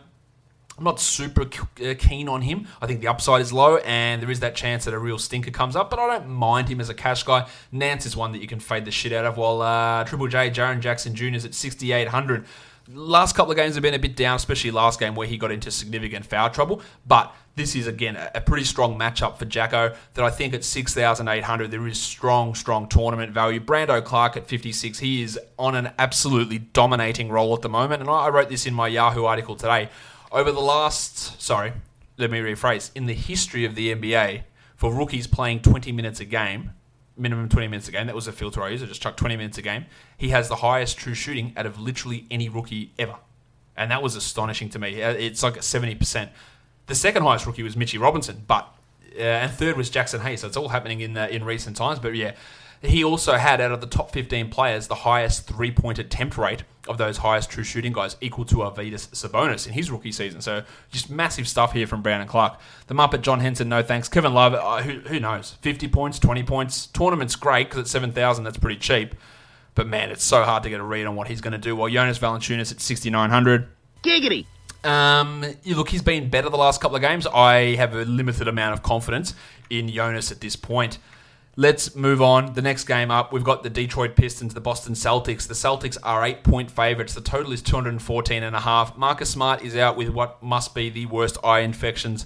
I'm 0.79 0.85
not 0.85 1.01
super 1.01 1.41
uh, 1.41 1.93
keen 1.99 2.29
on 2.29 2.41
him. 2.41 2.65
I 2.81 2.87
think 2.87 3.01
the 3.01 3.09
upside 3.09 3.41
is 3.41 3.51
low, 3.51 3.77
and 3.79 4.21
there 4.21 4.31
is 4.31 4.39
that 4.39 4.55
chance 4.55 4.85
that 4.85 4.93
a 4.93 4.97
real 4.97 5.17
stinker 5.17 5.51
comes 5.51 5.75
up. 5.75 5.89
But 5.89 5.99
I 5.99 6.07
don't 6.07 6.29
mind 6.29 6.69
him 6.69 6.79
as 6.79 6.87
a 6.87 6.93
cash 6.93 7.23
guy. 7.23 7.49
Nance 7.73 8.05
is 8.05 8.15
one 8.15 8.31
that 8.31 8.41
you 8.41 8.47
can 8.47 8.61
fade 8.61 8.85
the 8.85 8.91
shit 8.91 9.11
out 9.11 9.25
of. 9.25 9.35
While 9.35 9.61
uh, 9.61 10.05
Triple 10.05 10.29
J, 10.29 10.49
Jaren 10.49 10.79
Jackson 10.79 11.13
Jr. 11.13 11.35
is 11.35 11.43
at 11.43 11.53
6,800. 11.53 12.45
Last 12.93 13.35
couple 13.35 13.51
of 13.51 13.57
games 13.57 13.75
have 13.75 13.81
been 13.81 13.93
a 13.93 13.99
bit 13.99 14.15
down, 14.15 14.37
especially 14.37 14.71
last 14.71 15.01
game 15.01 15.15
where 15.15 15.27
he 15.27 15.37
got 15.37 15.51
into 15.51 15.69
significant 15.69 16.25
foul 16.25 16.49
trouble. 16.49 16.81
But 17.05 17.35
this 17.55 17.75
is 17.75 17.85
again 17.85 18.15
a 18.33 18.39
pretty 18.39 18.63
strong 18.63 18.97
matchup 18.97 19.37
for 19.37 19.43
Jacko. 19.43 19.93
That 20.13 20.23
I 20.23 20.29
think 20.29 20.53
at 20.53 20.63
6,800 20.63 21.71
there 21.71 21.85
is 21.87 21.99
strong, 21.99 22.55
strong 22.55 22.87
tournament 22.87 23.33
value. 23.33 23.59
Brando 23.59 24.01
Clarke 24.01 24.37
at 24.37 24.47
56, 24.47 24.99
he 24.99 25.23
is 25.23 25.37
on 25.59 25.75
an 25.75 25.91
absolutely 25.99 26.59
dominating 26.59 27.27
roll 27.27 27.53
at 27.53 27.63
the 27.63 27.69
moment. 27.69 28.01
And 28.01 28.09
I 28.09 28.29
wrote 28.29 28.47
this 28.47 28.65
in 28.65 28.73
my 28.73 28.87
Yahoo 28.87 29.25
article 29.25 29.57
today 29.57 29.89
over 30.31 30.51
the 30.51 30.59
last, 30.59 31.41
sorry, 31.41 31.73
let 32.17 32.31
me 32.31 32.39
rephrase, 32.39 32.91
in 32.95 33.05
the 33.05 33.13
history 33.13 33.65
of 33.65 33.75
the 33.75 33.93
NBA, 33.93 34.43
for 34.75 34.93
rookies 34.93 35.27
playing 35.27 35.61
20 35.61 35.91
minutes 35.91 36.19
a 36.19 36.25
game, 36.25 36.71
minimum 37.17 37.49
20 37.49 37.67
minutes 37.67 37.87
a 37.87 37.91
game, 37.91 38.07
that 38.07 38.15
was 38.15 38.27
a 38.27 38.31
filter 38.31 38.61
I 38.61 38.69
used, 38.69 38.83
I 38.83 38.87
just 38.87 39.01
chucked 39.01 39.17
20 39.17 39.37
minutes 39.37 39.57
a 39.57 39.61
game, 39.61 39.85
he 40.17 40.29
has 40.29 40.47
the 40.47 40.57
highest 40.57 40.97
true 40.97 41.13
shooting 41.13 41.53
out 41.57 41.65
of 41.65 41.79
literally 41.79 42.25
any 42.29 42.49
rookie 42.49 42.91
ever. 42.97 43.15
And 43.75 43.91
that 43.91 44.03
was 44.03 44.15
astonishing 44.15 44.69
to 44.71 44.79
me. 44.79 45.01
Uh, 45.01 45.11
it's 45.11 45.41
like 45.41 45.55
70%. 45.55 46.29
The 46.87 46.95
second 46.95 47.23
highest 47.23 47.45
rookie 47.45 47.63
was 47.63 47.75
Mitchie 47.75 47.99
Robinson, 47.99 48.43
but 48.47 48.73
uh, 49.17 49.21
and 49.21 49.51
third 49.51 49.77
was 49.77 49.89
Jaxson 49.89 50.21
Hayes. 50.21 50.41
So 50.41 50.47
it's 50.47 50.57
all 50.57 50.69
happening 50.69 51.01
in 51.01 51.17
uh, 51.17 51.27
in 51.29 51.43
recent 51.43 51.77
times. 51.77 51.99
But 51.99 52.15
yeah, 52.15 52.33
he 52.81 53.03
also 53.03 53.33
had 53.37 53.61
out 53.61 53.71
of 53.71 53.81
the 53.81 53.87
top 53.87 54.11
15 54.11 54.49
players 54.49 54.87
the 54.87 54.95
highest 54.95 55.47
three 55.47 55.71
point 55.71 55.99
attempt 55.99 56.37
rate 56.37 56.63
of 56.89 56.97
those 56.97 57.17
highest 57.17 57.51
true 57.51 57.63
shooting 57.63 57.93
guys, 57.93 58.17
equal 58.19 58.43
to 58.45 58.55
Arvydas 58.57 59.09
Sabonis 59.09 59.67
in 59.67 59.73
his 59.73 59.91
rookie 59.91 60.11
season. 60.11 60.41
So 60.41 60.63
just 60.91 61.09
massive 61.09 61.47
stuff 61.47 61.71
here 61.71 61.87
from 61.87 62.01
Brandon 62.01 62.27
Clarke. 62.27 62.59
The 62.87 62.95
Muppet 62.95 63.21
John 63.21 63.39
Henson, 63.39 63.69
no 63.69 63.83
thanks. 63.83 64.09
Kevin 64.09 64.33
Love, 64.33 64.55
uh, 64.55 64.81
who, 64.81 64.99
who 65.07 65.19
knows? 65.19 65.51
50 65.61 65.87
points, 65.87 66.17
20 66.19 66.43
points. 66.43 66.87
Tournament's 66.87 67.35
great 67.35 67.69
because 67.69 67.79
at 67.79 67.87
7,000, 67.87 68.43
that's 68.43 68.57
pretty 68.57 68.79
cheap. 68.79 69.15
But 69.75 69.87
man, 69.87 70.09
it's 70.09 70.23
so 70.23 70.43
hard 70.43 70.63
to 70.63 70.69
get 70.69 70.79
a 70.79 70.83
read 70.83 71.05
on 71.05 71.15
what 71.15 71.27
he's 71.27 71.41
going 71.41 71.53
to 71.53 71.59
do. 71.59 71.75
While 71.75 71.89
Jonas 71.89 72.17
Valanciunas 72.17 72.71
at 72.71 72.81
6,900. 72.81 73.67
Giggity. 74.03 74.45
Um, 74.83 75.45
look, 75.65 75.89
he's 75.89 76.01
been 76.01 76.29
better 76.29 76.49
the 76.49 76.57
last 76.57 76.81
couple 76.81 76.95
of 76.95 77.01
games. 77.01 77.27
I 77.27 77.75
have 77.75 77.93
a 77.93 78.03
limited 78.05 78.47
amount 78.47 78.73
of 78.73 78.83
confidence 78.83 79.35
in 79.69 79.89
Jonas 79.89 80.31
at 80.31 80.41
this 80.41 80.55
point. 80.55 80.97
Let's 81.59 81.93
move 81.93 82.21
on. 82.21 82.53
The 82.53 82.61
next 82.61 82.85
game 82.85 83.11
up, 83.11 83.33
we've 83.33 83.43
got 83.43 83.63
the 83.63 83.69
Detroit 83.69 84.15
Pistons, 84.15 84.53
the 84.53 84.61
Boston 84.61 84.93
Celtics. 84.93 85.45
The 85.45 85.53
Celtics 85.53 85.97
are 86.01 86.23
eight 86.23 86.41
point 86.41 86.71
favourites. 86.71 87.13
The 87.13 87.19
total 87.19 87.51
is 87.51 87.61
214 87.61 88.43
and 88.43 88.55
a 88.55 88.61
half. 88.61 88.97
Marcus 88.97 89.29
Smart 89.29 89.61
is 89.61 89.75
out 89.75 89.97
with 89.97 90.07
what 90.07 90.41
must 90.41 90.73
be 90.73 90.89
the 90.89 91.05
worst 91.07 91.37
eye 91.43 91.59
infections 91.59 92.25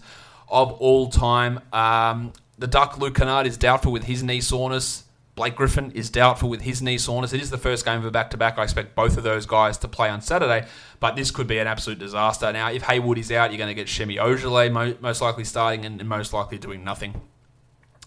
of 0.49 0.73
all 0.73 1.09
time. 1.09 1.61
Um, 1.73 2.33
the 2.59 2.67
Duck 2.67 2.99
Luke 2.99 3.15
Kennard 3.15 3.47
is 3.47 3.57
doubtful 3.57 3.91
with 3.91 4.03
his 4.03 4.21
knee 4.21 4.39
soreness. 4.39 5.05
Blake 5.33 5.55
Griffin 5.55 5.89
is 5.93 6.11
doubtful 6.11 6.47
with 6.47 6.61
his 6.61 6.83
knee 6.83 6.99
soreness. 6.99 7.33
It 7.33 7.41
is 7.41 7.49
the 7.49 7.57
first 7.57 7.85
game 7.85 7.97
of 7.97 8.05
a 8.05 8.11
back 8.11 8.29
to 8.29 8.37
back. 8.37 8.59
I 8.59 8.63
expect 8.63 8.93
both 8.93 9.17
of 9.17 9.23
those 9.23 9.47
guys 9.47 9.79
to 9.79 9.87
play 9.87 10.09
on 10.09 10.21
Saturday, 10.21 10.67
but 10.99 11.15
this 11.15 11.31
could 11.31 11.47
be 11.47 11.57
an 11.57 11.65
absolute 11.65 11.97
disaster. 11.97 12.53
Now, 12.53 12.69
if 12.69 12.83
Hayward 12.83 13.17
is 13.17 13.31
out, 13.31 13.49
you're 13.49 13.57
going 13.57 13.67
to 13.67 13.73
get 13.73 13.89
Semi 13.89 14.17
Ojeleye 14.17 15.01
most 15.01 15.21
likely 15.23 15.43
starting 15.43 15.85
and 15.87 16.07
most 16.07 16.33
likely 16.33 16.59
doing 16.59 16.83
nothing. 16.83 17.19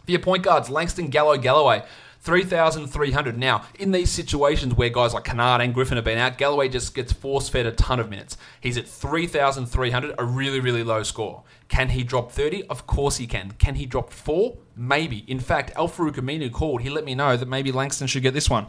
For 0.06 0.12
your 0.12 0.20
point 0.20 0.44
guards, 0.44 0.70
Langston 0.70 1.08
Gallo 1.08 1.36
Galloway. 1.36 1.82
3,300. 2.20 3.38
Now, 3.38 3.64
in 3.78 3.92
these 3.92 4.10
situations 4.10 4.74
where 4.74 4.88
guys 4.88 5.14
like 5.14 5.24
Kennard 5.24 5.60
and 5.60 5.74
Griffin 5.74 5.96
have 5.96 6.04
been 6.04 6.18
out, 6.18 6.38
Galloway 6.38 6.68
just 6.68 6.94
gets 6.94 7.12
force 7.12 7.48
fed 7.48 7.66
a 7.66 7.72
ton 7.72 8.00
of 8.00 8.08
minutes. 8.10 8.36
He's 8.60 8.76
at 8.76 8.88
3,300, 8.88 10.14
a 10.18 10.24
really, 10.24 10.58
really 10.60 10.82
low 10.82 11.02
score. 11.04 11.44
Can 11.68 11.90
he 11.90 12.02
drop 12.02 12.32
30? 12.32 12.66
Of 12.68 12.86
course 12.86 13.16
he 13.16 13.26
can. 13.26 13.52
Can 13.58 13.76
he 13.76 13.86
drop 13.86 14.12
4? 14.12 14.56
Maybe. 14.76 15.18
In 15.28 15.38
fact, 15.40 15.72
Al 15.76 15.88
Aminu 15.88 16.52
called. 16.52 16.82
He 16.82 16.90
let 16.90 17.04
me 17.04 17.14
know 17.14 17.36
that 17.36 17.46
maybe 17.46 17.70
Langston 17.70 18.06
should 18.06 18.22
get 18.22 18.34
this 18.34 18.50
one. 18.50 18.66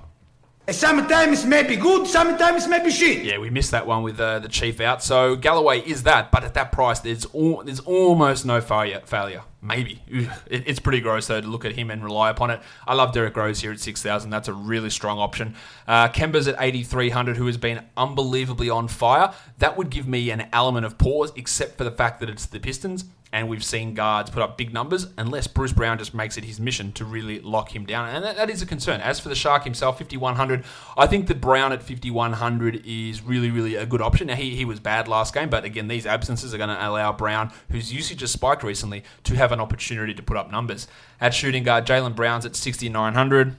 Sometimes 0.70 1.46
maybe 1.46 1.78
good, 1.78 2.08
sometimes 2.08 2.68
maybe 2.68 2.92
shit. 2.92 3.24
Yeah, 3.24 3.38
we 3.38 3.50
missed 3.50 3.72
that 3.72 3.88
one 3.88 4.04
with 4.04 4.20
uh, 4.20 4.40
the 4.40 4.50
chief 4.50 4.82
out. 4.82 5.02
So 5.02 5.38
Galloway 5.38 5.80
is 5.80 6.04
that, 6.04 6.30
but 6.30 6.44
at 6.44 6.56
that 6.56 6.74
price, 6.74 7.00
there's 7.00 7.26
al- 7.34 7.64
there's 7.64 7.80
almost 7.80 8.46
no 8.46 8.60
failure. 8.60 9.02
Failure, 9.06 9.44
maybe. 9.62 10.02
It, 10.10 10.64
it's 10.68 10.82
pretty 10.82 11.00
gross 11.00 11.28
though 11.28 11.40
to 11.40 11.48
look 11.48 11.64
at 11.64 11.72
him 11.72 11.90
and 11.90 12.04
rely 12.04 12.30
upon 12.30 12.50
it. 12.50 12.60
I 12.86 12.96
love 12.96 13.14
Derrick 13.14 13.38
Rose 13.38 13.62
here 13.62 13.72
at 13.72 13.80
six 13.80 14.02
thousand. 14.02 14.30
That's 14.30 14.50
a 14.50 14.54
really 14.54 14.90
strong 14.90 15.20
option. 15.20 15.56
Uh, 15.88 16.10
Kemba's 16.10 16.50
at 16.50 16.58
eighty 16.60 16.84
three 16.84 17.12
hundred, 17.12 17.38
who 17.38 17.46
has 17.46 17.56
been 17.56 17.86
unbelievably 17.96 18.70
on 18.70 18.90
fire. 18.90 19.34
That 19.60 19.78
would 19.78 19.90
give 19.90 20.06
me 20.06 20.32
an 20.32 20.50
element 20.52 20.86
of 20.86 20.98
pause, 20.98 21.32
except 21.38 21.78
for 21.78 21.86
the 21.86 21.92
fact 21.92 22.20
that 22.20 22.30
it's 22.30 22.46
the 22.46 22.60
Pistons 22.60 23.06
and 23.32 23.50
we've 23.50 23.64
seen 23.64 23.94
guards 23.94 24.30
put 24.30 24.42
up 24.42 24.58
big 24.58 24.74
numbers 24.74 25.08
unless 25.18 25.48
Bruce 25.48 25.74
Brown 25.74 25.98
just 25.98 26.14
makes 26.14 26.38
it 26.38 26.46
his 26.46 26.60
mission 26.60 26.92
to 26.94 27.06
really 27.06 27.40
lock 27.40 27.76
him 27.76 27.86
down. 27.86 28.10
And 28.10 28.24
that, 28.24 28.38
that 28.38 28.50
is 28.50 28.62
a 28.62 28.66
concern. 28.66 29.02
As 29.02 29.20
for 29.20 29.30
the 29.30 29.36
Shark 29.36 29.64
himself, 29.64 29.98
5,100, 29.98 30.64
I 30.98 31.08
think 31.08 31.28
that 31.28 31.42
Brown 31.42 31.74
at 31.74 31.84
5,100 31.84 32.84
is 32.86 33.22
really, 33.22 33.52
really 33.52 33.76
a 33.76 33.86
good 33.86 34.02
option. 34.02 34.28
Now, 34.28 34.36
he, 34.36 34.56
he 34.56 34.66
was 34.66 34.80
bad 34.80 35.08
last 35.08 35.34
game, 35.34 35.50
but 35.50 35.66
again, 35.66 35.88
these 35.88 36.06
absences 36.06 36.54
are 36.54 36.58
going 36.58 36.70
to 36.70 36.88
allow 36.88 37.12
Brown, 37.12 37.52
whose 37.70 37.94
usage 37.94 38.22
has 38.22 38.32
spiked 38.32 38.64
recently, 38.64 39.04
to 39.26 39.36
have 39.36 39.52
an 39.52 39.60
opportunity 39.60 40.14
to 40.14 40.24
put 40.24 40.38
up 40.38 40.50
numbers. 40.50 40.88
At 41.20 41.34
shooting 41.34 41.64
guard, 41.64 41.86
Jaylen 41.86 42.16
Brown's 42.16 42.46
at 42.46 42.56
6,900. 42.56 43.56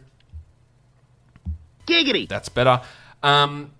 Giggity. 1.87 2.29
That's 2.29 2.49
better. 2.49 2.81
Um, 3.23 3.73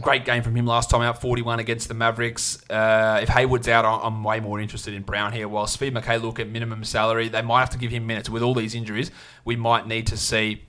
great 0.00 0.24
game 0.24 0.42
from 0.42 0.56
him 0.56 0.66
last 0.66 0.90
time 0.90 1.02
out, 1.02 1.20
41 1.20 1.60
against 1.60 1.88
the 1.88 1.94
Mavericks. 1.94 2.62
Uh, 2.68 3.20
if 3.22 3.28
Hayward's 3.28 3.68
out, 3.68 3.84
I'm 3.84 4.24
way 4.24 4.40
more 4.40 4.60
interested 4.60 4.94
in 4.94 5.02
Brown 5.02 5.32
here. 5.32 5.48
While 5.48 5.66
Svi 5.66 6.22
look 6.22 6.40
at 6.40 6.48
minimum 6.48 6.84
salary, 6.84 7.28
they 7.28 7.42
might 7.42 7.60
have 7.60 7.70
to 7.70 7.78
give 7.78 7.90
him 7.90 8.06
minutes. 8.06 8.28
With 8.28 8.42
all 8.42 8.54
these 8.54 8.74
injuries, 8.74 9.10
we 9.44 9.56
might 9.56 9.86
need 9.86 10.06
to 10.08 10.16
see 10.16 10.64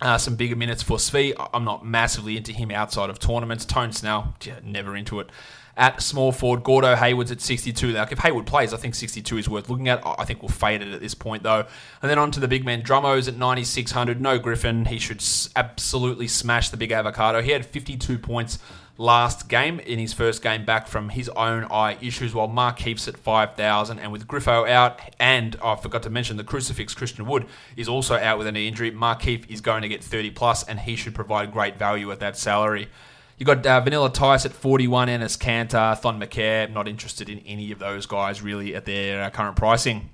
uh, 0.00 0.18
some 0.18 0.36
bigger 0.36 0.56
minutes 0.56 0.82
for 0.82 0.96
Svi. 0.96 1.32
I'm 1.52 1.64
not 1.64 1.84
massively 1.84 2.36
into 2.36 2.52
him 2.52 2.70
outside 2.70 3.10
of 3.10 3.18
tournaments. 3.18 3.64
Tone 3.64 3.92
Snell, 3.92 4.34
yeah, 4.42 4.58
never 4.62 4.96
into 4.96 5.20
it. 5.20 5.30
At 5.76 6.00
small 6.02 6.30
forward, 6.30 6.62
Gordo 6.62 6.94
Hayward's 6.94 7.32
at 7.32 7.40
62. 7.40 7.92
Now, 7.92 8.06
if 8.08 8.18
Hayward 8.20 8.46
plays, 8.46 8.72
I 8.72 8.76
think 8.76 8.94
62 8.94 9.38
is 9.38 9.48
worth 9.48 9.68
looking 9.68 9.88
at. 9.88 10.02
I 10.06 10.24
think 10.24 10.40
we'll 10.40 10.48
fade 10.48 10.82
it 10.82 10.92
at 10.92 11.00
this 11.00 11.14
point 11.14 11.42
though. 11.42 11.66
And 12.00 12.10
then 12.10 12.18
on 12.18 12.30
to 12.32 12.40
the 12.40 12.46
big 12.46 12.64
man, 12.64 12.82
Drummo's 12.82 13.26
at 13.26 13.36
9600. 13.36 14.20
No 14.20 14.38
Griffin, 14.38 14.84
he 14.84 15.00
should 15.00 15.22
absolutely 15.56 16.28
smash 16.28 16.68
the 16.68 16.76
big 16.76 16.92
avocado. 16.92 17.42
He 17.42 17.50
had 17.50 17.66
52 17.66 18.18
points 18.18 18.60
last 18.96 19.48
game 19.48 19.80
in 19.80 19.98
his 19.98 20.12
first 20.12 20.42
game 20.42 20.64
back 20.64 20.86
from 20.86 21.08
his 21.08 21.28
own 21.30 21.64
eye 21.64 21.98
issues, 22.00 22.34
while 22.34 22.48
Markieff's 22.48 23.08
at 23.08 23.16
5,000. 23.16 23.98
And 23.98 24.12
with 24.12 24.28
Griffo 24.28 24.68
out, 24.68 25.00
and 25.18 25.56
oh, 25.60 25.70
I 25.70 25.76
forgot 25.76 26.04
to 26.04 26.10
mention 26.10 26.36
the 26.36 26.44
crucifix 26.44 26.94
Christian 26.94 27.26
Wood 27.26 27.46
is 27.76 27.88
also 27.88 28.14
out 28.14 28.38
with 28.38 28.46
a 28.46 28.52
knee 28.52 28.68
injury. 28.68 28.92
Markieff 28.92 29.50
is 29.50 29.60
going 29.60 29.82
to 29.82 29.88
get 29.88 30.04
30 30.04 30.30
plus, 30.30 30.62
and 30.62 30.78
he 30.78 30.96
should 30.96 31.14
provide 31.14 31.52
great 31.52 31.78
value 31.78 32.10
at 32.12 32.20
that 32.20 32.36
salary. 32.36 32.88
You 33.36 33.44
got 33.44 33.66
uh, 33.66 33.80
Vanilla 33.80 34.10
Tice 34.12 34.46
at 34.46 34.52
41, 34.52 35.08
Enes 35.08 35.36
Kanter, 35.36 35.98
Thon 35.98 36.20
Maker. 36.20 36.68
Not 36.68 36.86
interested 36.86 37.28
in 37.28 37.40
any 37.40 37.72
of 37.72 37.80
those 37.80 38.06
guys 38.06 38.42
really 38.42 38.76
at 38.76 38.84
their 38.84 39.24
uh, 39.24 39.30
current 39.30 39.56
pricing. 39.56 40.10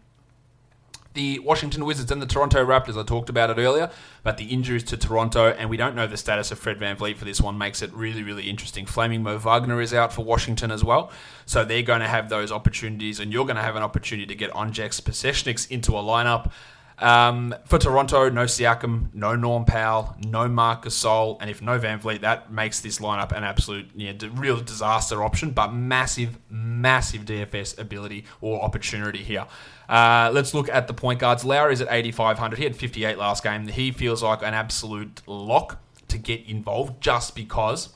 The 1.13 1.41
Washington 1.41 1.85
Wizards 1.85 2.13
and 2.13 2.23
the 2.23 2.27
Toronto 2.27 2.65
Raptors, 2.65 2.97
I 2.97 3.05
talked 3.05 3.29
about 3.29 3.51
it 3.51 3.61
earlier, 3.61 3.91
but 4.23 4.37
the 4.37 4.45
injuries 4.45 4.85
to 4.85 4.97
Toronto, 4.97 5.49
and 5.51 5.69
we 5.69 5.77
don't 5.77 5.97
know 5.97 6.07
the 6.07 6.17
status 6.17 6.53
of 6.53 6.61
Fred 6.61 6.79
VanVleet 6.79 7.17
for 7.17 7.25
this 7.25 7.41
one, 7.41 7.59
makes 7.59 7.83
it 7.83 7.93
really, 7.93 8.23
really 8.23 8.49
interesting. 8.49 8.87
Flaming 8.87 9.25
Mo 9.25 9.37
Wagner 9.37 9.81
is 9.81 9.93
out 9.93 10.13
for 10.13 10.25
Washington 10.25 10.71
as 10.71 10.85
well, 10.85 11.11
so 11.47 11.65
they're 11.65 11.83
going 11.83 12.01
to 12.01 12.07
have 12.07 12.29
those 12.29 12.53
opportunities, 12.53 13.19
and 13.19 13.33
you're 13.33 13.45
going 13.45 13.57
to 13.57 13.63
have 13.63 13.75
an 13.75 13.83
opportunity 13.83 14.25
to 14.25 14.37
get 14.37 14.53
Anzejs 14.53 15.03
Pasecniks 15.03 15.69
into 15.69 15.99
a 15.99 16.01
lineup. 16.01 16.53
Um, 17.01 17.55
for 17.65 17.79
Toronto, 17.79 18.29
no 18.29 18.45
Siakam, 18.45 19.13
no 19.15 19.35
Norm 19.35 19.65
Powell, 19.65 20.15
no 20.27 20.49
Marcus 20.49 21.03
Gasol, 21.03 21.39
and 21.41 21.49
if 21.49 21.63
no 21.63 21.79
VanVleet, 21.79 22.21
that 22.21 22.53
makes 22.53 22.81
this 22.81 22.99
lineup 22.99 23.33
an 23.33 23.43
absolute, 23.43 23.91
real 24.35 24.61
disaster 24.61 25.23
option, 25.25 25.51
but 25.51 25.73
massive, 25.73 26.39
massive 26.51 27.23
DFS 27.23 27.79
ability 27.79 28.25
or 28.41 28.63
opportunity 28.63 29.23
here. 29.23 29.47
Uh, 29.89 30.31
let's 30.33 30.53
look 30.55 30.69
at 30.69 30.87
the 30.87 30.95
point 30.95 31.19
guards. 31.19 31.45
Lowry's 31.45 31.81
at 31.81 31.89
8,500. 31.91 32.59
He 32.59 32.65
had 32.65 32.77
58 32.77 33.19
last 33.19 33.43
game. 33.43 33.67
He 33.67 33.91
feels 33.91 34.23
like 34.23 34.43
an 34.43 34.55
absolute 34.55 35.23
lock 35.27 35.81
to 36.09 36.19
get 36.19 36.47
involved 36.47 37.01
just 37.01 37.35
because 37.35 37.91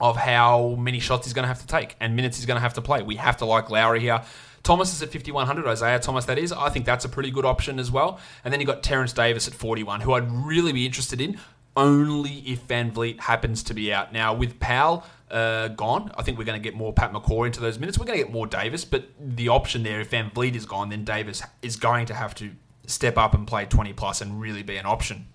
of 0.00 0.16
how 0.16 0.76
many 0.78 0.98
shots 0.98 1.26
he's 1.26 1.34
going 1.34 1.42
to 1.42 1.48
have 1.48 1.60
to 1.60 1.66
take 1.66 1.94
and 2.00 2.16
minutes 2.16 2.38
he's 2.38 2.46
going 2.46 2.56
to 2.56 2.62
have 2.62 2.74
to 2.74 2.80
play. 2.80 3.02
We 3.02 3.16
have 3.16 3.36
to 3.38 3.44
like 3.44 3.70
Lowry 3.70 4.00
here. 4.00 4.22
Thomas 4.62 4.92
is 4.92 5.02
at 5.02 5.10
5,100, 5.10 5.66
Isaiah 5.66 5.98
Thomas, 5.98 6.26
that 6.26 6.38
is. 6.38 6.52
I 6.52 6.68
think 6.68 6.84
that's 6.84 7.04
a 7.04 7.08
pretty 7.08 7.30
good 7.30 7.44
option 7.44 7.78
as 7.78 7.90
well. 7.90 8.20
And 8.44 8.52
then 8.52 8.60
you've 8.60 8.68
got 8.68 8.82
Terence 8.82 9.12
Davis 9.12 9.48
at 9.48 9.54
41, 9.54 10.02
who 10.02 10.12
I'd 10.12 10.30
really 10.30 10.72
be 10.72 10.84
interested 10.84 11.20
in 11.20 11.38
only 11.76 12.42
if 12.46 12.66
VanVleet 12.66 13.20
happens 13.20 13.62
to 13.64 13.74
be 13.74 13.92
out. 13.92 14.12
Now, 14.12 14.34
with 14.34 14.58
Powell 14.60 15.04
uh, 15.30 15.68
gone, 15.68 16.12
I 16.16 16.22
think 16.22 16.36
we're 16.36 16.44
going 16.44 16.60
to 16.60 16.62
get 16.62 16.76
more 16.76 16.92
Pat 16.92 17.12
McCaw 17.12 17.46
into 17.46 17.60
those 17.60 17.78
minutes. 17.78 17.98
We're 17.98 18.06
going 18.06 18.18
to 18.18 18.24
get 18.24 18.32
more 18.32 18.46
Davis, 18.46 18.84
but 18.84 19.04
the 19.18 19.48
option 19.48 19.82
there, 19.82 20.00
if 20.00 20.10
VanVleet 20.10 20.54
is 20.54 20.66
gone, 20.66 20.88
then 20.90 21.04
Davis 21.04 21.42
is 21.62 21.76
going 21.76 22.06
to 22.06 22.14
have 22.14 22.34
to 22.36 22.50
step 22.86 23.16
up 23.16 23.34
and 23.34 23.46
play 23.46 23.64
20 23.64 23.92
plus 23.92 24.20
and 24.20 24.40
really 24.40 24.62
be 24.62 24.76
an 24.76 24.86
option. 24.86 25.26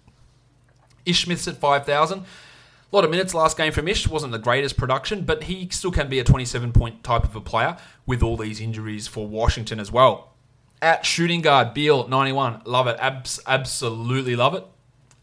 Ish 1.05 1.23
Smith's 1.25 1.47
at 1.47 1.57
5,000. 1.57 2.25
Lot 2.95 3.03
of 3.03 3.11
minutes 3.11 3.33
last 3.33 3.57
game 3.57 3.73
from 3.73 3.89
Ish 3.89 4.07
wasn't 4.07 4.31
the 4.31 4.39
greatest 4.39 4.77
production, 4.77 5.25
but 5.25 5.43
he 5.43 5.67
still 5.69 5.91
can 5.91 6.07
be 6.07 6.19
a 6.19 6.23
27 6.23 6.71
point 6.71 7.03
type 7.03 7.25
of 7.25 7.35
a 7.35 7.41
player 7.41 7.75
with 8.05 8.23
all 8.23 8.37
these 8.37 8.61
injuries 8.61 9.05
for 9.05 9.27
Washington 9.27 9.81
as 9.81 9.91
well. 9.91 10.29
At 10.81 11.05
shooting 11.05 11.41
guard, 11.41 11.73
Beal 11.73 12.07
91, 12.07 12.61
love 12.63 12.87
it, 12.87 12.95
Abs- 13.01 13.41
absolutely 13.45 14.37
love 14.37 14.53
it. 14.55 14.65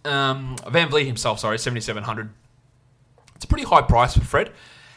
Um, 0.05 0.57
VanVleet 0.57 1.07
himself, 1.07 1.41
sorry, 1.41 1.59
7,700. 1.59 2.29
It's 3.37 3.47
a 3.47 3.49
pretty 3.49 3.65
high 3.65 3.81
price 3.81 4.19
for 4.19 4.21
Fred. 4.21 4.53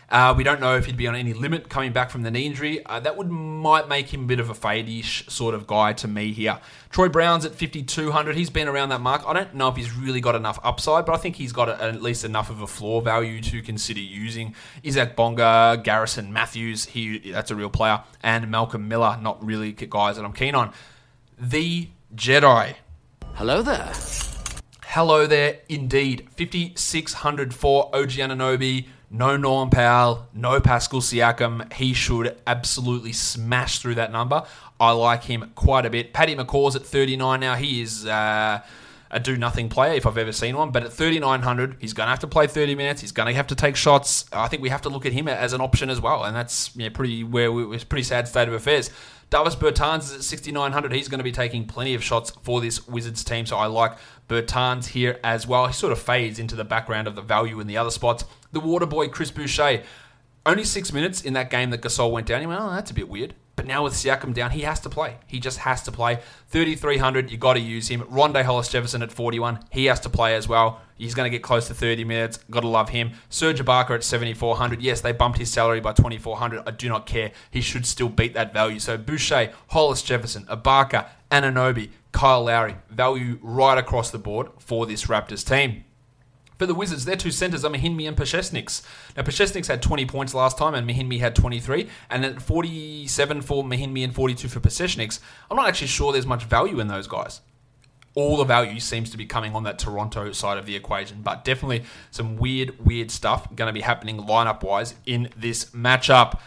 Uh, 0.10 0.34
we 0.38 0.44
don't 0.44 0.60
know 0.60 0.76
if 0.76 0.86
he'd 0.86 0.98
be 0.98 1.08
on 1.08 1.16
any 1.16 1.34
limit 1.34 1.70
coming 1.70 1.92
back 1.92 2.10
from 2.10 2.22
the 2.22 2.32
knee 2.32 2.46
injury. 2.46 2.86
Uh, 2.86 3.00
that 3.00 3.18
would 3.18 3.30
might 3.30 3.88
make 3.88 4.14
him 4.14 4.24
a 4.26 4.28
bit 4.28 4.40
of 4.40 4.50
a 4.50 4.54
fade-ish 4.54 5.26
sort 5.28 5.56
of 5.56 5.66
guy 5.66 5.94
to 5.94 6.08
me 6.08 6.32
here. 6.32 6.60
Troy 6.92 7.10
Brown's 7.10 7.46
at 7.46 7.56
5,200. 7.56 8.36
He's 8.36 8.50
been 8.50 8.68
around 8.68 8.90
that 8.90 9.02
mark. 9.02 9.24
I 9.26 9.34
don't 9.34 9.56
know 9.56 9.68
if 9.68 9.76
he's 9.76 9.96
really 9.96 10.22
got 10.22 10.36
enough 10.36 10.60
upside, 10.64 11.06
but 11.06 11.14
I 11.14 11.18
think 11.18 11.36
he's 11.36 11.52
got 11.52 11.70
a, 11.70 11.84
at 11.84 12.02
least 12.02 12.24
enough 12.24 12.50
of 12.50 12.62
a 12.62 12.68
floor 12.68 13.02
value 13.02 13.42
to 13.42 13.62
consider 13.62 14.00
using. 14.00 14.56
Isaac 14.86 15.16
Bonga, 15.16 15.82
Garrison 15.84 16.32
Mathews, 16.32 16.86
he 16.86 17.32
that's 17.32 17.50
a 17.50 17.56
real 17.56 17.70
player, 17.70 18.04
and 18.22 18.50
Malcolm 18.52 18.88
Miller, 18.88 19.18
not 19.22 19.44
really 19.44 19.72
guys 19.72 20.18
that 20.18 20.26
I'm 20.26 20.34
keen 20.34 20.56
on. 20.56 20.72
The 21.40 21.90
Jedi. 22.16 22.76
Hello 23.34 23.62
there. 23.62 23.92
Hello 24.96 25.28
there, 25.28 25.60
indeed. 25.68 26.30
5,600 26.38 27.54
for 27.54 27.94
OG 27.94 28.12
Anunoby. 28.12 28.86
No 29.18 29.38
Norm 29.38 29.70
Powell, 29.70 30.28
no 30.34 30.60
Pascal 30.60 31.00
Siakam. 31.00 31.72
He 31.72 31.94
should 31.94 32.36
absolutely 32.46 33.14
smash 33.14 33.80
through 33.80 33.96
that 33.96 34.12
number. 34.12 34.44
I 34.78 34.92
like 34.92 35.24
him 35.24 35.54
quite 35.56 35.86
a 35.86 35.90
bit. 35.90 36.12
Paddy 36.12 36.36
McCaw's 36.36 36.76
at 36.76 36.86
39 36.86 37.40
now. 37.40 37.56
He 37.56 37.82
is 37.82 38.06
uh, 38.06 38.60
a 39.10 39.20
do 39.22 39.38
nothing 39.38 39.70
player 39.70 39.94
if 39.94 40.06
I've 40.06 40.18
ever 40.18 40.34
seen 40.34 40.58
one. 40.58 40.72
But 40.72 40.84
at 40.84 40.92
3,900, 40.92 41.78
he's 41.80 41.94
going 41.94 42.08
to 42.08 42.10
have 42.10 42.20
to 42.20 42.28
play 42.28 42.48
30 42.48 42.76
minutes. 42.76 43.00
He's 43.00 43.14
going 43.14 43.30
to 43.30 43.34
have 43.34 43.48
to 43.48 43.56
take 43.56 43.78
shots. 43.78 44.26
I 44.34 44.50
think 44.50 44.62
we 44.62 44.68
have 44.68 44.82
to 44.82 44.90
look 44.90 45.06
at 45.06 45.14
him 45.14 45.30
as 45.30 45.54
an 45.54 45.62
option 45.62 45.90
as 45.90 46.02
well. 46.02 46.26
And 46.26 46.36
that's 46.36 46.76
yeah, 46.76 46.90
pretty 46.90 47.24
where 47.24 47.54
we, 47.54 47.74
it's 47.74 47.86
pretty 47.86 48.04
sad 48.04 48.28
state 48.28 48.50
of 48.50 48.54
affairs. 48.54 48.90
Davis 49.36 49.54
Bertans 49.54 50.04
is 50.04 50.14
at 50.14 50.24
6,900. 50.24 50.94
He's 50.94 51.10
going 51.10 51.20
to 51.20 51.24
be 51.24 51.34
taking 51.34 51.68
plenty 51.68 51.94
of 51.94 52.02
shots 52.02 52.32
for 52.44 52.62
this 52.62 52.88
Wizards 52.88 53.22
team. 53.22 53.46
So 53.46 53.58
I 53.58 53.66
like 53.66 53.98
Bertans 54.30 54.88
here 54.88 55.20
as 55.26 55.46
well. 55.46 55.68
He 55.68 55.74
sort 55.74 55.92
of 55.92 56.00
fades 56.00 56.40
into 56.40 56.56
the 56.56 56.64
background 56.64 57.06
of 57.06 57.16
the 57.16 57.22
value 57.22 57.60
in 57.60 57.68
the 57.68 57.76
other 57.76 57.92
spots. 57.92 58.24
The 58.54 58.62
water 58.62 58.86
boy, 58.86 59.10
Chris 59.10 59.32
Boucher, 59.32 59.84
only 60.46 60.64
six 60.64 60.94
minutes 60.94 61.22
in 61.22 61.34
that 61.34 61.50
game 61.50 61.70
that 61.72 61.82
Gasol 61.82 62.14
went 62.14 62.28
down. 62.28 62.40
He 62.40 62.48
went, 62.48 62.62
oh, 62.62 62.70
that's 62.70 62.92
a 62.92 62.94
bit 62.94 63.10
weird. 63.10 63.36
But 63.56 63.66
now 63.66 63.84
with 63.84 63.94
Siakam 63.94 64.34
down, 64.34 64.52
he 64.52 64.62
has 64.62 64.80
to 64.82 64.90
play. 64.90 65.18
He 65.28 65.40
just 65.40 65.60
has 65.60 65.82
to 65.84 65.92
play. 65.92 66.20
3,300, 66.50 67.32
you 67.32 67.38
got 67.38 67.54
to 67.54 67.60
use 67.60 67.88
him. 67.88 68.02
Rondae 68.02 68.44
Hollis 68.44 68.68
Jefferson 68.68 69.02
at 69.02 69.12
41, 69.12 69.60
he 69.72 69.86
has 69.86 70.00
to 70.02 70.10
play 70.10 70.36
as 70.36 70.48
well. 70.48 70.82
He's 70.98 71.14
going 71.14 71.30
to 71.30 71.36
get 71.36 71.44
close 71.44 71.68
to 71.68 71.74
30 71.74 72.04
minutes. 72.04 72.38
Got 72.50 72.62
to 72.62 72.68
love 72.68 72.90
him. 72.90 73.12
Serge 73.30 73.60
Ibaka 73.60 73.92
at 73.92 74.04
7,400. 74.04 74.82
Yes, 74.82 75.02
they 75.02 75.12
bumped 75.12 75.38
his 75.38 75.52
salary 75.52 75.80
by 75.80 75.94
2,400. 75.94 76.64
I 76.66 76.72
do 76.72 76.90
not 76.90 77.06
care. 77.06 77.32
He 77.52 77.62
should 77.62 77.86
still 77.86 78.10
beat 78.10 78.34
that 78.34 78.54
value. 78.54 78.80
So 78.80 78.98
Boucher, 78.98 79.54
Hollis 79.70 80.02
Jefferson, 80.02 80.46
Ibaka, 80.46 81.08
Anunoby, 81.32 81.92
Kyle 82.12 82.46
Lowry, 82.46 82.76
value 82.90 83.40
right 83.42 83.78
across 83.78 84.10
the 84.12 84.18
board 84.18 84.48
for 84.60 84.86
this 84.86 85.06
Raptors 85.06 85.46
team. 85.46 85.84
For 86.58 86.66
the 86.66 86.76
Wizards, 86.76 87.06
their 87.06 87.16
two 87.16 87.32
centers 87.32 87.66
are 87.66 87.72
Mahinmi 87.72 88.08
and 88.08 88.16
Pasecniks. 88.16 88.82
Now, 89.16 89.24
Pasecniks 89.24 89.68
had 89.68 89.82
20 89.82 90.06
points 90.06 90.34
last 90.34 90.58
time, 90.58 90.74
and 90.74 90.90
Mahinmi 90.90 91.20
had 91.20 91.36
23. 91.36 91.90
And 92.10 92.26
at 92.26 92.42
47 92.42 93.42
for 93.42 93.64
Mahinmi 93.64 94.04
and 94.04 94.16
42 94.16 94.48
for 94.48 94.60
Pasecniks, 94.60 95.20
I'm 95.50 95.58
not 95.58 95.68
actually 95.68 95.88
sure 95.88 96.12
there's 96.12 96.26
much 96.26 96.46
value 96.46 96.80
in 96.80 96.88
those 96.88 97.08
guys. 97.08 97.42
All 98.14 98.38
the 98.38 98.46
value 98.46 98.80
seems 98.80 99.10
to 99.10 99.18
be 99.18 99.26
coming 99.26 99.56
on 99.56 99.64
that 99.64 99.78
Toronto 99.78 100.32
side 100.32 100.58
of 100.58 100.66
the 100.66 100.76
equation, 100.78 101.22
but 101.22 101.44
definitely 101.44 101.84
some 102.12 102.38
weird, 102.38 102.86
weird 102.86 103.12
stuff 103.12 103.54
going 103.54 103.68
to 103.68 103.74
be 103.74 103.82
happening 103.82 104.20
lineup 104.20 104.64
wise 104.64 104.96
in 105.06 105.30
this 105.36 105.66
matchup 105.72 106.40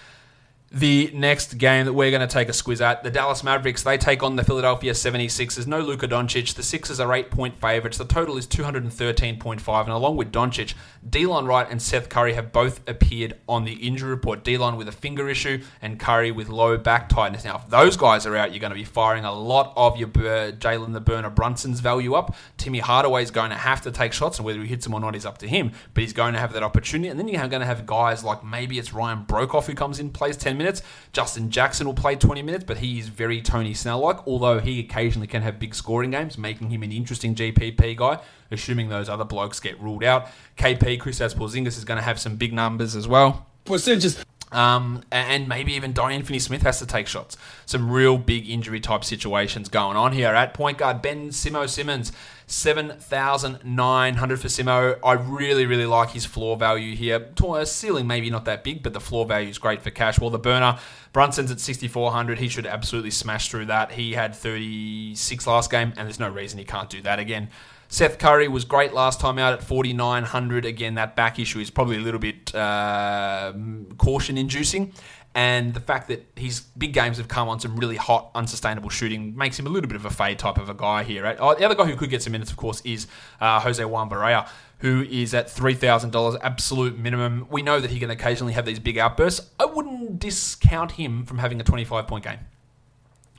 the 0.70 1.10
next 1.14 1.56
game 1.56 1.86
that 1.86 1.94
we're 1.94 2.10
going 2.10 2.26
to 2.26 2.32
take 2.32 2.48
a 2.48 2.52
squiz 2.52 2.80
at. 2.80 3.02
The 3.02 3.10
Dallas 3.10 3.42
Mavericks, 3.42 3.82
they 3.82 3.96
take 3.96 4.22
on 4.22 4.36
the 4.36 4.44
Philadelphia 4.44 4.92
76ers. 4.92 5.66
No 5.66 5.80
Luka 5.80 6.06
Doncic. 6.06 6.54
The 6.54 6.62
Sixers 6.62 7.00
are 7.00 7.12
eight 7.14 7.30
point 7.30 7.58
favourites. 7.58 7.96
The 7.96 8.04
total 8.04 8.36
is 8.36 8.46
213.5. 8.46 9.80
And 9.82 9.90
along 9.90 10.16
with 10.16 10.30
Doncic, 10.30 10.74
Delon 11.06 11.46
Wright 11.46 11.66
and 11.68 11.80
Seth 11.80 12.08
Curry 12.08 12.34
have 12.34 12.52
both 12.52 12.86
appeared 12.88 13.36
on 13.48 13.64
the 13.64 13.74
injury 13.74 14.10
report. 14.10 14.44
Delon 14.44 14.76
with 14.76 14.88
a 14.88 14.92
finger 14.92 15.28
issue 15.28 15.62
and 15.82 15.98
Curry 15.98 16.30
with 16.30 16.48
low 16.48 16.76
back 16.76 17.08
tightness. 17.08 17.44
Now, 17.44 17.56
if 17.56 17.68
those 17.68 17.96
guys 17.96 18.26
are 18.26 18.36
out, 18.36 18.52
you're 18.52 18.60
going 18.60 18.70
to 18.70 18.76
be 18.76 18.84
firing 18.84 19.24
a 19.24 19.32
lot 19.32 19.72
of 19.76 19.96
your 19.96 20.08
uh, 20.08 20.52
Jalen 20.52 20.92
the 20.92 21.00
Burner 21.00 21.30
Brunson's 21.30 21.80
value 21.80 22.14
up. 22.14 22.34
Timmy 22.56 22.78
Hardaway 22.80 23.22
is 23.22 23.30
going 23.30 23.50
to 23.50 23.56
have 23.56 23.82
to 23.82 23.90
take 23.90 24.12
shots, 24.12 24.38
and 24.38 24.46
whether 24.46 24.60
he 24.60 24.66
hits 24.66 24.84
them 24.84 24.94
or 24.94 25.00
not 25.00 25.14
is 25.14 25.26
up 25.26 25.38
to 25.38 25.48
him. 25.48 25.72
But 25.94 26.02
he's 26.02 26.12
going 26.12 26.34
to 26.34 26.40
have 26.40 26.52
that 26.52 26.62
opportunity. 26.62 27.08
And 27.08 27.18
then 27.18 27.28
you're 27.28 27.46
going 27.48 27.60
to 27.60 27.66
have 27.66 27.86
guys 27.86 28.24
like 28.24 28.44
maybe 28.44 28.78
it's 28.78 28.92
Ryan 28.92 29.24
Broekhoff 29.24 29.66
who 29.66 29.74
comes 29.74 29.98
in, 29.98 30.10
plays 30.10 30.36
10 30.36 30.56
minutes. 30.56 30.82
Justin 31.12 31.50
Jackson 31.50 31.86
will 31.86 31.94
play 31.94 32.16
20 32.16 32.42
minutes, 32.42 32.64
but 32.64 32.78
he 32.78 32.98
is 32.98 33.08
very 33.08 33.40
Tony 33.40 33.74
Snell 33.74 34.00
like, 34.00 34.26
although 34.26 34.58
he 34.58 34.80
occasionally 34.80 35.26
can 35.26 35.42
have 35.42 35.58
big 35.58 35.74
scoring 35.74 36.10
games, 36.10 36.38
making 36.38 36.70
him 36.70 36.82
an 36.82 36.92
interesting 36.92 37.34
GPP 37.34 37.96
guy, 37.96 38.18
assuming 38.50 38.88
those 38.88 39.08
other 39.08 39.24
blokes 39.24 39.60
get 39.60 39.80
ruled 39.80 40.04
out. 40.04 40.28
KP, 40.56 41.00
Kristaps 41.00 41.34
Porzingis, 41.34 41.78
is 41.78 41.84
going 41.84 41.98
to 41.98 42.04
have 42.04 42.18
some 42.18 42.36
big 42.36 42.52
numbers 42.52 42.96
as 42.96 43.06
well. 43.06 43.46
Percentages. 43.64 44.24
Um, 44.50 45.02
and 45.10 45.46
maybe 45.46 45.74
even 45.74 45.92
Dorian 45.92 46.22
Finney 46.22 46.38
Smith 46.38 46.62
has 46.62 46.78
to 46.78 46.86
take 46.86 47.06
shots. 47.06 47.36
Some 47.66 47.90
real 47.90 48.16
big 48.16 48.48
injury 48.48 48.80
type 48.80 49.04
situations 49.04 49.68
going 49.68 49.96
on 49.96 50.12
here. 50.12 50.28
At 50.28 50.54
point 50.54 50.78
guard, 50.78 51.02
Ben 51.02 51.28
Simo 51.28 51.68
Simmons, 51.68 52.12
7,900 52.46 54.40
for 54.40 54.48
Simo. 54.48 54.98
I 55.04 55.12
really, 55.12 55.66
really 55.66 55.84
like 55.84 56.10
his 56.10 56.24
floor 56.24 56.56
value 56.56 56.96
here. 56.96 57.28
Ceiling 57.64 58.06
maybe 58.06 58.30
not 58.30 58.46
that 58.46 58.64
big, 58.64 58.82
but 58.82 58.94
the 58.94 59.00
floor 59.00 59.26
value 59.26 59.48
is 59.48 59.58
great 59.58 59.82
for 59.82 59.90
cash. 59.90 60.18
Well, 60.18 60.30
the 60.30 60.38
burner, 60.38 60.78
Brunson's 61.12 61.50
at 61.50 61.60
6,400. 61.60 62.38
He 62.38 62.48
should 62.48 62.66
absolutely 62.66 63.10
smash 63.10 63.50
through 63.50 63.66
that. 63.66 63.92
He 63.92 64.14
had 64.14 64.34
36 64.34 65.46
last 65.46 65.70
game, 65.70 65.92
and 65.96 66.06
there's 66.06 66.20
no 66.20 66.30
reason 66.30 66.58
he 66.58 66.64
can't 66.64 66.88
do 66.88 67.02
that 67.02 67.18
again. 67.18 67.50
Seth 67.88 68.18
Curry 68.18 68.48
was 68.48 68.64
great 68.64 68.92
last 68.92 69.18
time 69.18 69.38
out 69.38 69.54
at 69.54 69.62
4,900. 69.62 70.66
Again, 70.66 70.94
that 70.94 71.16
back 71.16 71.38
issue 71.38 71.58
is 71.58 71.70
probably 71.70 71.96
a 71.96 72.00
little 72.00 72.20
bit 72.20 72.54
uh, 72.54 73.52
caution 73.96 74.36
inducing. 74.36 74.92
And 75.34 75.72
the 75.72 75.80
fact 75.80 76.08
that 76.08 76.26
his 76.36 76.60
big 76.60 76.92
games 76.92 77.16
have 77.16 77.28
come 77.28 77.48
on 77.48 77.60
some 77.60 77.76
really 77.76 77.96
hot, 77.96 78.30
unsustainable 78.34 78.90
shooting 78.90 79.36
makes 79.36 79.58
him 79.58 79.66
a 79.66 79.70
little 79.70 79.88
bit 79.88 79.96
of 79.96 80.04
a 80.04 80.10
fade 80.10 80.38
type 80.38 80.58
of 80.58 80.68
a 80.68 80.74
guy 80.74 81.02
here. 81.02 81.22
Right? 81.22 81.36
Oh, 81.38 81.54
the 81.54 81.64
other 81.64 81.74
guy 81.74 81.84
who 81.84 81.96
could 81.96 82.10
get 82.10 82.22
some 82.22 82.32
minutes, 82.32 82.50
of 82.50 82.56
course, 82.56 82.82
is 82.84 83.06
uh, 83.40 83.60
Jose 83.60 83.82
Juan 83.84 84.10
Barea, 84.10 84.48
who 84.78 85.06
is 85.08 85.32
at 85.34 85.46
$3,000 85.46 86.38
absolute 86.42 86.98
minimum. 86.98 87.46
We 87.50 87.62
know 87.62 87.80
that 87.80 87.90
he 87.90 88.00
can 88.00 88.10
occasionally 88.10 88.52
have 88.54 88.66
these 88.66 88.78
big 88.78 88.98
outbursts. 88.98 89.48
I 89.58 89.64
wouldn't 89.64 90.18
discount 90.18 90.92
him 90.92 91.24
from 91.24 91.38
having 91.38 91.60
a 91.60 91.64
25 91.64 92.06
point 92.06 92.24
game. 92.24 92.40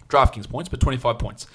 DraftKings 0.07 0.49
points, 0.49 0.69
but 0.69 0.79
25 0.79 1.19
points. 1.19 1.45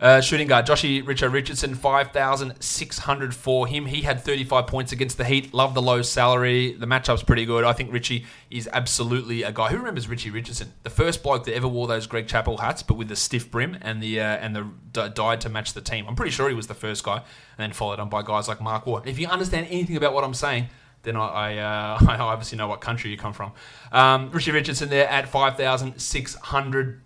Uh, 0.00 0.18
shooting 0.18 0.48
guard, 0.48 0.64
Joshy 0.64 1.04
Richo 1.04 1.30
Richardson, 1.30 1.74
5,600 1.74 3.34
for 3.34 3.66
him. 3.66 3.84
He 3.84 4.00
had 4.00 4.22
35 4.22 4.66
points 4.66 4.92
against 4.92 5.18
the 5.18 5.24
Heat. 5.26 5.52
Love 5.52 5.74
the 5.74 5.82
low 5.82 6.00
salary. 6.00 6.72
The 6.72 6.86
matchup's 6.86 7.22
pretty 7.22 7.44
good. 7.44 7.64
I 7.64 7.74
think 7.74 7.92
Richie 7.92 8.24
is 8.50 8.66
absolutely 8.72 9.42
a 9.42 9.52
guy. 9.52 9.68
Who 9.68 9.76
remembers 9.76 10.08
Richie 10.08 10.30
Richardson? 10.30 10.72
The 10.84 10.90
first 10.90 11.22
bloke 11.22 11.44
that 11.44 11.54
ever 11.54 11.68
wore 11.68 11.86
those 11.86 12.06
Greg 12.06 12.28
Chappell 12.28 12.56
hats, 12.56 12.82
but 12.82 12.94
with 12.94 13.08
the 13.08 13.16
stiff 13.16 13.50
brim 13.50 13.76
and 13.82 14.02
the 14.02 14.20
uh, 14.20 14.24
and 14.24 14.56
the 14.56 14.66
d- 14.92 15.36
to 15.36 15.48
match 15.50 15.74
the 15.74 15.82
team. 15.82 16.06
I'm 16.08 16.16
pretty 16.16 16.32
sure 16.32 16.48
he 16.48 16.54
was 16.54 16.66
the 16.66 16.74
first 16.74 17.04
guy, 17.04 17.16
and 17.16 17.24
then 17.58 17.72
followed 17.72 18.00
on 18.00 18.08
by 18.08 18.22
guys 18.22 18.48
like 18.48 18.62
Mark 18.62 18.86
Ward. 18.86 19.06
If 19.06 19.18
you 19.18 19.28
understand 19.28 19.66
anything 19.68 19.96
about 19.96 20.14
what 20.14 20.24
I'm 20.24 20.32
saying, 20.32 20.68
then 21.02 21.16
I, 21.16 21.26
I, 21.26 21.56
uh, 21.58 21.98
I 22.08 22.16
obviously 22.16 22.56
know 22.56 22.68
what 22.68 22.80
country 22.80 23.10
you 23.10 23.18
come 23.18 23.34
from. 23.34 23.52
Um, 23.92 24.30
Richie 24.30 24.52
Richardson 24.52 24.88
there 24.88 25.08
at 25.08 25.28
5,600 25.28 27.02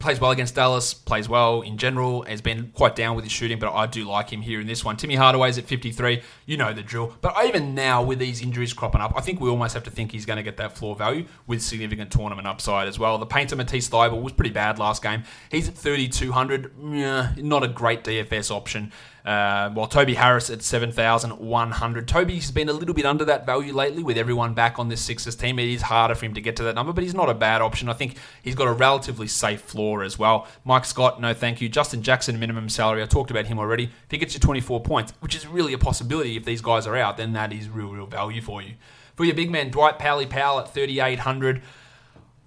plays 0.00 0.18
well 0.18 0.30
against 0.30 0.54
Dallas, 0.54 0.92
plays 0.94 1.28
well 1.28 1.60
in 1.60 1.76
general, 1.76 2.22
has 2.22 2.40
been 2.40 2.72
quite 2.74 2.96
down 2.96 3.14
with 3.14 3.24
his 3.24 3.32
shooting, 3.32 3.58
but 3.58 3.72
I 3.72 3.86
do 3.86 4.08
like 4.08 4.30
him 4.30 4.40
here 4.40 4.58
in 4.60 4.66
this 4.66 4.84
one. 4.84 4.96
Timmy 4.96 5.14
Hardaway's 5.14 5.58
at 5.58 5.66
53, 5.66 6.22
you 6.46 6.56
know 6.56 6.72
the 6.72 6.82
drill. 6.82 7.14
But 7.20 7.36
even 7.44 7.74
now, 7.74 8.02
with 8.02 8.18
these 8.18 8.42
injuries 8.42 8.72
cropping 8.72 9.02
up, 9.02 9.12
I 9.14 9.20
think 9.20 9.40
we 9.40 9.50
almost 9.50 9.74
have 9.74 9.84
to 9.84 9.90
think 9.90 10.10
he's 10.10 10.26
going 10.26 10.38
to 10.38 10.42
get 10.42 10.56
that 10.56 10.76
floor 10.76 10.96
value 10.96 11.26
with 11.46 11.62
significant 11.62 12.10
tournament 12.10 12.48
upside 12.48 12.88
as 12.88 12.98
well. 12.98 13.18
The 13.18 13.26
painter 13.26 13.54
Matisse 13.54 13.88
Thybulle 13.88 14.22
was 14.22 14.32
pretty 14.32 14.50
bad 14.50 14.78
last 14.78 15.02
game. 15.02 15.22
He's 15.50 15.68
at 15.68 15.74
3,200, 15.74 16.72
yeah, 16.92 17.32
not 17.36 17.62
a 17.62 17.68
great 17.68 18.02
DFS 18.02 18.50
option. 18.50 18.92
Uh, 19.24 19.68
while 19.70 19.86
Toby 19.86 20.14
Harris 20.14 20.48
at 20.48 20.62
7,100. 20.62 22.08
Toby's 22.08 22.50
been 22.50 22.70
a 22.70 22.72
little 22.72 22.94
bit 22.94 23.04
under 23.04 23.24
that 23.26 23.44
value 23.44 23.74
lately 23.74 24.02
with 24.02 24.16
everyone 24.16 24.54
back 24.54 24.78
on 24.78 24.88
this 24.88 25.02
Sixers 25.02 25.36
team. 25.36 25.58
It 25.58 25.68
is 25.68 25.82
harder 25.82 26.14
for 26.14 26.24
him 26.24 26.34
to 26.34 26.40
get 26.40 26.56
to 26.56 26.62
that 26.62 26.74
number, 26.74 26.94
but 26.94 27.04
he's 27.04 27.14
not 27.14 27.28
a 27.28 27.34
bad 27.34 27.60
option. 27.60 27.90
I 27.90 27.92
think 27.92 28.16
he's 28.42 28.54
got 28.54 28.66
a 28.66 28.72
relatively 28.72 29.26
safe 29.26 29.60
floor 29.60 30.02
as 30.02 30.18
well. 30.18 30.48
Mike 30.64 30.86
Scott, 30.86 31.20
no 31.20 31.34
thank 31.34 31.60
you. 31.60 31.68
Justin 31.68 32.02
Jackson, 32.02 32.40
minimum 32.40 32.70
salary. 32.70 33.02
I 33.02 33.06
talked 33.06 33.30
about 33.30 33.46
him 33.46 33.58
already. 33.58 33.84
If 33.84 34.10
he 34.10 34.16
gets 34.16 34.32
you 34.32 34.40
24 34.40 34.80
points, 34.80 35.12
which 35.20 35.34
is 35.34 35.46
really 35.46 35.74
a 35.74 35.78
possibility 35.78 36.36
if 36.36 36.46
these 36.46 36.62
guys 36.62 36.86
are 36.86 36.96
out, 36.96 37.18
then 37.18 37.34
that 37.34 37.52
is 37.52 37.68
real, 37.68 37.92
real 37.92 38.06
value 38.06 38.40
for 38.40 38.62
you. 38.62 38.74
For 39.16 39.24
your 39.24 39.34
big 39.34 39.50
man, 39.50 39.70
Dwight 39.70 39.98
Powley 39.98 40.28
Powell 40.28 40.60
at 40.60 40.72
3,800. 40.72 41.60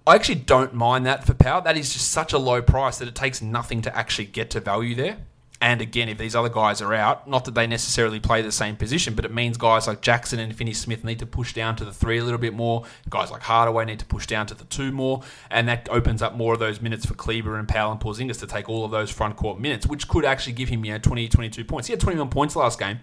I 0.05 0.15
actually 0.15 0.35
don't 0.35 0.73
mind 0.73 1.05
that 1.05 1.23
for 1.23 1.33
Powell. 1.33 1.61
That 1.61 1.77
is 1.77 1.93
just 1.93 2.09
such 2.09 2.33
a 2.33 2.37
low 2.37 2.61
price 2.61 2.97
that 2.97 3.07
it 3.07 3.15
takes 3.15 3.41
nothing 3.41 3.81
to 3.83 3.95
actually 3.95 4.25
get 4.25 4.49
to 4.49 4.59
value 4.59 4.95
there. 4.95 5.17
And 5.63 5.79
again, 5.79 6.09
if 6.09 6.17
these 6.17 6.35
other 6.35 6.49
guys 6.49 6.81
are 6.81 6.93
out, 6.93 7.25
not 7.25 7.45
that 7.45 7.55
they 7.55 7.67
necessarily 7.67 8.19
play 8.19 8.41
the 8.41 8.51
same 8.51 8.75
position, 8.75 9.13
but 9.13 9.23
it 9.23 9.33
means 9.33 9.55
guys 9.55 9.87
like 9.87 10.01
Jackson 10.01 10.37
and 10.37 10.53
Finney 10.53 10.73
Smith 10.73 11.05
need 11.05 11.19
to 11.19 11.25
push 11.25 11.53
down 11.53 11.77
to 11.77 11.85
the 11.85 11.93
three 11.93 12.17
a 12.17 12.23
little 12.23 12.37
bit 12.37 12.53
more. 12.53 12.83
Guys 13.09 13.31
like 13.31 13.43
Hardaway 13.43 13.85
need 13.85 13.99
to 13.99 14.05
push 14.05 14.27
down 14.27 14.45
to 14.47 14.55
the 14.55 14.65
two 14.65 14.91
more, 14.91 15.21
and 15.49 15.65
that 15.69 15.87
opens 15.89 16.21
up 16.21 16.35
more 16.35 16.51
of 16.53 16.59
those 16.59 16.81
minutes 16.81 17.05
for 17.05 17.13
Kleber 17.13 17.57
and 17.57 17.65
Powell 17.65 17.93
and 17.93 18.01
Porzingis 18.01 18.41
to 18.41 18.45
take 18.45 18.67
all 18.67 18.83
of 18.83 18.91
those 18.91 19.09
front 19.09 19.37
court 19.37 19.57
minutes, 19.57 19.87
which 19.87 20.09
could 20.09 20.25
actually 20.25 20.51
give 20.51 20.67
him 20.67 20.83
you 20.83 20.91
know 20.91 20.97
20, 20.97 21.29
22 21.29 21.63
points. 21.63 21.87
He 21.87 21.93
had 21.93 22.01
21 22.01 22.27
points 22.27 22.57
last 22.57 22.77
game, 22.77 22.99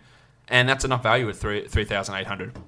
and 0.47 0.69
that's 0.69 0.85
enough 0.85 1.03
value 1.03 1.31
at 1.31 1.37
3, 1.37 1.67
3,800. 1.67 2.59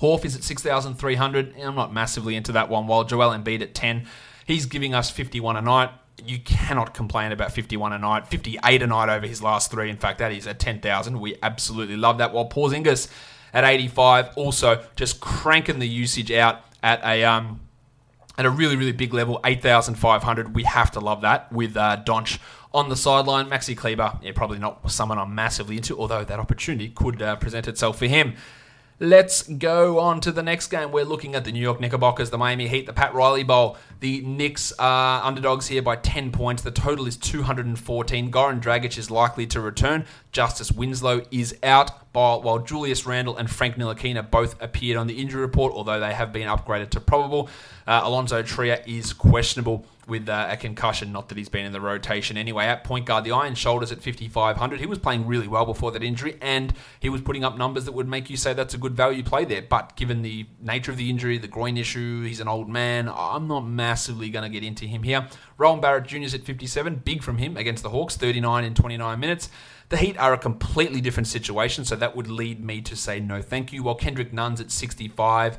Horf 0.00 0.24
is 0.24 0.36
at 0.36 0.42
6,300. 0.42 1.54
I'm 1.60 1.74
not 1.74 1.92
massively 1.92 2.34
into 2.34 2.52
that 2.52 2.70
one, 2.70 2.86
while 2.86 3.04
Joel 3.04 3.36
Embiid 3.36 3.60
at 3.60 3.74
10. 3.74 4.06
He's 4.46 4.64
giving 4.64 4.94
us 4.94 5.10
51 5.10 5.58
a 5.58 5.60
night 5.60 5.90
you 6.26 6.38
cannot 6.38 6.94
complain 6.94 7.32
about 7.32 7.52
51 7.52 7.92
a 7.92 7.98
night, 7.98 8.26
58 8.28 8.82
a 8.82 8.86
night 8.86 9.08
over 9.08 9.26
his 9.26 9.42
last 9.42 9.70
three. 9.70 9.90
In 9.90 9.96
fact, 9.96 10.18
that 10.18 10.32
is 10.32 10.46
at 10.46 10.58
10,000. 10.58 11.20
We 11.20 11.36
absolutely 11.42 11.96
love 11.96 12.18
that. 12.18 12.32
While 12.32 12.48
Porzingis 12.48 13.10
at 13.52 13.64
85, 13.64 14.36
also 14.36 14.84
just 14.96 15.20
cranking 15.20 15.78
the 15.78 15.88
usage 15.88 16.30
out 16.30 16.64
at 16.82 17.02
a 17.04 17.24
um, 17.24 17.60
at 18.38 18.46
a 18.46 18.50
really 18.50 18.76
really 18.76 18.92
big 18.92 19.12
level, 19.12 19.40
8,500. 19.44 20.54
We 20.54 20.64
have 20.64 20.90
to 20.92 21.00
love 21.00 21.20
that 21.20 21.52
with 21.52 21.76
uh, 21.76 22.02
Donch 22.04 22.38
on 22.72 22.88
the 22.88 22.96
sideline. 22.96 23.48
Maxi 23.48 23.76
Kleber, 23.76 24.18
yeah, 24.22 24.32
probably 24.34 24.58
not 24.58 24.90
someone 24.90 25.18
I'm 25.18 25.34
massively 25.34 25.76
into, 25.76 25.98
although 25.98 26.24
that 26.24 26.38
opportunity 26.38 26.88
could 26.88 27.20
uh, 27.20 27.36
present 27.36 27.68
itself 27.68 27.98
for 27.98 28.06
him. 28.06 28.34
Let's 29.02 29.42
go 29.42 29.98
on 29.98 30.20
to 30.20 30.30
the 30.30 30.44
next 30.44 30.68
game. 30.68 30.92
We're 30.92 31.04
looking 31.04 31.34
at 31.34 31.44
the 31.44 31.50
New 31.50 31.58
York 31.58 31.80
Knickerbockers, 31.80 32.30
the 32.30 32.38
Miami 32.38 32.68
Heat, 32.68 32.86
the 32.86 32.92
Pat 32.92 33.12
Riley 33.14 33.42
Bowl. 33.42 33.76
The 33.98 34.20
Knicks 34.20 34.72
are 34.78 35.24
underdogs 35.24 35.66
here 35.66 35.82
by 35.82 35.96
10 35.96 36.30
points. 36.30 36.62
The 36.62 36.70
total 36.70 37.08
is 37.08 37.16
214. 37.16 38.30
Goran 38.30 38.62
Dragic 38.62 38.96
is 38.96 39.10
likely 39.10 39.44
to 39.48 39.60
return. 39.60 40.04
Justice 40.30 40.70
Winslow 40.70 41.22
is 41.32 41.56
out, 41.64 42.11
while 42.12 42.58
Julius 42.58 43.06
Randle 43.06 43.36
and 43.36 43.50
Frank 43.50 43.76
Ntilikina 43.76 44.30
both 44.30 44.60
appeared 44.62 44.98
on 44.98 45.06
the 45.06 45.20
injury 45.20 45.40
report, 45.40 45.72
although 45.72 45.98
they 45.98 46.12
have 46.12 46.32
been 46.32 46.48
upgraded 46.48 46.90
to 46.90 47.00
probable. 47.00 47.48
Uh, 47.86 48.02
Allonzo 48.02 48.44
Trier 48.46 48.82
is 48.86 49.12
questionable 49.12 49.84
with 50.06 50.28
uh, 50.28 50.48
a 50.50 50.56
concussion. 50.56 51.12
Not 51.12 51.28
that 51.28 51.38
he's 51.38 51.48
been 51.48 51.64
in 51.64 51.72
the 51.72 51.80
rotation 51.80 52.36
anyway. 52.36 52.66
At 52.66 52.84
point 52.84 53.06
guard, 53.06 53.24
the 53.24 53.32
Iron 53.32 53.54
Shoulders 53.54 53.92
at 53.92 54.02
5,500. 54.02 54.80
He 54.80 54.86
was 54.86 54.98
playing 54.98 55.26
really 55.26 55.48
well 55.48 55.64
before 55.64 55.90
that 55.92 56.02
injury, 56.02 56.36
and 56.40 56.74
he 57.00 57.08
was 57.08 57.20
putting 57.20 57.44
up 57.44 57.56
numbers 57.56 57.84
that 57.86 57.92
would 57.92 58.08
make 58.08 58.28
you 58.28 58.36
say 58.36 58.52
that's 58.52 58.74
a 58.74 58.78
good 58.78 58.94
value 58.94 59.22
play 59.22 59.44
there. 59.44 59.62
But 59.62 59.96
given 59.96 60.22
the 60.22 60.46
nature 60.60 60.90
of 60.90 60.96
the 60.96 61.08
injury, 61.08 61.38
the 61.38 61.48
groin 61.48 61.76
issue, 61.76 62.22
he's 62.22 62.40
an 62.40 62.48
old 62.48 62.68
man. 62.68 63.10
I'm 63.14 63.48
not 63.48 63.60
massively 63.60 64.30
going 64.30 64.44
to 64.44 64.50
get 64.50 64.64
into 64.66 64.86
him 64.86 65.02
here. 65.02 65.26
Rowan 65.56 65.80
Barrett 65.80 66.06
Jr. 66.06 66.18
is 66.18 66.34
at 66.34 66.44
57. 66.44 66.96
Big 67.04 67.22
from 67.22 67.38
him 67.38 67.56
against 67.56 67.82
the 67.82 67.90
Hawks, 67.90 68.16
39 68.16 68.64
in 68.64 68.74
29 68.74 69.20
minutes. 69.20 69.48
The 69.92 69.98
Heat 69.98 70.16
are 70.16 70.32
a 70.32 70.38
completely 70.38 71.02
different 71.02 71.26
situation, 71.26 71.84
so 71.84 71.96
that 71.96 72.16
would 72.16 72.26
lead 72.26 72.64
me 72.64 72.80
to 72.80 72.96
say 72.96 73.20
no 73.20 73.42
thank 73.42 73.74
you. 73.74 73.82
While 73.82 73.94
Kendrick 73.94 74.32
Nunn's 74.32 74.58
at 74.58 74.70
65 74.70 75.58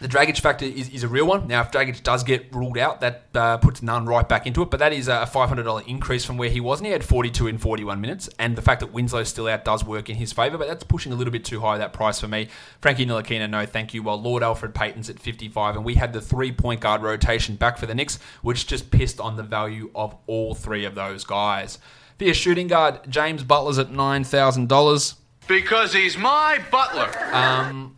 the 0.00 0.06
Dragic 0.06 0.38
factor 0.40 0.64
is, 0.64 0.88
is 0.90 1.02
a 1.02 1.08
real 1.08 1.26
one. 1.26 1.48
Now, 1.48 1.60
if 1.62 1.72
Dragic 1.72 2.04
does 2.04 2.22
get 2.22 2.54
ruled 2.54 2.78
out, 2.78 3.00
that 3.00 3.24
uh, 3.34 3.56
puts 3.56 3.82
Nunn 3.82 4.06
right 4.06 4.28
back 4.28 4.46
into 4.46 4.62
it. 4.62 4.70
But 4.70 4.78
that 4.78 4.92
is 4.92 5.08
a 5.08 5.28
$500 5.32 5.88
increase 5.88 6.24
from 6.24 6.36
where 6.36 6.50
he 6.50 6.60
was. 6.60 6.78
And 6.78 6.86
he 6.86 6.92
had 6.92 7.02
42 7.02 7.48
in 7.48 7.58
41 7.58 8.00
minutes. 8.00 8.30
And 8.38 8.54
the 8.54 8.62
fact 8.62 8.78
that 8.78 8.92
Winslow's 8.92 9.28
still 9.28 9.48
out 9.48 9.64
does 9.64 9.84
work 9.84 10.08
in 10.08 10.14
his 10.14 10.32
favour. 10.32 10.56
But 10.56 10.68
that's 10.68 10.84
pushing 10.84 11.10
a 11.10 11.16
little 11.16 11.32
bit 11.32 11.44
too 11.44 11.60
high, 11.60 11.78
that 11.78 11.92
price 11.92 12.20
for 12.20 12.28
me. 12.28 12.46
Frankie 12.80 13.06
Ntilikina, 13.06 13.50
no 13.50 13.66
thank 13.66 13.92
you. 13.92 14.04
While 14.04 14.22
Lord 14.22 14.44
Alfred 14.44 14.72
Payton's 14.72 15.10
at 15.10 15.18
55. 15.18 15.74
And 15.74 15.84
we 15.84 15.94
had 15.94 16.12
the 16.12 16.20
three 16.20 16.52
point 16.52 16.80
guard 16.80 17.02
rotation 17.02 17.56
back 17.56 17.76
for 17.76 17.86
the 17.86 17.94
Knicks, 17.94 18.20
which 18.42 18.68
just 18.68 18.92
pissed 18.92 19.18
on 19.18 19.36
the 19.36 19.42
value 19.42 19.90
of 19.96 20.14
all 20.28 20.54
three 20.54 20.84
of 20.84 20.94
those 20.94 21.24
guys. 21.24 21.78
For 22.18 22.24
your 22.24 22.34
shooting 22.34 22.66
guard, 22.66 23.00
James 23.08 23.44
Butler's 23.44 23.78
at 23.78 23.90
$9,000. 23.90 25.14
Because 25.46 25.92
he's 25.94 26.18
my 26.18 26.60
butler. 26.68 27.08
Um, 27.32 27.96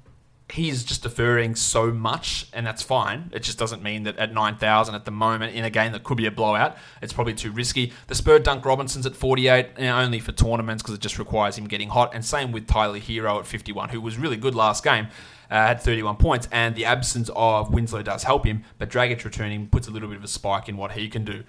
he's 0.53 0.85
just 0.85 1.03
deferring 1.03 1.55
so 1.55 1.91
much, 1.91 2.47
and 2.53 2.67
that's 2.67 2.83
fine. 2.83 3.31
It 3.33 3.43
just 3.43 3.59
doesn't 3.59 3.83
mean 3.83 4.03
that 4.03 4.19
at 4.19 4.35
9,000 4.35 4.95
at 4.95 5.07
the 5.07 5.11
moment 5.11 5.55
in 5.55 5.65
a 5.65 5.71
game 5.71 5.93
that 5.93 6.05
could 6.05 6.19
be 6.19 6.27
a 6.27 6.31
blowout, 6.31 6.77
it's 7.01 7.15
probably 7.15 7.33
too 7.33 7.51
risky. 7.51 7.95
The 8.09 8.15
Spur 8.15 8.39
Dunk 8.39 8.65
Robinson's 8.65 9.07
at 9.07 9.17
48, 9.17 9.69
you 9.79 9.85
know, 9.85 9.99
only 9.99 10.21
for 10.21 10.33
tournaments 10.33 10.83
because 10.83 10.95
it 10.95 11.01
just 11.01 11.19
requires 11.19 11.57
him 11.57 11.67
getting 11.67 11.89
hot. 11.89 12.15
And 12.15 12.23
same 12.23 12.53
with 12.53 12.67
Tyler 12.67 12.99
Herro 12.99 13.39
at 13.39 13.47
51, 13.47 13.89
who 13.89 14.03
was 14.03 14.19
really 14.19 14.37
good 14.37 14.55
last 14.55 14.85
game. 14.85 15.09
Uh, 15.51 15.67
had 15.67 15.81
31 15.81 16.17
points, 16.17 16.47
and 16.53 16.77
the 16.77 16.85
absence 16.85 17.29
of 17.35 17.73
Winslow 17.73 18.03
does 18.03 18.23
help 18.23 18.47
him, 18.47 18.63
but 18.79 18.89
Dragic 18.89 19.25
returning 19.25 19.67
puts 19.67 19.89
a 19.89 19.91
little 19.91 20.09
bit 20.09 20.19
of 20.19 20.23
a 20.23 20.29
spike 20.29 20.69
in 20.69 20.77
what 20.77 20.93
he 20.93 21.09
can 21.09 21.25
do. 21.25 21.43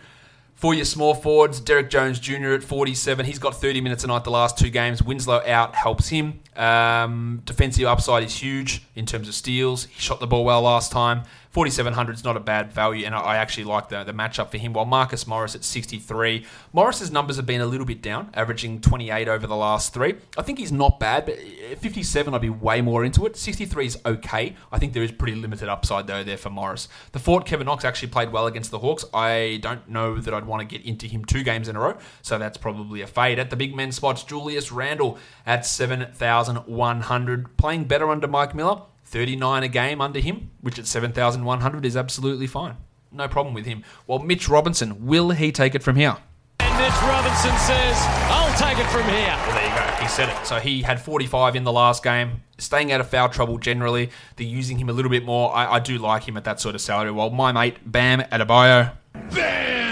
For 0.62 0.76
your 0.76 0.86
small 0.86 1.16
forwards, 1.16 1.60
Derrick 1.60 1.90
Jones 1.90 2.20
Jr. 2.20 2.50
at 2.50 2.64
47. 2.64 3.26
He's 3.26 3.40
got 3.40 3.60
30 3.60 3.82
minutes 3.82 4.04
a 4.04 4.08
night 4.08 4.24
the 4.24 4.30
last 4.30 4.60
two 4.60 4.70
games. 4.70 5.02
Winslow 5.02 5.42
out 5.48 5.74
helps 5.74 6.10
him. 6.10 6.40
Um, 6.56 7.42
defensive 7.46 7.86
upside 7.86 8.22
is 8.22 8.36
huge 8.36 8.84
in 8.96 9.08
terms 9.08 9.28
of 9.28 9.34
steals. 9.34 9.86
He 9.86 10.00
shot 10.00 10.20
the 10.20 10.28
ball 10.28 10.46
well 10.46 10.62
last 10.62 10.92
time. 10.92 11.24
4,700 11.52 12.16
is 12.16 12.24
not 12.24 12.38
a 12.38 12.40
bad 12.40 12.72
value, 12.72 13.06
and 13.06 13.14
I 13.14 13.36
actually 13.38 13.66
like 13.66 13.90
the, 13.90 14.04
the 14.04 14.14
matchup 14.14 14.52
for 14.52 14.58
him. 14.58 14.74
While 14.74 14.86
Marcus 14.86 15.28
Morris 15.28 15.54
at 15.54 15.64
63. 15.64 16.46
Morris's 16.74 17.12
numbers 17.12 17.36
have 17.36 17.46
been 17.46 17.62
a 17.62 17.66
little 17.66 17.86
bit 17.86 18.02
down, 18.02 18.30
averaging 18.34 18.80
28 18.80 19.28
over 19.28 19.48
the 19.48 19.56
last 19.56 19.94
three. 19.94 20.16
I 20.38 20.42
think 20.44 20.60
he's 20.60 20.72
not 20.72 21.00
bad, 21.00 21.26
but 21.26 21.36
uh, 21.36 21.76
57, 21.76 22.34
I'd 22.34 22.42
be 22.42 22.50
way 22.50 22.82
more 22.82 23.04
into 23.04 23.26
it. 23.26 23.36
63 23.36 23.86
is 23.86 23.98
okay. 24.06 24.56
I 24.72 24.80
think 24.80 24.94
there 24.94 25.04
is 25.04 25.12
pretty 25.12 25.36
limited 25.36 25.68
upside, 25.68 26.08
though, 26.08 26.24
there 26.24 26.38
for 26.38 26.50
Morris. 26.50 26.88
The 27.12 27.20
Fort, 27.20 27.46
Kevin 27.46 27.66
Knox, 27.66 27.84
actually 27.84 28.10
played 28.10 28.32
well 28.32 28.48
against 28.48 28.72
the 28.72 28.80
Hawks. 28.80 29.04
I 29.14 29.60
don't 29.62 29.88
know 29.90 30.18
that 30.20 30.34
I'd 30.34 30.46
want 30.46 30.68
to 30.68 30.78
get 30.78 30.86
into 30.86 31.08
him 31.08 31.26
two 31.26 31.44
games 31.44 31.68
in 31.68 31.76
a 31.76 31.80
row, 31.80 31.98
so 32.22 32.38
that's 32.38 32.58
probably 32.58 33.02
a 33.02 33.08
fade. 33.08 33.40
At 33.40 33.50
the 33.50 33.56
big 33.58 33.76
men 33.76 33.92
spots, 33.92 34.24
Julius 34.24 34.72
Randle 34.72 35.18
at 35.46 35.66
7,100. 35.66 37.58
Playing 37.58 37.84
better 37.86 38.10
under 38.10 38.28
Mike 38.28 38.56
Miller. 38.56 38.84
39 39.12 39.64
a 39.64 39.68
game 39.68 40.00
under 40.00 40.20
him, 40.20 40.52
which 40.62 40.80
at 40.80 40.88
7,100 40.88 41.86
is 41.86 41.98
absolutely 41.98 42.48
fine. 42.48 42.78
No 43.12 43.28
problem 43.28 43.54
with 43.54 43.66
him. 43.66 43.84
Well, 44.08 44.20
Mitch 44.20 44.48
Robinson, 44.48 45.06
will 45.06 45.32
he 45.32 45.52
take 45.52 45.76
it 45.76 45.84
from 45.84 45.98
here? 45.98 46.16
And 46.62 46.78
Mitch 46.78 47.02
Robinson 47.02 47.52
says, 47.58 47.98
I'll 48.30 48.58
take 48.58 48.80
it 48.80 48.88
from 48.90 49.04
here. 49.04 49.36
Well, 49.46 49.52
there 49.52 49.68
you 49.68 49.76
go. 49.76 50.02
He 50.02 50.08
said 50.08 50.30
it. 50.30 50.48
So 50.48 50.60
he 50.60 50.82
had 50.82 51.02
45 51.02 51.58
in 51.58 51.66
the 51.66 51.74
last 51.74 52.04
game, 52.04 52.44
staying 52.58 52.94
out 52.94 53.02
of 53.02 53.10
foul 53.10 53.28
trouble 53.28 53.58
generally. 53.58 54.12
They're 54.38 54.48
using 54.48 54.80
him 54.80 54.88
a 54.88 54.94
little 54.94 55.12
bit 55.12 55.26
more. 55.26 55.54
I, 55.54 55.74
I 55.74 55.80
do 55.80 55.98
like 55.98 56.24
him 56.24 56.38
at 56.38 56.46
that 56.46 56.62
sort 56.62 56.76
of 56.76 56.80
salary. 56.80 57.12
While 57.12 57.32
my 57.32 57.52
mate 57.52 57.80
Bam 57.86 58.22
Adebayo, 58.22 58.94
Bam, 59.14 59.30
bam, 59.34 59.91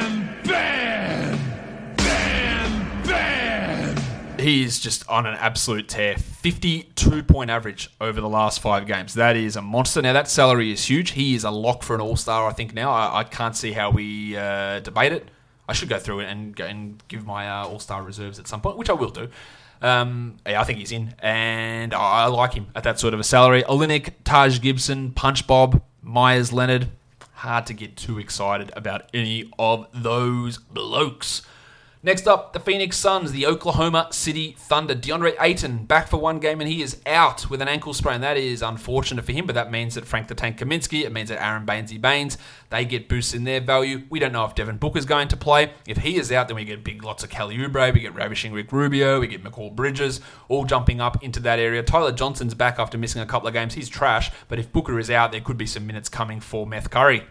he 4.49 4.63
is 4.63 4.79
just 4.79 5.07
on 5.07 5.25
an 5.25 5.35
absolute 5.35 5.87
tear. 5.87 6.17
52 6.17 7.23
point 7.23 7.49
average 7.49 7.89
over 8.01 8.19
the 8.19 8.29
last 8.29 8.59
five 8.59 8.85
games. 8.85 9.13
That 9.13 9.35
is 9.35 9.55
a 9.55 9.61
monster. 9.61 10.01
Now, 10.01 10.13
that 10.13 10.27
salary 10.27 10.71
is 10.71 10.85
huge. 10.85 11.11
He 11.11 11.35
is 11.35 11.43
a 11.43 11.51
lock 11.51 11.83
for 11.83 11.95
an 11.95 12.01
all 12.01 12.15
star, 12.15 12.47
I 12.47 12.53
think, 12.53 12.73
now. 12.73 12.91
I, 12.91 13.19
I 13.19 13.23
can't 13.23 13.55
see 13.55 13.71
how 13.71 13.91
we 13.91 14.35
uh, 14.35 14.79
debate 14.79 15.13
it. 15.13 15.29
I 15.67 15.73
should 15.73 15.87
go 15.87 15.99
through 15.99 16.21
it 16.21 16.25
and 16.25 16.59
and 16.59 17.03
give 17.07 17.25
my 17.25 17.47
uh, 17.47 17.67
all 17.67 17.79
star 17.79 18.01
reserves 18.01 18.39
at 18.39 18.47
some 18.47 18.59
point, 18.59 18.77
which 18.77 18.89
I 18.89 18.93
will 18.93 19.11
do. 19.11 19.29
Um, 19.81 20.37
yeah, 20.45 20.59
I 20.59 20.63
think 20.63 20.79
he's 20.79 20.91
in, 20.91 21.13
and 21.19 21.93
I 21.93 22.23
I 22.23 22.25
like 22.25 22.53
him 22.53 22.67
at 22.75 22.83
that 22.83 22.99
sort 22.99 23.13
of 23.13 23.19
a 23.19 23.23
salary. 23.23 23.61
Olynyk, 23.63 24.13
Taj 24.23 24.59
Gibson, 24.61 25.11
Punch 25.11 25.45
Bob, 25.45 25.81
Meyers 26.01 26.51
Leonard. 26.51 26.89
Hard 27.33 27.67
to 27.67 27.73
get 27.73 27.95
too 27.95 28.17
excited 28.17 28.71
about 28.75 29.03
any 29.13 29.49
of 29.59 29.87
those 29.93 30.57
blokes. 30.57 31.43
Next 32.01 32.29
up, 32.29 32.53
the 32.53 32.61
Phoenix 32.61 32.95
Suns, 32.95 33.33
the 33.33 33.45
Oklahoma 33.45 34.07
City 34.11 34.55
Thunder. 34.57 34.95
DeAndre 34.95 35.35
Ayton 35.37 35.83
back 35.83 36.07
for 36.07 36.15
one 36.15 36.39
game 36.39 36.61
and 36.61 36.69
he 36.69 36.81
is 36.81 37.01
out 37.05 37.49
with 37.49 37.61
an 37.61 37.67
ankle 37.67 37.93
sprain. 37.93 38.21
That 38.21 38.37
is 38.37 38.61
unfortunate 38.61 39.25
for 39.25 39.33
him, 39.33 39.45
but 39.45 39.55
that 39.55 39.69
means 39.69 39.95
that 39.95 40.05
Frank 40.05 40.29
the 40.29 40.33
Tank 40.33 40.57
Kaminsky, 40.57 41.03
it 41.03 41.11
means 41.11 41.27
that 41.27 41.43
Aron 41.43 41.65
Bainesy 41.65 41.99
Baynes, 41.99 42.37
they 42.69 42.85
get 42.85 43.09
boosts 43.09 43.33
in 43.33 43.43
their 43.43 43.59
value. 43.59 44.03
We 44.09 44.19
don't 44.19 44.31
know 44.31 44.45
if 44.45 44.55
Devin 44.55 44.77
Booker 44.77 44.97
is 44.97 45.03
going 45.03 45.27
to 45.27 45.35
play. 45.35 45.73
If 45.85 45.97
he 45.97 46.15
is 46.15 46.31
out, 46.31 46.47
then 46.47 46.55
we 46.55 46.63
get 46.63 46.85
big 46.85 47.03
lots 47.03 47.25
of 47.25 47.31
Kelly 47.31 47.57
Oubre, 47.57 47.93
we 47.93 47.99
get 47.99 48.15
Ravishing 48.15 48.53
Rick 48.53 48.71
Rubio, 48.71 49.19
we 49.19 49.27
get 49.27 49.43
Mikal 49.43 49.75
Bridges, 49.75 50.21
all 50.47 50.63
jumping 50.63 51.01
up 51.01 51.21
into 51.21 51.41
that 51.41 51.59
area. 51.59 51.83
Tyler 51.83 52.13
Johnson's 52.13 52.53
back 52.53 52.79
after 52.79 52.97
missing 52.97 53.21
a 53.21 53.25
couple 53.25 53.49
of 53.49 53.53
games. 53.53 53.73
He's 53.73 53.89
trash, 53.89 54.31
but 54.47 54.57
if 54.57 54.71
Booker 54.71 54.99
is 54.99 55.11
out, 55.11 55.33
there 55.33 55.41
could 55.41 55.57
be 55.57 55.65
some 55.65 55.85
minutes 55.85 56.07
coming 56.07 56.39
for 56.39 56.65
Meth 56.65 56.89
Curry. 56.89 57.25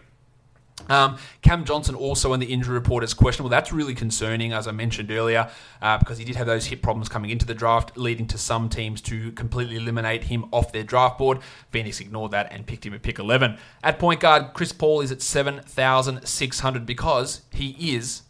Um, 0.89 1.17
Cam 1.41 1.63
Johnson 1.65 1.95
also 1.95 2.33
on 2.33 2.39
the 2.39 2.47
injury 2.47 2.73
report 2.73 3.03
is 3.03 3.13
questionable. 3.13 3.49
That's 3.49 3.71
really 3.71 3.93
concerning, 3.93 4.51
as 4.51 4.67
I 4.67 4.71
mentioned 4.71 5.11
earlier, 5.11 5.49
uh, 5.81 5.97
because 5.99 6.17
he 6.17 6.25
did 6.25 6.35
have 6.35 6.47
those 6.47 6.65
hip 6.65 6.81
problems 6.81 7.07
coming 7.07 7.29
into 7.29 7.45
the 7.45 7.53
draft, 7.53 7.95
leading 7.95 8.27
to 8.27 8.37
some 8.37 8.69
teams 8.69 9.01
to 9.01 9.31
completely 9.33 9.75
eliminate 9.77 10.25
him 10.25 10.45
off 10.51 10.71
their 10.71 10.83
draft 10.83 11.17
board. 11.17 11.39
Phoenix 11.71 11.99
ignored 11.99 12.31
that 12.31 12.51
and 12.51 12.65
picked 12.65 12.85
him 12.85 12.93
at 12.93 13.01
pick 13.01 13.19
11. 13.19 13.57
At 13.83 13.99
point 13.99 14.19
guard, 14.19 14.53
Chris 14.53 14.71
Paul 14.71 15.01
is 15.01 15.11
at 15.11 15.21
7,600 15.21 16.85
because 16.85 17.41
he 17.51 17.95
is 17.95 18.23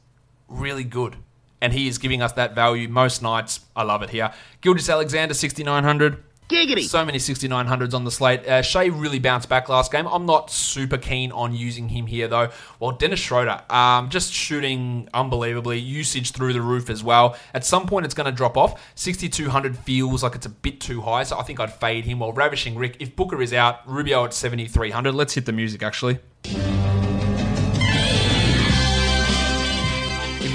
really 0.47 0.84
good. 0.84 1.16
And 1.62 1.74
he 1.74 1.88
is 1.88 1.97
giving 1.97 2.22
us 2.22 2.32
that 2.34 2.55
value 2.55 2.88
most 2.88 3.22
nights. 3.22 3.62
I 3.76 3.84
love 3.84 4.01
it 4.01 4.12
here. 4.12 4.32
Gilgeous 4.62 4.89
Alexander, 4.89 5.34
6,900. 5.34 6.24
Giggity. 6.50 6.86
So 6.86 7.06
many 7.06 7.20
6900s 7.20 7.93
on 7.93 8.06
the 8.06 8.12
slate. 8.12 8.45
Uh, 8.47 8.64
Shai 8.64 8.86
really 8.86 9.20
bounced 9.20 9.47
back 9.50 9.70
last 9.70 9.91
game. 9.91 10.08
I'm 10.08 10.26
not 10.26 10.50
super 10.50 10.97
keen 10.97 11.32
on 11.32 11.54
using 11.54 11.89
him 11.89 12.08
here, 12.08 12.28
though. 12.28 12.50
Well, 12.80 12.91
Dennis 12.91 13.20
Schroeder, 13.20 13.62
um, 13.70 14.10
just 14.10 14.34
shooting 14.34 15.08
unbelievably. 15.14 15.78
Usage 15.78 16.32
through 16.32 16.54
the 16.54 16.62
roof 16.62 16.89
as 16.89 17.04
well. 17.04 17.38
At 17.54 17.66
some 17.66 17.86
point, 17.86 18.06
it's 18.06 18.16
going 18.16 18.26
to 18.26 18.32
drop 18.32 18.58
off. 18.58 18.82
6200 18.95 19.78
feels 19.78 20.24
like 20.24 20.34
it's 20.34 20.47
a 20.47 20.50
bit 20.50 20.82
too 20.82 21.02
high, 21.02 21.22
so 21.22 21.38
I 21.38 21.43
think 21.43 21.60
I'd 21.60 21.72
fade 21.72 22.06
him. 22.06 22.18
While 22.18 22.34
Ravishing 22.34 22.76
Rick, 22.76 22.97
if 23.00 23.16
Booker 23.16 23.39
is 23.43 23.54
out, 23.54 23.88
Rubio 23.88 24.26
at 24.26 24.34
7300. 24.34 25.14
Let's 25.14 25.36
hit 25.36 25.45
the 25.45 25.52
music, 25.52 25.84
actually. 25.84 26.18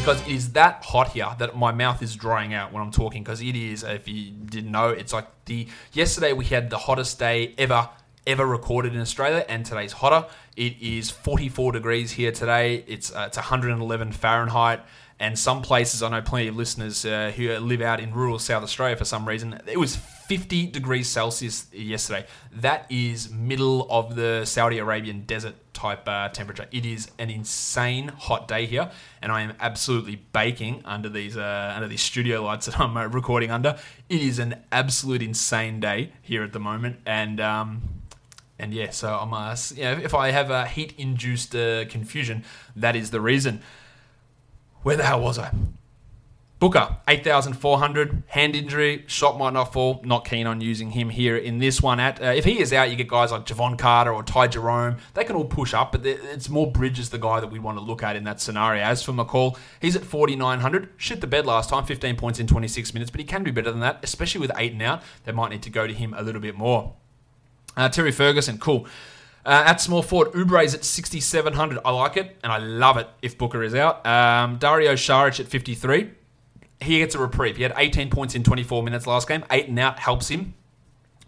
Because 0.04 0.20
it 0.20 0.28
is 0.28 0.52
that 0.52 0.84
hot 0.84 1.12
here 1.12 1.34
that 1.38 1.56
my 1.56 1.72
mouth 1.72 2.02
is 2.02 2.14
drying 2.14 2.52
out 2.52 2.74
when 2.74 2.82
I'm 2.82 2.90
talking. 2.90 3.24
Because 3.24 3.40
it 3.40 3.56
is, 3.56 3.82
if 3.82 4.06
you 4.06 4.32
didn't 4.32 4.70
know, 4.70 4.90
it's 4.90 5.14
like 5.14 5.26
the 5.46 5.66
yesterday 5.94 6.34
we 6.34 6.44
had 6.44 6.68
the 6.68 6.76
hottest 6.76 7.18
day 7.18 7.54
ever 7.56 7.88
ever 8.26 8.44
recorded 8.44 8.94
in 8.94 9.00
Australia, 9.00 9.46
and 9.48 9.64
today's 9.64 9.92
hotter. 9.92 10.28
It 10.56 10.76
is 10.78 11.10
44 11.10 11.72
degrees 11.72 12.12
here 12.12 12.32
today. 12.32 12.84
It's 12.86 13.14
uh, 13.14 13.24
it's 13.28 13.38
111 13.38 14.12
Fahrenheit. 14.12 14.80
And 15.20 15.38
some 15.38 15.62
places, 15.62 16.02
I 16.02 16.10
know 16.10 16.20
plenty 16.20 16.48
of 16.48 16.56
listeners 16.56 17.06
uh, 17.06 17.32
who 17.34 17.56
live 17.56 17.80
out 17.80 17.98
in 17.98 18.12
rural 18.12 18.38
South 18.38 18.62
Australia 18.62 18.96
for 18.96 19.06
some 19.06 19.26
reason, 19.26 19.58
it 19.66 19.78
was 19.78 19.96
50 20.26 20.68
degrees 20.68 21.08
Celsius 21.08 21.66
yesterday. 21.72 22.26
That 22.50 22.86
is 22.90 23.30
middle 23.30 23.86
of 23.90 24.16
the 24.16 24.44
Saudi 24.44 24.78
Arabian 24.78 25.24
desert 25.26 25.54
type 25.74 26.08
uh, 26.08 26.30
temperature. 26.30 26.66
It 26.72 26.86
is 26.86 27.10
an 27.18 27.28
insane 27.28 28.08
hot 28.08 28.48
day 28.48 28.64
here, 28.64 28.90
and 29.20 29.30
I 29.30 29.42
am 29.42 29.52
absolutely 29.60 30.16
baking 30.32 30.80
under 30.86 31.08
these 31.08 31.36
uh, 31.36 31.72
under 31.76 31.88
these 31.88 32.02
studio 32.02 32.42
lights 32.42 32.66
that 32.66 32.80
I'm 32.80 32.96
uh, 32.96 33.06
recording 33.06 33.50
under. 33.50 33.78
It 34.08 34.22
is 34.22 34.38
an 34.38 34.62
absolute 34.72 35.22
insane 35.22 35.80
day 35.80 36.12
here 36.22 36.42
at 36.42 36.52
the 36.52 36.60
moment, 36.60 37.00
and 37.04 37.38
um, 37.40 37.82
and 38.58 38.72
yeah, 38.72 38.90
so 38.90 39.14
I'm 39.14 39.34
uh, 39.34 39.56
you 39.74 39.82
know, 39.82 40.00
if 40.02 40.14
I 40.14 40.30
have 40.30 40.50
a 40.50 40.66
heat 40.66 40.94
induced 40.96 41.54
uh, 41.54 41.84
confusion, 41.86 42.44
that 42.74 42.96
is 42.96 43.10
the 43.10 43.20
reason. 43.20 43.60
Where 44.82 44.96
the 44.96 45.04
hell 45.04 45.20
was 45.20 45.38
I? 45.38 45.50
Booker, 46.60 46.96
8,400, 47.08 48.22
hand 48.28 48.54
injury, 48.54 49.04
shot 49.06 49.36
might 49.36 49.52
not 49.52 49.72
fall. 49.72 50.00
Not 50.04 50.24
keen 50.24 50.46
on 50.46 50.60
using 50.60 50.92
him 50.92 51.10
here 51.10 51.36
in 51.36 51.58
this 51.58 51.82
one. 51.82 51.98
At 51.98 52.22
uh, 52.22 52.26
If 52.26 52.44
he 52.44 52.60
is 52.60 52.72
out, 52.72 52.90
you 52.90 52.96
get 52.96 53.08
guys 53.08 53.32
like 53.32 53.44
Jevon 53.44 53.76
Carter 53.76 54.12
or 54.12 54.22
Ty 54.22 54.46
Jerome. 54.48 54.96
They 55.14 55.24
can 55.24 55.36
all 55.36 55.44
push 55.44 55.74
up, 55.74 55.92
but 55.92 56.06
it's 56.06 56.48
more 56.48 56.70
Bridges 56.70 57.10
the 57.10 57.18
guy 57.18 57.40
that 57.40 57.50
we 57.50 57.58
want 57.58 57.76
to 57.78 57.84
look 57.84 58.02
at 58.02 58.16
in 58.16 58.24
that 58.24 58.40
scenario. 58.40 58.82
As 58.82 59.02
for 59.02 59.12
Mikal, 59.12 59.58
he's 59.80 59.96
at 59.96 60.04
4,900. 60.04 60.90
Shit 60.96 61.20
the 61.20 61.26
bed 61.26 61.44
last 61.44 61.70
time, 61.70 61.84
15 61.84 62.16
points 62.16 62.38
in 62.38 62.46
26 62.46 62.94
minutes, 62.94 63.10
but 63.10 63.20
he 63.20 63.26
can 63.26 63.42
do 63.42 63.52
better 63.52 63.70
than 63.70 63.80
that, 63.80 63.98
especially 64.02 64.40
with 64.40 64.52
Ayton 64.56 64.80
out. 64.80 65.02
They 65.24 65.32
might 65.32 65.50
need 65.50 65.62
to 65.64 65.70
go 65.70 65.86
to 65.86 65.92
him 65.92 66.14
a 66.16 66.22
little 66.22 66.40
bit 66.40 66.56
more. 66.56 66.94
Uh, 67.76 67.88
Terry 67.88 68.12
Ferguson, 68.12 68.58
cool. 68.58 68.86
Uh, 69.44 69.64
at 69.66 69.80
small 69.80 70.02
forward, 70.02 70.34
Oubre's 70.34 70.72
at 70.72 70.84
6,700. 70.84 71.80
I 71.84 71.90
like 71.90 72.16
it, 72.16 72.36
and 72.42 72.50
I 72.50 72.58
love 72.58 72.96
it 72.96 73.08
if 73.20 73.36
Booker 73.36 73.62
is 73.62 73.74
out. 73.74 74.06
Um, 74.06 74.56
Dario 74.56 74.94
Saric 74.94 75.40
at 75.40 75.48
53 75.48 76.10
he 76.80 76.98
gets 76.98 77.14
a 77.14 77.18
reprieve. 77.18 77.56
He 77.56 77.62
had 77.62 77.72
18 77.76 78.10
points 78.10 78.34
in 78.34 78.42
24 78.42 78.82
minutes 78.82 79.06
last 79.06 79.28
game. 79.28 79.44
Ayton 79.50 79.78
out 79.78 79.98
helps 79.98 80.28
him. 80.28 80.54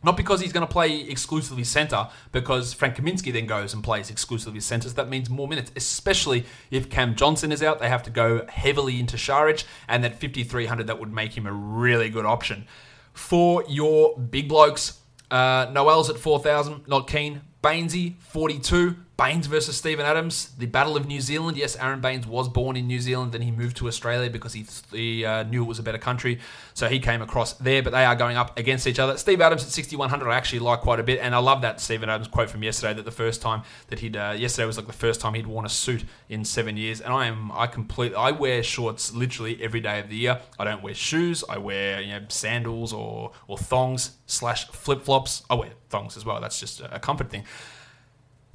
Not 0.02 0.16
because 0.16 0.40
he's 0.40 0.52
going 0.52 0.66
to 0.66 0.72
play 0.72 1.00
exclusively 1.00 1.64
centre, 1.64 2.08
because 2.30 2.72
Frank 2.72 2.96
Kaminsky 2.96 3.32
then 3.32 3.46
goes 3.46 3.74
and 3.74 3.82
plays 3.82 4.10
exclusively 4.10 4.60
centre. 4.60 4.88
So 4.88 4.94
that 4.94 5.08
means 5.08 5.28
more 5.28 5.48
minutes, 5.48 5.72
especially 5.74 6.44
if 6.70 6.90
Cam 6.90 7.16
Johnson 7.16 7.50
is 7.50 7.62
out. 7.62 7.80
They 7.80 7.88
have 7.88 8.02
to 8.04 8.10
go 8.10 8.46
heavily 8.48 9.00
into 9.00 9.16
Saric, 9.16 9.64
and 9.88 10.04
that 10.04 10.20
5,300 10.20 10.86
that 10.86 11.00
would 11.00 11.12
make 11.12 11.36
him 11.36 11.46
a 11.46 11.52
really 11.52 12.08
good 12.08 12.26
option. 12.26 12.66
For 13.14 13.64
your 13.68 14.16
big 14.16 14.48
blokes, 14.48 15.00
uh, 15.30 15.70
Noel's 15.72 16.10
at 16.10 16.18
4,000, 16.18 16.86
not 16.86 17.08
keen. 17.08 17.40
Bainesy, 17.62 18.14
42. 18.20 18.96
Baynes 19.16 19.46
versus 19.46 19.78
Steven 19.78 20.04
Adams, 20.04 20.50
the 20.58 20.66
Battle 20.66 20.94
of 20.94 21.06
New 21.06 21.22
Zealand. 21.22 21.56
Yes, 21.56 21.74
Aron 21.76 22.02
Baynes 22.02 22.26
was 22.26 22.50
born 22.50 22.76
in 22.76 22.86
New 22.86 23.00
Zealand, 23.00 23.32
then 23.32 23.40
he 23.40 23.50
moved 23.50 23.78
to 23.78 23.88
Australia 23.88 24.28
because 24.28 24.52
he, 24.52 24.66
he 24.92 25.24
uh, 25.24 25.42
knew 25.44 25.62
it 25.62 25.66
was 25.66 25.78
a 25.78 25.82
better 25.82 25.96
country. 25.96 26.38
So 26.74 26.86
he 26.86 27.00
came 27.00 27.22
across 27.22 27.54
there, 27.54 27.82
but 27.82 27.94
they 27.94 28.04
are 28.04 28.14
going 28.14 28.36
up 28.36 28.58
against 28.58 28.86
each 28.86 28.98
other. 28.98 29.16
Steve 29.16 29.40
Adams 29.40 29.62
at 29.62 29.70
6,100, 29.70 30.28
I 30.28 30.36
actually 30.36 30.58
like 30.58 30.80
quite 30.80 31.00
a 31.00 31.02
bit, 31.02 31.20
and 31.20 31.34
I 31.34 31.38
love 31.38 31.62
that 31.62 31.80
Steven 31.80 32.10
Adams 32.10 32.28
quote 32.28 32.50
from 32.50 32.62
yesterday 32.62 32.92
that 32.92 33.06
the 33.06 33.10
first 33.10 33.40
time 33.40 33.62
that 33.88 34.00
he'd, 34.00 34.18
uh, 34.18 34.34
yesterday 34.36 34.66
was 34.66 34.76
like 34.76 34.86
the 34.86 34.92
first 34.92 35.18
time 35.22 35.32
he'd 35.32 35.46
worn 35.46 35.64
a 35.64 35.70
suit 35.70 36.04
in 36.28 36.44
seven 36.44 36.76
years. 36.76 37.00
And 37.00 37.10
I 37.10 37.24
am, 37.24 37.50
I 37.52 37.68
completely, 37.68 38.16
I 38.16 38.32
wear 38.32 38.62
shorts 38.62 39.14
literally 39.14 39.62
every 39.62 39.80
day 39.80 39.98
of 39.98 40.10
the 40.10 40.16
year. 40.16 40.40
I 40.58 40.64
don't 40.64 40.82
wear 40.82 40.94
shoes, 40.94 41.42
I 41.48 41.56
wear, 41.56 42.02
you 42.02 42.12
know, 42.12 42.26
sandals 42.28 42.92
or, 42.92 43.32
or 43.48 43.56
thongs 43.56 44.18
slash 44.26 44.68
flip 44.68 45.04
flops. 45.04 45.42
I 45.48 45.54
wear 45.54 45.70
thongs 45.88 46.18
as 46.18 46.26
well, 46.26 46.38
that's 46.38 46.60
just 46.60 46.82
a 46.82 47.00
comfort 47.00 47.30
thing. 47.30 47.44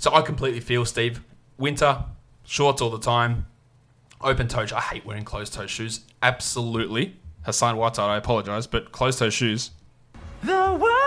So 0.02 0.12
I 0.16 0.24
completely 0.24 0.62
feel 0.62 0.84
Steve. 0.84 1.22
Winter, 1.60 2.06
shorts 2.44 2.82
all 2.82 2.90
the 2.90 2.98
time, 2.98 3.46
open 4.20 4.48
toe. 4.48 4.66
I 4.76 4.82
hate 4.82 5.06
wearing 5.06 5.24
closed 5.24 5.54
toe 5.54 5.68
shoes. 5.68 6.00
Absolutely. 6.24 7.18
Hassan 7.44 7.78
Whiteside, 7.78 8.10
I 8.10 8.18
apologize, 8.18 8.66
but 8.66 8.92
closed 8.92 9.20
toe 9.20 9.30
shoes. 9.30 9.70
The 10.42 10.76
world. 10.82 10.98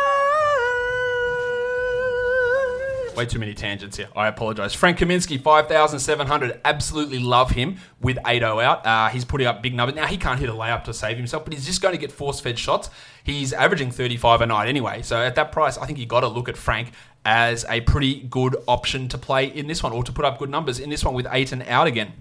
Way 3.17 3.27
too 3.27 3.41
many 3.41 3.55
tangents 3.55 3.97
here. 3.97 4.07
I 4.15 4.29
apologize. 4.29 4.75
Frank 4.75 4.99
Kaminsky, 4.99 5.41
5,700. 5.41 6.61
Absolutely 6.65 7.19
love 7.19 7.51
him 7.51 7.79
with 8.01 8.19
8 8.25 8.45
out. 8.45 8.87
Uh, 8.87 9.09
he's 9.09 9.25
putting 9.25 9.49
up 9.49 9.61
big 9.61 9.75
numbers. 9.75 9.97
Now, 9.97 10.07
he 10.07 10.17
can't 10.17 10.39
hit 10.39 10.49
a 10.49 10.53
layup 10.53 10.85
to 10.85 10.95
save 10.95 11.17
himself, 11.17 11.45
but 11.45 11.53
he's 11.53 11.67
just 11.67 11.83
going 11.83 11.95
to 11.95 12.01
get 12.01 12.13
force 12.13 12.39
fed 12.39 12.61
shots. 12.61 12.91
He's 13.25 13.53
averaging 13.53 13.91
35 13.91 14.43
a 14.43 14.47
night 14.47 14.69
anyway. 14.69 15.03
So 15.03 15.17
at 15.17 15.35
that 15.35 15.51
price, 15.51 15.79
I 15.79 15.87
think 15.87 15.99
you 15.99 16.07
got 16.07 16.21
to 16.21 16.29
look 16.29 16.49
at 16.49 16.57
Frank 16.57 16.93
as 17.25 17.65
a 17.69 17.81
pretty 17.83 18.21
good 18.21 18.57
option 18.67 19.09
to 19.09 19.19
play 19.19 19.47
in 19.47 19.67
this 19.67 19.83
one 19.83 19.93
or 19.93 20.05
to 20.05 20.13
put 20.13 20.25
up 20.25 20.39
good 20.39 20.51
numbers 20.51 20.79
in 20.79 20.91
this 20.91 21.05
one 21.05 21.15
with 21.15 21.27
Ayton 21.31 21.63
out 21.63 21.87
again. 21.87 22.13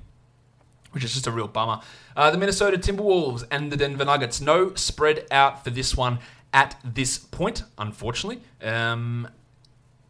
Which 0.91 1.04
is 1.04 1.14
just 1.14 1.28
a 1.28 1.32
real 1.32 1.47
bummer. 1.47 1.82
Uh, 2.16 2.30
the 2.30 2.38
Minnesota 2.38 2.78
Timberwolves 2.78 3.43
and 3.49 3.72
the 3.72 3.78
Denver 3.78 4.06
Nuggets. 4.06 4.39
No 4.39 4.76
spread 4.76 5.26
out 5.32 5.64
for 5.64 5.72
this 5.72 5.97
one 5.97 6.20
at 6.54 6.80
this 6.84 7.18
point, 7.18 7.64
unfortunately. 7.78 8.41
Um, 8.62 9.28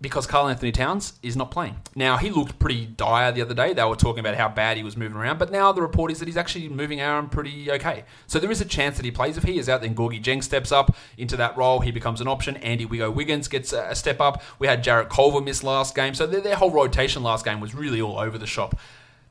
because 0.04 0.28
Karl 0.28 0.50
Anthony 0.50 0.74
Towns 0.74 1.14
is 1.24 1.38
not 1.38 1.50
playing. 1.50 1.78
Now, 1.96 2.18
he 2.18 2.30
looked 2.30 2.60
pretty 2.60 2.86
dire 2.86 3.32
the 3.32 3.42
other 3.42 3.54
day. 3.54 3.74
They 3.74 3.86
were 3.86 3.96
talking 3.96 4.20
about 4.20 4.36
how 4.36 4.50
bad 4.50 4.76
he 4.76 4.84
was 4.84 4.98
moving 4.98 5.18
around, 5.18 5.40
but 5.40 5.50
now 5.50 5.72
the 5.72 5.82
report 5.82 6.12
is 6.12 6.20
that 6.20 6.28
he's 6.28 6.36
actually 6.36 6.68
moving 6.68 7.00
around 7.00 7.32
pretty 7.32 7.72
okay. 7.72 8.04
So 8.28 8.38
there 8.38 8.52
is 8.52 8.60
a 8.60 8.66
chance 8.66 8.98
that 8.98 9.06
he 9.06 9.12
plays. 9.12 9.38
If 9.38 9.44
he 9.44 9.58
is 9.58 9.70
out, 9.70 9.82
then 9.82 9.96
Gorgui 9.96 10.22
Dieng 10.22 10.44
steps 10.44 10.74
up 10.74 10.94
into 11.18 11.38
that 11.38 11.56
role. 11.56 11.80
He 11.80 11.90
becomes 11.90 12.20
an 12.20 12.28
option. 12.28 12.58
Andy 12.58 12.86
Wigo 12.86 13.14
Wiggins 13.14 13.48
gets 13.48 13.72
a 13.72 13.96
step 13.96 14.20
up. 14.20 14.44
We 14.60 14.68
had 14.68 14.84
Jarrett 14.84 15.10
Culver 15.10 15.40
miss 15.40 15.64
last 15.64 15.96
game. 15.96 16.14
So 16.14 16.28
their, 16.28 16.58
whole 16.58 16.70
rotation 16.70 17.24
last 17.24 17.46
game 17.46 17.62
was 17.62 17.74
really 17.74 18.02
all 18.02 18.20
over 18.20 18.38
the 18.38 18.46
shop. 18.46 18.78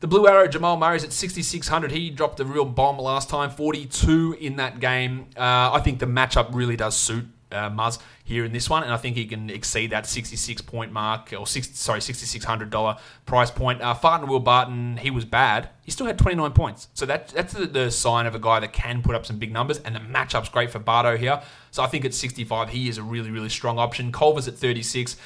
The 0.01 0.09
Blue 0.09 0.27
Arrow, 0.27 0.49
Jamal 0.49 0.79
Murray's 0.79 1.05
at 1.05 1.13
6,600. 1.13 1.93
He 1.93 2.09
dropped 2.09 2.41
a 2.41 2.45
real 2.47 2.65
bomb 2.65 2.99
last 2.99 3.29
time, 3.29 3.51
42 3.51 4.39
in 4.41 4.57
that 4.57 4.81
game. 4.81 5.27
Uh, 5.37 5.71
I 5.73 5.81
think 5.85 6.01
the 6.01 6.07
matchup 6.07 6.55
really 6.55 6.77
does 6.77 6.97
suit 6.97 7.27
uh, 7.53 7.71
Muzz 7.71 7.99
here 8.25 8.45
in 8.45 8.53
this 8.53 8.71
one, 8.71 8.83
and 8.83 8.93
I 8.93 8.97
think 8.97 9.17
he 9.17 9.27
can 9.27 9.51
exceed 9.51 9.91
that 9.91 10.07
66 10.07 10.63
point 10.63 10.93
mark, 10.93 11.33
or 11.39 11.47
six, 11.47 11.69
sorry, 11.79 12.01
$6,600 12.01 12.99
price 13.27 13.51
point. 13.51 13.81
Uh, 13.81 13.95
Farton 13.95 14.29
Will 14.29 14.41
Barton, 14.41 14.97
he 14.97 15.11
was 15.11 15.25
bad. 15.25 15.69
He 15.85 15.91
still 15.91 16.07
had 16.07 16.19
29 16.19 16.53
points. 16.53 16.89
So 16.95 17.07
that, 17.07 17.29
that's 17.29 17.53
the, 17.53 17.67
the 17.67 17.91
sign 17.91 18.27
of 18.27 18.35
a 18.35 18.39
guy 18.39 18.61
that 18.61 18.73
can 18.73 19.03
put 19.03 19.15
up 19.15 19.27
some 19.27 19.39
big 19.39 19.53
numbers, 19.53 19.79
and 19.79 19.95
the 19.95 20.01
matchup's 20.01 20.49
great 20.49 20.71
for 20.71 20.79
Bardo 20.79 21.17
here. 21.17 21.43
So 21.71 21.83
I 21.83 21.87
think 21.87 22.05
at 22.05 22.15
65, 22.15 22.71
he 22.71 22.89
is 22.89 22.99
a 22.99 23.03
really, 23.03 23.31
really 23.31 23.49
strong 23.49 23.79
option. 23.79 24.13
Culver's 24.13 24.49
at 24.49 24.57
36. 24.57 25.17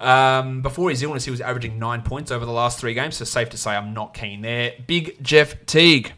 Um, 0.00 0.62
before 0.62 0.90
his 0.90 1.02
illness, 1.02 1.24
he 1.24 1.30
was 1.30 1.40
averaging 1.40 1.78
nine 1.78 2.02
points 2.02 2.32
over 2.32 2.44
the 2.44 2.52
last 2.52 2.80
three 2.80 2.92
games, 2.92 3.16
so 3.16 3.24
safe 3.24 3.50
to 3.50 3.56
say 3.56 3.70
I'm 3.70 3.94
not 3.94 4.14
keen 4.14 4.42
there. 4.42 4.72
Big 4.86 5.22
Jeff 5.22 5.64
Teague. 5.66 6.12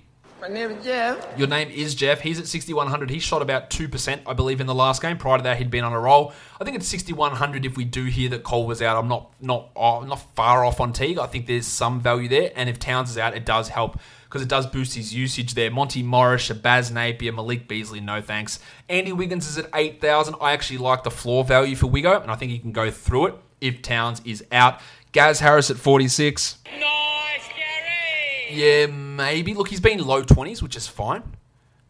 My 0.47 0.51
name 0.53 0.73
is 0.73 0.85
Jeff. 0.85 1.39
Your 1.39 1.49
name 1.49 1.71
is 1.71 1.95
Jeff. 1.95 2.21
He's 2.21 2.39
at 2.39 2.47
6,100. 2.47 3.09
He 3.09 3.19
shot 3.19 3.41
about 3.41 3.71
2%, 3.71 4.21
I 4.27 4.35
believe, 4.35 4.61
in 4.61 4.67
the 4.67 4.75
last 4.75 5.01
game. 5.01 5.17
Prior 5.17 5.39
to 5.39 5.45
that, 5.45 5.57
he'd 5.57 5.71
been 5.71 5.85
on 5.85 5.95
a 5.95 5.99
roll. 5.99 6.35
I 6.61 6.65
think 6.65 6.77
it's 6.77 6.87
6,100, 6.87 7.65
if 7.65 7.79
we 7.79 7.87
do 7.87 8.05
hear 8.05 8.29
that 8.29 8.43
Cole 8.43 8.67
was 8.67 8.83
out, 8.83 8.99
I'm 8.99 9.09
not 9.09 9.33
not 9.41 9.71
oh, 9.75 10.03
not 10.03 10.17
far 10.35 10.63
off 10.63 10.81
on 10.83 10.93
Teague. 10.93 11.19
I 11.19 11.27
think 11.29 11.47
there's 11.47 11.67
some 11.67 11.99
value 11.99 12.29
there. 12.29 12.53
And 12.57 12.69
if 12.69 12.79
Towns 12.79 13.09
is 13.09 13.17
out, 13.17 13.35
it 13.35 13.47
does 13.47 13.71
help 13.71 13.99
because 14.25 14.43
it 14.43 14.49
does 14.49 14.67
boost 14.67 14.95
his 14.95 15.15
usage 15.15 15.55
there. 15.55 15.71
Monty 15.71 16.03
Morris, 16.03 16.51
Shabazz 16.51 16.93
Napier, 16.93 17.33
Malik 17.33 17.67
Beasley, 17.67 18.01
no 18.01 18.21
thanks. 18.21 18.59
Andy 18.91 19.13
Wiggins 19.15 19.49
is 19.49 19.57
at 19.57 19.71
8,000. 19.75 20.35
I 20.43 20.53
actually 20.53 20.77
like 20.77 21.05
the 21.05 21.11
floor 21.11 21.45
value 21.45 21.75
for 21.75 21.87
Wigo, 21.87 22.21
and 22.21 22.31
I 22.31 22.35
think 22.35 22.53
he 22.53 22.59
can 22.59 22.73
go 22.73 22.91
through 22.91 23.29
it 23.29 23.35
if 23.63 23.81
Towns 23.81 24.21
is 24.27 24.45
out. 24.53 24.81
Gaz 25.13 25.41
Harris 25.41 25.71
at 25.71 25.79
46. 25.79 26.59
Nice, 26.67 26.81
Gary! 26.81 27.14
Yeah, 28.55 28.87
maybe. 28.87 29.55
Look, 29.55 29.69
he's 29.69 29.81
been 29.81 30.05
low 30.05 30.23
20s, 30.23 30.63
which 30.63 30.77
is 30.77 30.87
fine, 30.87 31.23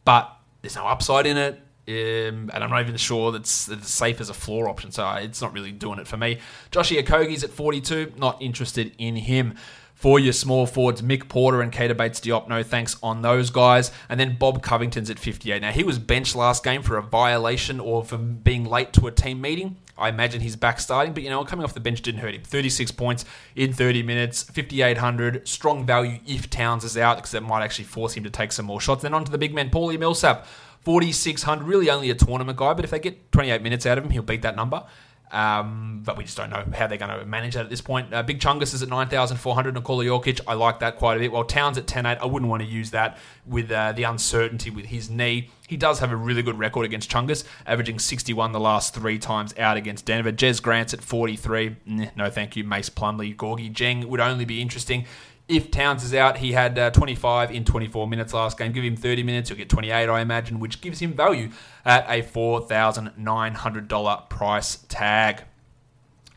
but 0.05 0.35
there's 0.63 0.77
no 0.77 0.87
upside 0.87 1.27
in 1.27 1.37
it. 1.37 1.61
Um, 1.87 2.51
and 2.55 2.65
I'm 2.65 2.71
not 2.71 2.81
even 2.81 2.97
sure 2.97 3.31
that's, 3.31 3.67
that's 3.67 3.91
safe 3.91 4.19
as 4.21 4.31
a 4.31 4.35
floor 4.35 4.71
option, 4.71 4.91
so 4.91 5.07
it's 5.17 5.43
not 5.43 5.53
really 5.53 5.71
doing 5.71 5.99
it 5.99 6.07
for 6.07 6.17
me. 6.17 6.39
Joshie 6.71 7.03
Okogie's 7.03 7.45
at 7.45 7.51
42, 7.51 8.15
not 8.17 8.41
interested 8.41 8.93
in 8.97 9.17
him. 9.17 9.55
For 9.95 10.19
your 10.19 10.33
small 10.33 10.67
forwards, 10.67 11.03
Mick 11.03 11.29
Porter 11.29 11.61
and 11.63 11.73
Keita 11.73 11.97
Bates 11.97 12.21
Diop, 12.21 12.49
no 12.49 12.63
thanks 12.63 12.97
on 13.03 13.23
those 13.23 13.51
guys. 13.51 13.91
And 14.09 14.19
then 14.19 14.37
Bob 14.37 14.63
Covington's 14.63 15.09
at 15.09 15.19
58. 15.19 15.63
Now, 15.63 15.71
he 15.71 15.85
was 15.85 15.99
benched 15.99 16.35
last 16.35 16.65
game 16.65 16.83
for 16.83 16.97
a 16.97 17.03
violation 17.03 17.81
or 17.81 18.05
for 18.05 18.19
being 18.19 18.65
late 18.65 18.93
to 18.95 19.07
a 19.07 19.13
team 19.13 19.41
meeting. 19.41 19.77
I 19.97 20.09
imagine 20.09 20.41
he's 20.41 20.57
back 20.57 20.81
starting, 20.81 21.15
but 21.15 21.23
you 21.23 21.31
know, 21.31 21.45
coming 21.45 21.65
off 21.65 21.75
the 21.75 21.81
bench 21.81 22.03
didn't 22.03 22.21
hurt 22.21 22.35
him. 22.35 22.43
36 22.43 22.91
points 22.93 23.25
in 23.55 23.73
30 23.73 24.03
minutes, 24.03 24.43
5,800. 24.43 25.47
Strong 25.47 25.87
value 25.87 26.19
if 26.27 26.51
Towns 26.51 26.85
is 26.85 26.97
out 26.97 27.17
because 27.17 27.31
that 27.31 27.43
might 27.43 27.63
actually 27.63 27.85
force 27.85 28.15
him 28.15 28.25
to 28.25 28.31
take 28.31 28.53
some 28.53 28.67
more 28.67 28.81
shots. 28.81 29.03
Then 29.03 29.15
on 29.15 29.25
to 29.25 29.31
the 29.31 29.39
big 29.39 29.55
man, 29.55 29.71
Paulie 29.71 29.99
Millsap, 29.99 30.47
4,600. 30.81 31.65
Really 31.65 31.91
only 31.91 32.11
a 32.11 32.15
tournament 32.15 32.59
guy, 32.59 32.75
but 32.75 32.85
if 32.85 32.91
they 32.91 32.99
get 32.99 33.31
28 33.31 33.63
minutes 33.63 33.87
out 33.87 33.99
of 33.99 34.05
him, 34.05 34.11
he'll 34.11 34.23
beat 34.23 34.43
that 34.43 34.57
number. 34.57 34.85
Um, 35.35 36.03
but 36.05 36.17
we 36.17 36.23
just 36.23 36.37
don't 36.37 36.51
know 36.51 36.65
how 36.75 36.87
they're 36.87 36.97
going 36.97 37.19
to 37.19 37.27
manage 37.27 37.55
that 37.55 37.65
at 37.65 37.71
this 37.71 37.81
point. 37.81 38.15
Uh, 38.15 38.23
Big 38.23 38.39
Chungus 38.39 38.73
is 38.73 38.83
at 38.85 38.89
9,400. 38.89 39.75
Nikola 39.75 40.05
Jokic, 40.05 40.41
I 40.47 40.55
like 40.55 40.79
that 40.79 40.97
quite 40.97 41.17
a 41.17 41.21
bit. 41.21 41.33
While 41.33 41.43
Towns 41.43 41.77
at 41.77 41.87
10.8, 41.87 42.19
I 42.21 42.25
wouldn't 42.25 42.49
want 42.49 42.63
to 42.63 42.69
use 42.69 42.93
that 42.93 43.19
with 43.45 43.71
uh, 43.73 43.91
the 43.93 44.05
uncertainty 44.05 44.71
with 44.71 44.87
his 44.87 45.11
knee. 45.11 45.51
He 45.67 45.77
does 45.77 45.99
have 45.99 46.13
a 46.13 46.17
really 46.17 46.43
good 46.43 46.57
record 46.57 46.85
against 46.85 47.11
Chungus, 47.11 47.43
averaging 47.67 47.99
61 47.99 48.53
the 48.53 48.61
last 48.61 48.95
three 48.95 49.19
times 49.19 49.53
out 49.59 49.77
against 49.77 50.07
Denver. 50.07 50.31
Jez 50.31 50.63
Grant's 50.63 50.95
at 50.95 51.03
43. 51.03 51.77
no, 52.15 52.31
thank 52.31 52.55
you. 52.55 52.63
Mace 52.63 52.91
Plumlee, 52.91 53.35
Gorgui 53.35 53.73
Dieng 53.75 54.05
would 54.05 54.21
only 54.21 54.45
be 54.45 54.63
interesting. 54.63 55.05
If 55.47 55.71
Towns 55.71 56.03
is 56.03 56.15
out, 56.15 56.39
he 56.39 56.53
had 56.53 56.79
uh, 56.79 56.91
25 56.91 57.51
in 57.51 57.67
24 57.67 58.09
minutes 58.09 58.33
last 58.33 58.57
game. 58.57 58.73
Give 58.73 58.83
him 58.83 58.97
30 58.97 59.23
minutes, 59.23 59.51
he'll 59.51 59.59
get 59.59 59.69
28, 59.69 60.09
I 60.09 60.21
imagine, 60.21 60.59
which 60.59 60.81
gives 60.81 61.01
him 61.01 61.13
value 61.13 61.51
at 61.85 62.07
a 62.09 62.23
$4,900 62.23 64.31
price 64.31 64.77
tag. 64.89 65.43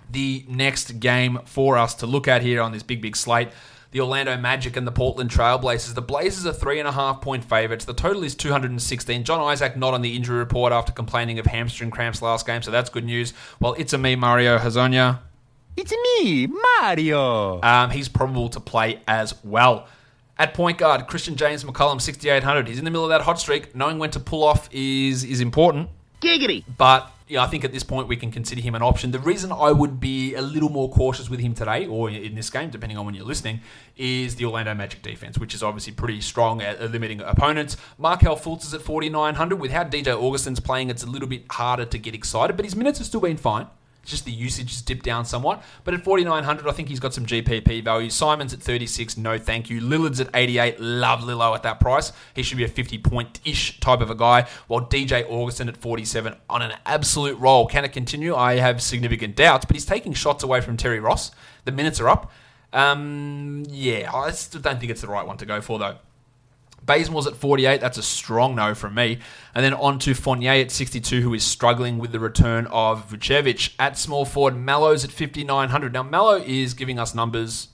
The 0.09 0.45
next 0.49 0.99
game 0.99 1.39
for 1.45 1.77
us 1.77 1.93
to 1.95 2.05
look 2.05 2.27
at 2.27 2.41
here 2.41 2.61
on 2.61 2.73
this 2.73 2.83
big, 2.83 3.01
big 3.01 3.15
slate 3.15 3.47
the 3.91 4.01
Orlando 4.01 4.35
Magic 4.37 4.75
and 4.75 4.85
the 4.85 4.91
Portland 4.91 5.29
Trailblazers. 5.29 5.95
The 5.95 6.01
Blazers 6.01 6.45
are 6.45 6.53
three 6.53 6.79
and 6.79 6.87
a 6.87 6.91
half 6.91 7.21
point 7.21 7.43
favourites. 7.43 7.85
The 7.85 7.93
total 7.93 8.23
is 8.23 8.35
216. 8.35 9.23
John 9.23 9.41
Isaac 9.41 9.77
not 9.77 9.93
on 9.93 10.01
the 10.01 10.15
injury 10.15 10.37
report 10.37 10.73
after 10.73 10.91
complaining 10.91 11.39
of 11.39 11.45
hamstring 11.45 11.91
cramps 11.91 12.21
last 12.21 12.45
game, 12.45 12.61
so 12.61 12.71
that's 12.71 12.89
good 12.89 13.05
news. 13.05 13.33
Well, 13.59 13.75
it's 13.77 13.93
a 13.93 13.97
me, 13.97 14.15
Mario 14.15 14.57
Hezonja. 14.57 15.19
It's 15.77 15.91
me, 15.91 16.47
Mario. 16.47 17.61
Um, 17.61 17.91
he's 17.91 18.09
probable 18.09 18.49
to 18.49 18.59
play 18.59 18.99
as 19.07 19.35
well. 19.43 19.87
At 20.39 20.55
point 20.55 20.79
guard, 20.79 21.05
Christian 21.05 21.35
James 21.35 21.63
McCollum, 21.63 22.01
6,800. 22.01 22.67
He's 22.67 22.79
in 22.79 22.85
the 22.85 22.89
middle 22.89 23.05
of 23.05 23.09
that 23.09 23.21
hot 23.21 23.39
streak. 23.39 23.75
Knowing 23.75 23.99
when 23.99 24.09
to 24.11 24.19
pull 24.19 24.43
off 24.43 24.67
is 24.71 25.23
is 25.23 25.39
important. 25.39 25.89
Giggity. 26.19 26.63
But 26.79 27.11
yeah, 27.27 27.43
I 27.43 27.47
think 27.47 27.63
at 27.63 27.73
this 27.73 27.83
point 27.83 28.07
we 28.07 28.15
can 28.15 28.31
consider 28.31 28.59
him 28.59 28.73
an 28.73 28.81
option. 28.81 29.11
The 29.11 29.19
reason 29.19 29.51
I 29.51 29.71
would 29.71 29.99
be 29.99 30.33
a 30.33 30.41
little 30.41 30.69
more 30.69 30.89
cautious 30.89 31.29
with 31.29 31.41
him 31.41 31.53
today, 31.53 31.85
or 31.85 32.09
in 32.09 32.33
this 32.33 32.49
game, 32.49 32.71
depending 32.71 32.97
on 32.97 33.05
when 33.05 33.13
you're 33.13 33.25
listening, 33.25 33.59
is 33.97 34.35
the 34.35 34.45
Orlando 34.45 34.73
Magic 34.73 35.03
defense, 35.03 35.37
which 35.37 35.53
is 35.53 35.61
obviously 35.61 35.93
pretty 35.93 36.21
strong 36.21 36.59
at 36.59 36.81
limiting 36.91 37.21
opponents. 37.21 37.77
Markelle 37.99 38.35
Fultz 38.35 38.63
is 38.63 38.73
at 38.73 38.81
4,900. 38.81 39.57
With 39.57 39.69
how 39.69 39.83
DJ 39.83 40.07
Augustin's 40.19 40.59
playing, 40.59 40.89
it's 40.89 41.03
a 41.03 41.07
little 41.07 41.27
bit 41.27 41.43
harder 41.51 41.85
to 41.85 41.99
get 41.99 42.15
excited, 42.15 42.55
but 42.55 42.65
his 42.65 42.75
minutes 42.75 42.97
have 42.97 43.05
still 43.05 43.21
been 43.21 43.37
fine. 43.37 43.67
Just 44.07 44.25
the 44.25 44.31
usage 44.31 44.71
has 44.71 44.81
dipped 44.81 45.03
down 45.03 45.25
somewhat. 45.25 45.63
But 45.83 45.93
at 45.93 46.03
4,900, 46.03 46.67
I 46.67 46.71
think 46.71 46.89
he's 46.89 46.99
got 46.99 47.13
some 47.13 47.25
GPP 47.25 47.83
value. 47.83 48.09
Simon's 48.09 48.53
at 48.53 48.61
36, 48.61 49.17
no 49.17 49.37
thank 49.37 49.69
you. 49.69 49.81
Lillard's 49.81 50.19
at 50.19 50.29
88, 50.33 50.79
love 50.79 51.23
Lillo 51.23 51.53
at 51.53 51.63
that 51.63 51.79
price. 51.79 52.13
He 52.33 52.41
should 52.41 52.57
be 52.57 52.63
a 52.63 52.69
50 52.69 52.97
point 52.99 53.39
ish 53.45 53.79
type 53.79 54.01
of 54.01 54.09
a 54.09 54.15
guy. 54.15 54.47
While 54.67 54.85
DJ 54.85 55.29
Augustin 55.29 55.69
at 55.69 55.77
47 55.77 56.35
on 56.49 56.61
an 56.61 56.73
absolute 56.85 57.37
roll. 57.37 57.67
Can 57.67 57.85
it 57.85 57.91
continue? 57.91 58.35
I 58.35 58.55
have 58.55 58.81
significant 58.81 59.35
doubts, 59.35 59.65
but 59.65 59.75
he's 59.75 59.85
taking 59.85 60.13
shots 60.13 60.43
away 60.43 60.61
from 60.61 60.77
Terry 60.77 60.99
Ross. 60.99 61.31
The 61.65 61.71
minutes 61.71 61.99
are 61.99 62.09
up. 62.09 62.31
Um, 62.73 63.63
yeah, 63.69 64.13
I 64.13 64.31
still 64.31 64.61
don't 64.61 64.79
think 64.79 64.91
it's 64.91 65.01
the 65.01 65.07
right 65.07 65.25
one 65.25 65.37
to 65.37 65.45
go 65.45 65.61
for, 65.61 65.79
though. 65.79 65.97
Bazemore's 66.87 67.27
at 67.27 67.35
48. 67.35 67.81
That's 67.81 67.97
a 67.97 68.03
strong 68.03 68.55
no 68.55 68.73
from 68.73 68.95
me. 68.95 69.19
And 69.53 69.63
then 69.63 69.73
on 69.73 69.99
to 69.99 70.15
Fournier 70.15 70.53
at 70.53 70.71
62, 70.71 71.21
who 71.21 71.33
is 71.33 71.43
struggling 71.43 71.99
with 71.99 72.11
the 72.11 72.19
return 72.19 72.65
of 72.67 73.11
Vucevic. 73.11 73.75
At 73.77 73.97
small 73.97 74.25
forward, 74.25 74.55
Mallow's 74.55 75.03
at 75.03 75.11
5,900. 75.11 75.93
Now, 75.93 76.03
Mallow 76.03 76.37
is 76.37 76.73
giving 76.73 76.97
us 76.97 77.13
numbers 77.13 77.67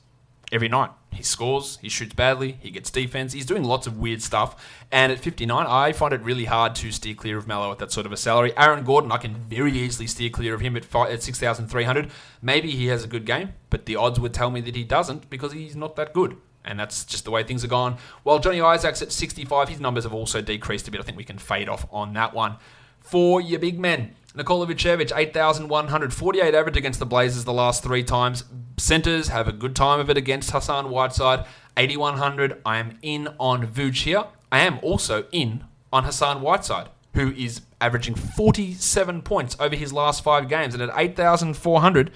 every 0.51 0.67
night. 0.67 0.89
He 1.11 1.21
scores, 1.21 1.77
he 1.79 1.89
shoots 1.89 2.15
badly, 2.15 2.57
he 2.59 2.71
gets 2.71 2.89
defense. 2.89 3.33
He's 3.33 3.45
doing 3.45 3.63
lots 3.63 3.85
of 3.85 3.99
weird 3.99 4.23
stuff. 4.23 4.83
And 4.91 5.11
at 5.11 5.19
59, 5.19 5.65
I 5.67 5.91
find 5.91 6.11
it 6.11 6.21
really 6.21 6.45
hard 6.45 6.73
to 6.75 6.91
steer 6.91 7.13
clear 7.13 7.37
of 7.37 7.47
Mallow 7.47 7.71
at 7.71 7.77
that 7.77 7.91
sort 7.91 8.07
of 8.07 8.11
a 8.11 8.17
salary. 8.17 8.51
Aaron 8.57 8.83
Gordon, 8.83 9.11
I 9.11 9.17
can 9.17 9.35
very 9.35 9.73
easily 9.73 10.07
steer 10.07 10.31
clear 10.31 10.55
of 10.55 10.61
him 10.61 10.75
at, 10.75 10.93
at 10.95 11.21
6,300. 11.21 12.09
Maybe 12.41 12.71
he 12.71 12.87
has 12.87 13.03
a 13.03 13.07
good 13.07 13.25
game, 13.25 13.53
but 13.69 13.85
the 13.85 13.95
odds 13.95 14.19
would 14.19 14.33
tell 14.33 14.49
me 14.49 14.61
that 14.61 14.75
he 14.75 14.83
doesn't 14.83 15.29
because 15.29 15.53
he's 15.53 15.75
not 15.75 15.95
that 15.97 16.13
good 16.13 16.37
and 16.65 16.79
that's 16.79 17.05
just 17.05 17.25
the 17.25 17.31
way 17.31 17.43
things 17.43 17.63
are 17.63 17.67
gone. 17.67 17.97
While 18.23 18.39
Johnny 18.39 18.61
Isaac's 18.61 19.01
at 19.01 19.11
65, 19.11 19.69
his 19.69 19.79
numbers 19.79 20.03
have 20.03 20.13
also 20.13 20.41
decreased 20.41 20.87
a 20.87 20.91
bit. 20.91 20.99
I 20.99 21.03
think 21.03 21.17
we 21.17 21.23
can 21.23 21.37
fade 21.37 21.69
off 21.69 21.85
on 21.91 22.13
that 22.13 22.33
one. 22.33 22.57
For 22.99 23.41
your 23.41 23.59
big 23.59 23.79
men, 23.79 24.15
Nikola 24.35 24.65
Vucevic, 24.65 25.15
8,100, 25.15 26.13
48 26.13 26.55
average 26.55 26.77
against 26.77 26.99
the 26.99 27.05
Blazers 27.05 27.43
the 27.43 27.53
last 27.53 27.83
three 27.83 28.03
times. 28.03 28.45
Centers 28.77 29.27
have 29.27 29.47
a 29.47 29.51
good 29.51 29.75
time 29.75 29.99
of 29.99 30.09
it 30.09 30.17
against 30.17 30.51
Hassan 30.51 30.89
Whiteside, 30.89 31.45
8,100. 31.77 32.61
I 32.65 32.77
am 32.77 32.97
in 33.01 33.27
on 33.39 33.67
Vuce 33.67 34.03
here. 34.03 34.23
I 34.51 34.59
am 34.59 34.79
also 34.81 35.25
in 35.31 35.65
on 35.91 36.05
Hassan 36.05 36.41
Whiteside, 36.41 36.89
who 37.13 37.31
is 37.33 37.61
averaging 37.79 38.15
47 38.15 39.21
points 39.21 39.55
over 39.59 39.75
his 39.75 39.93
last 39.93 40.23
five 40.23 40.49
games. 40.49 40.73
And 40.73 40.81
at 40.81 40.91
8,400, 40.95 42.11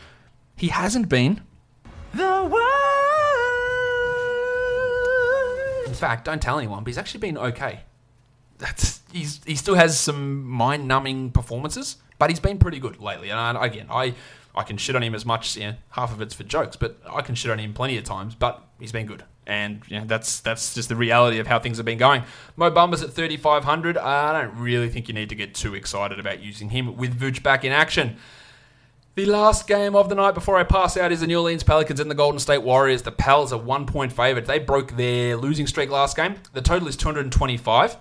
he 0.56 0.70
hasn't 0.70 1.10
been 1.10 1.42
the 2.14 2.50
world. 2.52 3.07
Fact, 5.98 6.26
don't 6.26 6.42
tell 6.42 6.58
anyone, 6.58 6.84
but 6.84 6.90
he's 6.90 6.98
actually 6.98 7.20
been 7.20 7.38
okay. 7.38 7.82
That's 8.58 9.02
he's 9.12 9.42
he 9.46 9.56
still 9.56 9.76
has 9.76 10.00
some 10.00 10.44
mind-numbing 10.46 11.32
performances, 11.32 11.98
but 12.18 12.30
he's 12.30 12.40
been 12.40 12.58
pretty 12.58 12.80
good 12.80 13.00
lately. 13.00 13.30
And 13.30 13.40
I, 13.40 13.66
again, 13.66 13.88
I 13.90 14.16
I 14.56 14.64
can 14.64 14.78
shit 14.78 14.96
on 14.96 15.04
him 15.04 15.14
as 15.14 15.26
much. 15.26 15.58
Know, 15.58 15.76
half 15.92 16.12
of 16.12 16.22
it's 16.22 16.34
for 16.34 16.44
jokes, 16.44 16.76
but 16.76 16.98
I 17.10 17.22
can 17.22 17.36
shit 17.36 17.52
on 17.52 17.60
him 17.60 17.74
plenty 17.74 17.98
of 17.98 18.04
times. 18.04 18.34
But 18.34 18.64
he's 18.80 18.92
been 18.92 19.06
good, 19.06 19.24
and 19.46 19.82
know, 19.92 20.06
that's 20.06 20.40
that's 20.40 20.74
just 20.74 20.90
the 20.90 20.96
reality 20.96 21.40
of 21.40 21.48
how 21.48 21.60
things 21.60 21.78
have 21.78 21.86
been 21.86 22.00
going. 22.00 22.24
Mo 22.56 22.72
Bamba's 22.72 23.04
at 23.04 23.14
3,500. 23.14 23.98
I 23.98 24.42
don't 24.42 24.58
really 24.58 24.90
think 24.90 25.08
you 25.08 25.14
need 25.14 25.30
to 25.30 25.36
get 25.36 25.54
too 25.54 25.76
excited 25.76 26.20
about 26.20 26.42
using 26.42 26.70
him 26.70 26.98
with 26.98 27.20
Vooch 27.20 27.44
back 27.44 27.64
in 27.64 27.72
action. 27.72 28.18
The 29.18 29.26
last 29.26 29.66
game 29.66 29.96
of 29.96 30.10
the 30.10 30.14
night 30.14 30.36
before 30.36 30.58
I 30.58 30.64
pass 30.64 30.96
out 30.96 31.12
is 31.12 31.22
the 31.22 31.26
New 31.26 31.40
Orleans 31.40 31.64
Pelicans 31.64 32.00
and 32.00 32.12
the 32.12 32.14
Golden 32.14 32.38
State 32.38 32.62
Warriors. 32.62 33.02
The 33.02 33.12
Pels 33.12 33.52
are 33.52 33.58
one 33.58 33.88
point 33.88 34.14
favourite. 34.14 34.46
They 34.46 34.60
broke 34.60 34.92
their 34.92 35.36
losing 35.36 35.66
streak 35.66 35.90
last 35.90 36.16
game. 36.16 36.36
The 36.54 36.62
total 36.62 36.88
is 36.88 36.96
225. 36.98 37.98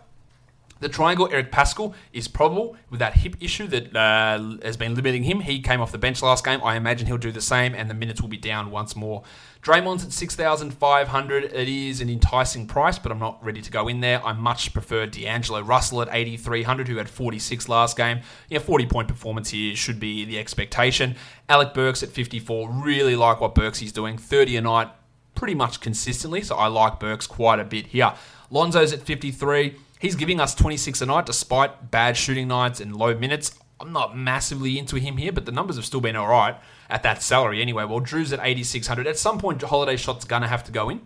The 0.78 0.90
triangle, 0.90 1.28
Eric 1.32 1.50
Paschall, 1.50 1.94
is 2.12 2.28
probable 2.28 2.76
with 2.90 3.00
that 3.00 3.14
hip 3.14 3.36
issue 3.40 3.66
that 3.68 3.96
uh, 3.96 4.56
has 4.62 4.76
been 4.76 4.94
limiting 4.94 5.22
him. 5.22 5.40
He 5.40 5.60
came 5.60 5.80
off 5.80 5.90
the 5.90 5.98
bench 5.98 6.20
last 6.22 6.44
game. 6.44 6.60
I 6.62 6.76
imagine 6.76 7.06
he'll 7.06 7.16
do 7.16 7.32
the 7.32 7.40
same, 7.40 7.74
and 7.74 7.88
the 7.88 7.94
minutes 7.94 8.20
will 8.20 8.28
be 8.28 8.36
down 8.36 8.70
once 8.70 8.94
more. 8.94 9.22
Draymond's 9.62 10.04
at 10.04 10.12
6,500. 10.12 11.44
It 11.44 11.68
is 11.68 12.02
an 12.02 12.10
enticing 12.10 12.66
price, 12.66 12.98
but 12.98 13.10
I'm 13.10 13.18
not 13.18 13.42
ready 13.42 13.62
to 13.62 13.70
go 13.70 13.88
in 13.88 14.00
there. 14.00 14.24
I 14.24 14.34
much 14.34 14.72
prefer 14.74 15.06
D'Angelo 15.06 15.60
Russell 15.62 16.02
at 16.02 16.08
8,300, 16.12 16.88
who 16.88 16.96
had 16.98 17.08
46 17.08 17.68
last 17.70 17.96
game. 17.96 18.20
Yeah, 18.50 18.58
40 18.58 18.86
point 18.86 19.08
performance 19.08 19.50
here 19.50 19.74
should 19.74 19.98
be 19.98 20.26
the 20.26 20.38
expectation. 20.38 21.16
Alec 21.48 21.72
Burks 21.72 22.02
at 22.02 22.10
54. 22.10 22.70
Really 22.70 23.16
like 23.16 23.40
what 23.40 23.54
Burks 23.54 23.80
is 23.80 23.92
doing. 23.92 24.18
30 24.18 24.58
a 24.58 24.60
night, 24.60 24.88
pretty 25.34 25.54
much 25.54 25.80
consistently, 25.80 26.42
so 26.42 26.54
I 26.54 26.66
like 26.66 27.00
Burks 27.00 27.26
quite 27.26 27.58
a 27.58 27.64
bit 27.64 27.86
here. 27.86 28.12
Lonzo's 28.50 28.92
at 28.92 29.00
53. 29.00 29.74
He's 29.98 30.14
giving 30.14 30.40
us 30.40 30.54
26 30.54 31.00
a 31.00 31.06
night 31.06 31.26
despite 31.26 31.90
bad 31.90 32.16
shooting 32.16 32.48
nights 32.48 32.80
and 32.80 32.94
low 32.94 33.16
minutes. 33.16 33.58
I'm 33.80 33.92
not 33.92 34.16
massively 34.16 34.78
into 34.78 34.96
him 34.96 35.16
here, 35.16 35.32
but 35.32 35.46
the 35.46 35.52
numbers 35.52 35.76
have 35.76 35.84
still 35.84 36.00
been 36.00 36.16
all 36.16 36.28
right 36.28 36.56
at 36.88 37.02
that 37.02 37.22
salary 37.22 37.60
anyway. 37.60 37.84
Well, 37.84 38.00
Jrue's 38.00 38.32
at 38.32 38.40
8,600. 38.42 39.06
At 39.06 39.18
some 39.18 39.38
point, 39.38 39.62
Holiday 39.62 39.96
Shot's 39.96 40.24
going 40.24 40.42
to 40.42 40.48
have 40.48 40.64
to 40.64 40.72
go 40.72 40.88
in. 40.88 41.00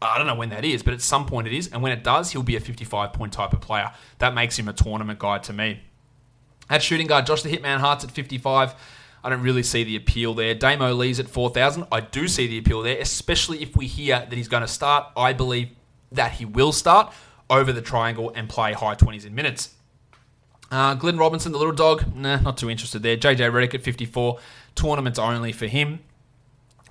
I 0.00 0.18
don't 0.18 0.26
know 0.26 0.34
when 0.34 0.50
that 0.50 0.64
is, 0.64 0.82
but 0.82 0.94
at 0.94 1.00
some 1.00 1.26
point 1.26 1.46
it 1.46 1.52
is. 1.52 1.68
And 1.68 1.82
when 1.82 1.92
it 1.92 2.02
does, 2.02 2.32
he'll 2.32 2.42
be 2.42 2.56
a 2.56 2.60
55 2.60 3.12
point 3.12 3.32
type 3.32 3.52
of 3.52 3.60
player. 3.60 3.92
That 4.18 4.34
makes 4.34 4.58
him 4.58 4.68
a 4.68 4.72
tournament 4.72 5.18
guy 5.18 5.38
to 5.38 5.52
me. 5.52 5.80
At 6.68 6.82
shooting 6.82 7.06
guard, 7.06 7.26
Josh 7.26 7.42
the 7.42 7.56
Hitman 7.56 7.78
Hart's 7.78 8.04
at 8.04 8.10
55. 8.10 8.74
I 9.24 9.28
don't 9.28 9.42
really 9.42 9.62
see 9.62 9.84
the 9.84 9.94
appeal 9.94 10.34
there. 10.34 10.54
Damo 10.54 10.92
Lee's 10.92 11.20
at 11.20 11.28
4,000. 11.28 11.86
I 11.92 12.00
do 12.00 12.26
see 12.26 12.48
the 12.48 12.58
appeal 12.58 12.82
there, 12.82 12.98
especially 12.98 13.62
if 13.62 13.76
we 13.76 13.86
hear 13.86 14.18
that 14.18 14.32
he's 14.32 14.48
going 14.48 14.62
to 14.62 14.68
start. 14.68 15.06
I 15.16 15.32
believe 15.32 15.68
that 16.10 16.32
he 16.32 16.44
will 16.44 16.72
start 16.72 17.12
over 17.52 17.72
the 17.72 17.82
triangle 17.82 18.32
and 18.34 18.48
play 18.48 18.72
high 18.72 18.94
20s 18.94 19.26
in 19.26 19.34
minutes. 19.34 19.74
Uh, 20.70 20.94
Glenn 20.94 21.18
Robinson, 21.18 21.52
the 21.52 21.58
little 21.58 21.74
dog, 21.74 22.16
nah, 22.16 22.36
not 22.36 22.56
too 22.56 22.70
interested 22.70 23.02
there. 23.02 23.16
JJ 23.16 23.52
Redick 23.52 23.74
at 23.74 23.82
54, 23.82 24.38
tournaments 24.74 25.18
only 25.18 25.52
for 25.52 25.66
him. 25.66 26.00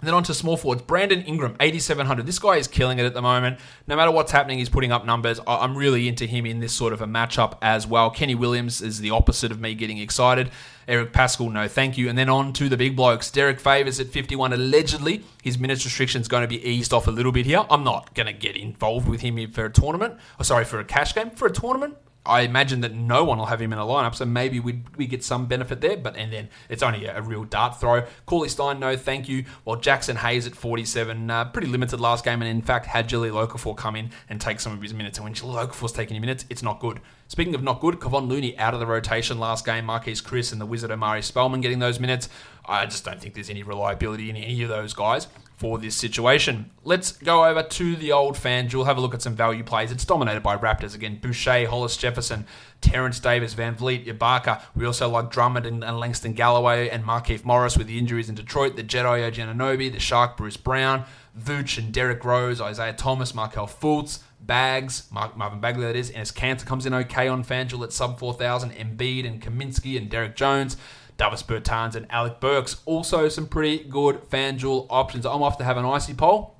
Then 0.01 0.13
on 0.13 0.23
to 0.23 0.33
small 0.33 0.57
forwards. 0.57 0.81
Brandon 0.81 1.21
Ingram, 1.21 1.55
8,700. 1.59 2.25
This 2.25 2.39
guy 2.39 2.55
is 2.55 2.67
killing 2.67 2.97
it 2.97 3.05
at 3.05 3.13
the 3.13 3.21
moment. 3.21 3.59
No 3.87 3.95
matter 3.95 4.11
what's 4.11 4.31
happening, 4.31 4.57
he's 4.57 4.69
putting 4.69 4.91
up 4.91 5.05
numbers. 5.05 5.39
I'm 5.45 5.77
really 5.77 6.07
into 6.07 6.25
him 6.25 6.45
in 6.45 6.59
this 6.59 6.73
sort 6.73 6.91
of 6.93 7.01
a 7.01 7.05
matchup 7.05 7.57
as 7.61 7.85
well. 7.85 8.09
Kenny 8.09 8.33
Williams 8.33 8.81
is 8.81 8.99
the 8.99 9.11
opposite 9.11 9.51
of 9.51 9.59
me 9.59 9.75
getting 9.75 9.99
excited. 9.99 10.49
Eric 10.87 11.13
Paschall, 11.13 11.51
no 11.51 11.67
thank 11.67 11.97
you. 11.97 12.09
And 12.09 12.17
then 12.17 12.29
on 12.29 12.51
to 12.53 12.67
the 12.67 12.77
big 12.77 12.95
blokes. 12.95 13.29
Derrick 13.29 13.59
Favors 13.59 13.99
at 13.99 14.07
51. 14.07 14.53
Allegedly, 14.53 15.23
his 15.43 15.59
minutes 15.59 15.85
restriction 15.85 16.21
is 16.21 16.27
going 16.27 16.41
to 16.41 16.47
be 16.47 16.63
eased 16.67 16.93
off 16.93 17.07
a 17.07 17.11
little 17.11 17.31
bit 17.31 17.45
here. 17.45 17.63
I'm 17.69 17.83
not 17.83 18.13
going 18.15 18.27
to 18.27 18.33
get 18.33 18.57
involved 18.57 19.07
with 19.07 19.21
him 19.21 19.51
for 19.51 19.65
a 19.65 19.69
tournament. 19.69 20.17
Or 20.39 20.43
sorry, 20.43 20.65
for 20.65 20.79
a 20.79 20.85
cash 20.85 21.13
game. 21.13 21.29
For 21.29 21.47
a 21.47 21.51
tournament, 21.51 21.95
I 22.25 22.41
imagine 22.41 22.81
that 22.81 22.93
no 22.93 23.23
one 23.23 23.39
will 23.39 23.47
have 23.47 23.61
him 23.61 23.73
in 23.73 23.79
a 23.79 23.83
lineup, 23.83 24.13
so 24.13 24.25
maybe 24.25 24.59
we 24.59 24.83
we 24.95 25.07
get 25.07 25.23
some 25.23 25.47
benefit 25.47 25.81
there. 25.81 25.97
But 25.97 26.15
and 26.17 26.31
then 26.31 26.49
it's 26.69 26.83
only 26.83 27.05
a, 27.05 27.17
a 27.17 27.21
real 27.21 27.45
dart 27.45 27.79
throw. 27.79 28.05
Cauley 28.27 28.47
Stein, 28.47 28.79
no 28.79 28.95
thank 28.95 29.27
you. 29.27 29.45
While 29.63 29.77
Jaxson 29.77 30.17
Hayes 30.17 30.45
at 30.45 30.55
47, 30.55 31.31
uh, 31.31 31.45
pretty 31.45 31.67
limited 31.67 31.99
last 31.99 32.23
game, 32.23 32.41
and 32.41 32.49
in 32.49 32.61
fact 32.61 32.85
had 32.85 33.09
Jelly 33.09 33.29
Locafor 33.29 33.75
come 33.75 33.95
in 33.95 34.11
and 34.29 34.39
take 34.39 34.59
some 34.59 34.71
of 34.73 34.81
his 34.81 34.93
minutes. 34.93 35.17
And 35.17 35.25
when 35.25 35.33
Locafor's 35.33 35.93
taking 35.93 36.15
your 36.15 36.21
minutes, 36.21 36.45
it's 36.49 36.61
not 36.61 36.79
good. 36.79 36.99
Speaking 37.27 37.55
of 37.55 37.63
not 37.63 37.79
good, 37.79 37.95
Kevon 37.95 38.27
Looney 38.27 38.57
out 38.59 38.73
of 38.73 38.79
the 38.79 38.85
rotation 38.85 39.39
last 39.39 39.65
game. 39.65 39.87
Marquese 39.87 40.21
Chriss 40.21 40.51
and 40.51 40.61
the 40.61 40.65
Wizard 40.65 40.91
Omari 40.91 41.23
Spellman 41.23 41.61
getting 41.61 41.79
those 41.79 41.99
minutes. 41.99 42.29
I 42.65 42.85
just 42.85 43.03
don't 43.03 43.19
think 43.19 43.33
there's 43.33 43.49
any 43.49 43.63
reliability 43.63 44.29
in 44.29 44.35
any 44.35 44.61
of 44.61 44.69
those 44.69 44.93
guys 44.93 45.27
for 45.61 45.77
this 45.77 45.95
situation. 45.95 46.71
Let's 46.83 47.11
go 47.11 47.45
over 47.45 47.61
to 47.61 47.95
the 47.95 48.11
old 48.11 48.35
fans. 48.35 48.73
You'll 48.73 48.85
have 48.85 48.97
a 48.97 48.99
look 48.99 49.13
at 49.13 49.21
some 49.21 49.35
value 49.35 49.63
plays. 49.63 49.91
It's 49.91 50.03
dominated 50.03 50.41
by 50.41 50.57
Raptors 50.57 50.95
again. 50.95 51.19
Boucher, 51.21 51.67
Hollis 51.67 51.97
Jefferson, 51.97 52.47
Terence 52.81 53.19
Davis, 53.19 53.53
VanVleet, 53.53 54.07
Ibaka. 54.07 54.63
We 54.75 54.87
also 54.87 55.07
like 55.07 55.29
Drummond 55.29 55.67
and, 55.67 55.83
and 55.83 55.99
Langston 55.99 56.33
Galloway 56.33 56.89
and 56.89 57.03
Markieff 57.03 57.45
Morris 57.45 57.77
with 57.77 57.85
the 57.85 57.99
injuries 57.99 58.27
in 58.27 58.33
Detroit. 58.33 58.75
The 58.75 58.83
Jedi 58.83 59.31
Ojananobi, 59.31 59.91
the 59.91 59.99
Shark 59.99 60.35
Bruce 60.35 60.57
Brown, 60.57 61.05
Vooch 61.39 61.77
and 61.77 61.93
Derrick 61.93 62.25
Rose, 62.25 62.59
Isaiah 62.59 62.93
Thomas, 62.93 63.35
Markelle 63.35 63.67
Fultz, 63.67 64.23
Bags, 64.39 65.03
Mark, 65.11 65.37
Marvin 65.37 65.59
Bagley 65.59 65.83
that 65.83 65.95
is, 65.95 66.09
and 66.09 66.17
his 66.17 66.31
Kanter 66.31 66.65
comes 66.65 66.87
in 66.87 66.93
okay 66.95 67.27
on 67.27 67.43
FanDuel 67.43 67.83
at 67.83 67.93
sub 67.93 68.17
4,000, 68.17 68.71
Embiid 68.71 69.27
and 69.27 69.39
Kaminsky 69.39 69.95
and 69.95 70.09
Derrick 70.09 70.35
Jones. 70.35 70.75
Davis 71.21 71.43
Bertans 71.43 71.93
and 71.93 72.07
Alec 72.09 72.39
Burks. 72.39 72.81
Also, 72.85 73.29
some 73.29 73.45
pretty 73.45 73.83
good 73.83 74.27
FanDuel 74.31 74.87
options. 74.89 75.23
I'm 75.23 75.43
off 75.43 75.55
to 75.59 75.63
have 75.63 75.77
an 75.77 75.85
icy 75.85 76.15
pole. 76.15 76.55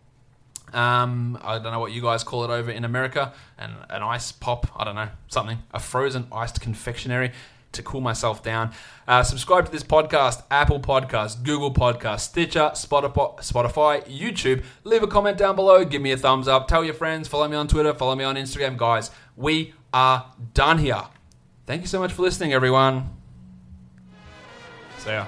Um, 0.72 1.39
I 1.41 1.57
don't 1.57 1.72
know 1.72 1.80
what 1.80 1.93
you 1.93 2.01
guys 2.03 2.24
call 2.24 2.43
it 2.43 2.51
over 2.51 2.70
in 2.70 2.86
America. 2.86 3.34
And 3.57 3.74
an 3.89 4.03
ice 4.03 4.32
pop, 4.32 4.68
I 4.76 4.84
don't 4.84 4.93
know, 4.93 5.09
something. 5.30 5.64
A 5.74 5.80
frozen 5.80 6.28
iced 6.32 6.62
confectionery 6.62 7.32
to 7.72 7.82
cool 7.82 8.01
myself 8.01 8.43
down. 8.43 8.72
Uh, 9.07 9.24
subscribe 9.24 9.66
to 9.66 9.72
this 9.72 9.82
podcast, 9.82 10.43
Apple 10.51 10.80
Podcast, 10.80 11.41
Google 11.41 11.74
Podcast, 11.74 12.20
Stitcher, 12.20 12.70
Spotify, 12.76 13.39
Spotify, 13.39 14.03
YouTube. 14.07 14.64
Leave 14.84 15.01
a 15.01 15.07
comment 15.07 15.39
down 15.39 15.55
below. 15.55 15.84
Give 15.84 16.03
me 16.03 16.12
a 16.12 16.18
thumbs 16.18 16.47
up. 16.47 16.68
Tell 16.68 16.86
your 16.86 16.93
friends. 16.93 17.28
Follow 17.28 17.47
me 17.47 17.55
on 17.55 17.68
Twitter. 17.68 17.95
Follow 17.95 18.16
me 18.16 18.26
on 18.26 18.36
Instagram. 18.36 18.78
Guys, 18.78 19.09
we 19.36 19.74
are 19.91 20.32
done 20.53 20.78
here. 20.78 21.05
Thank 21.66 21.82
you 21.82 21.88
so 21.88 21.97
much 21.97 22.12
for 22.12 22.22
listening, 22.22 22.53
everyone. 22.53 23.20
See 25.02 25.10
ya. 25.10 25.26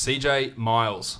CJ 0.00 0.56
Miles. 0.56 1.18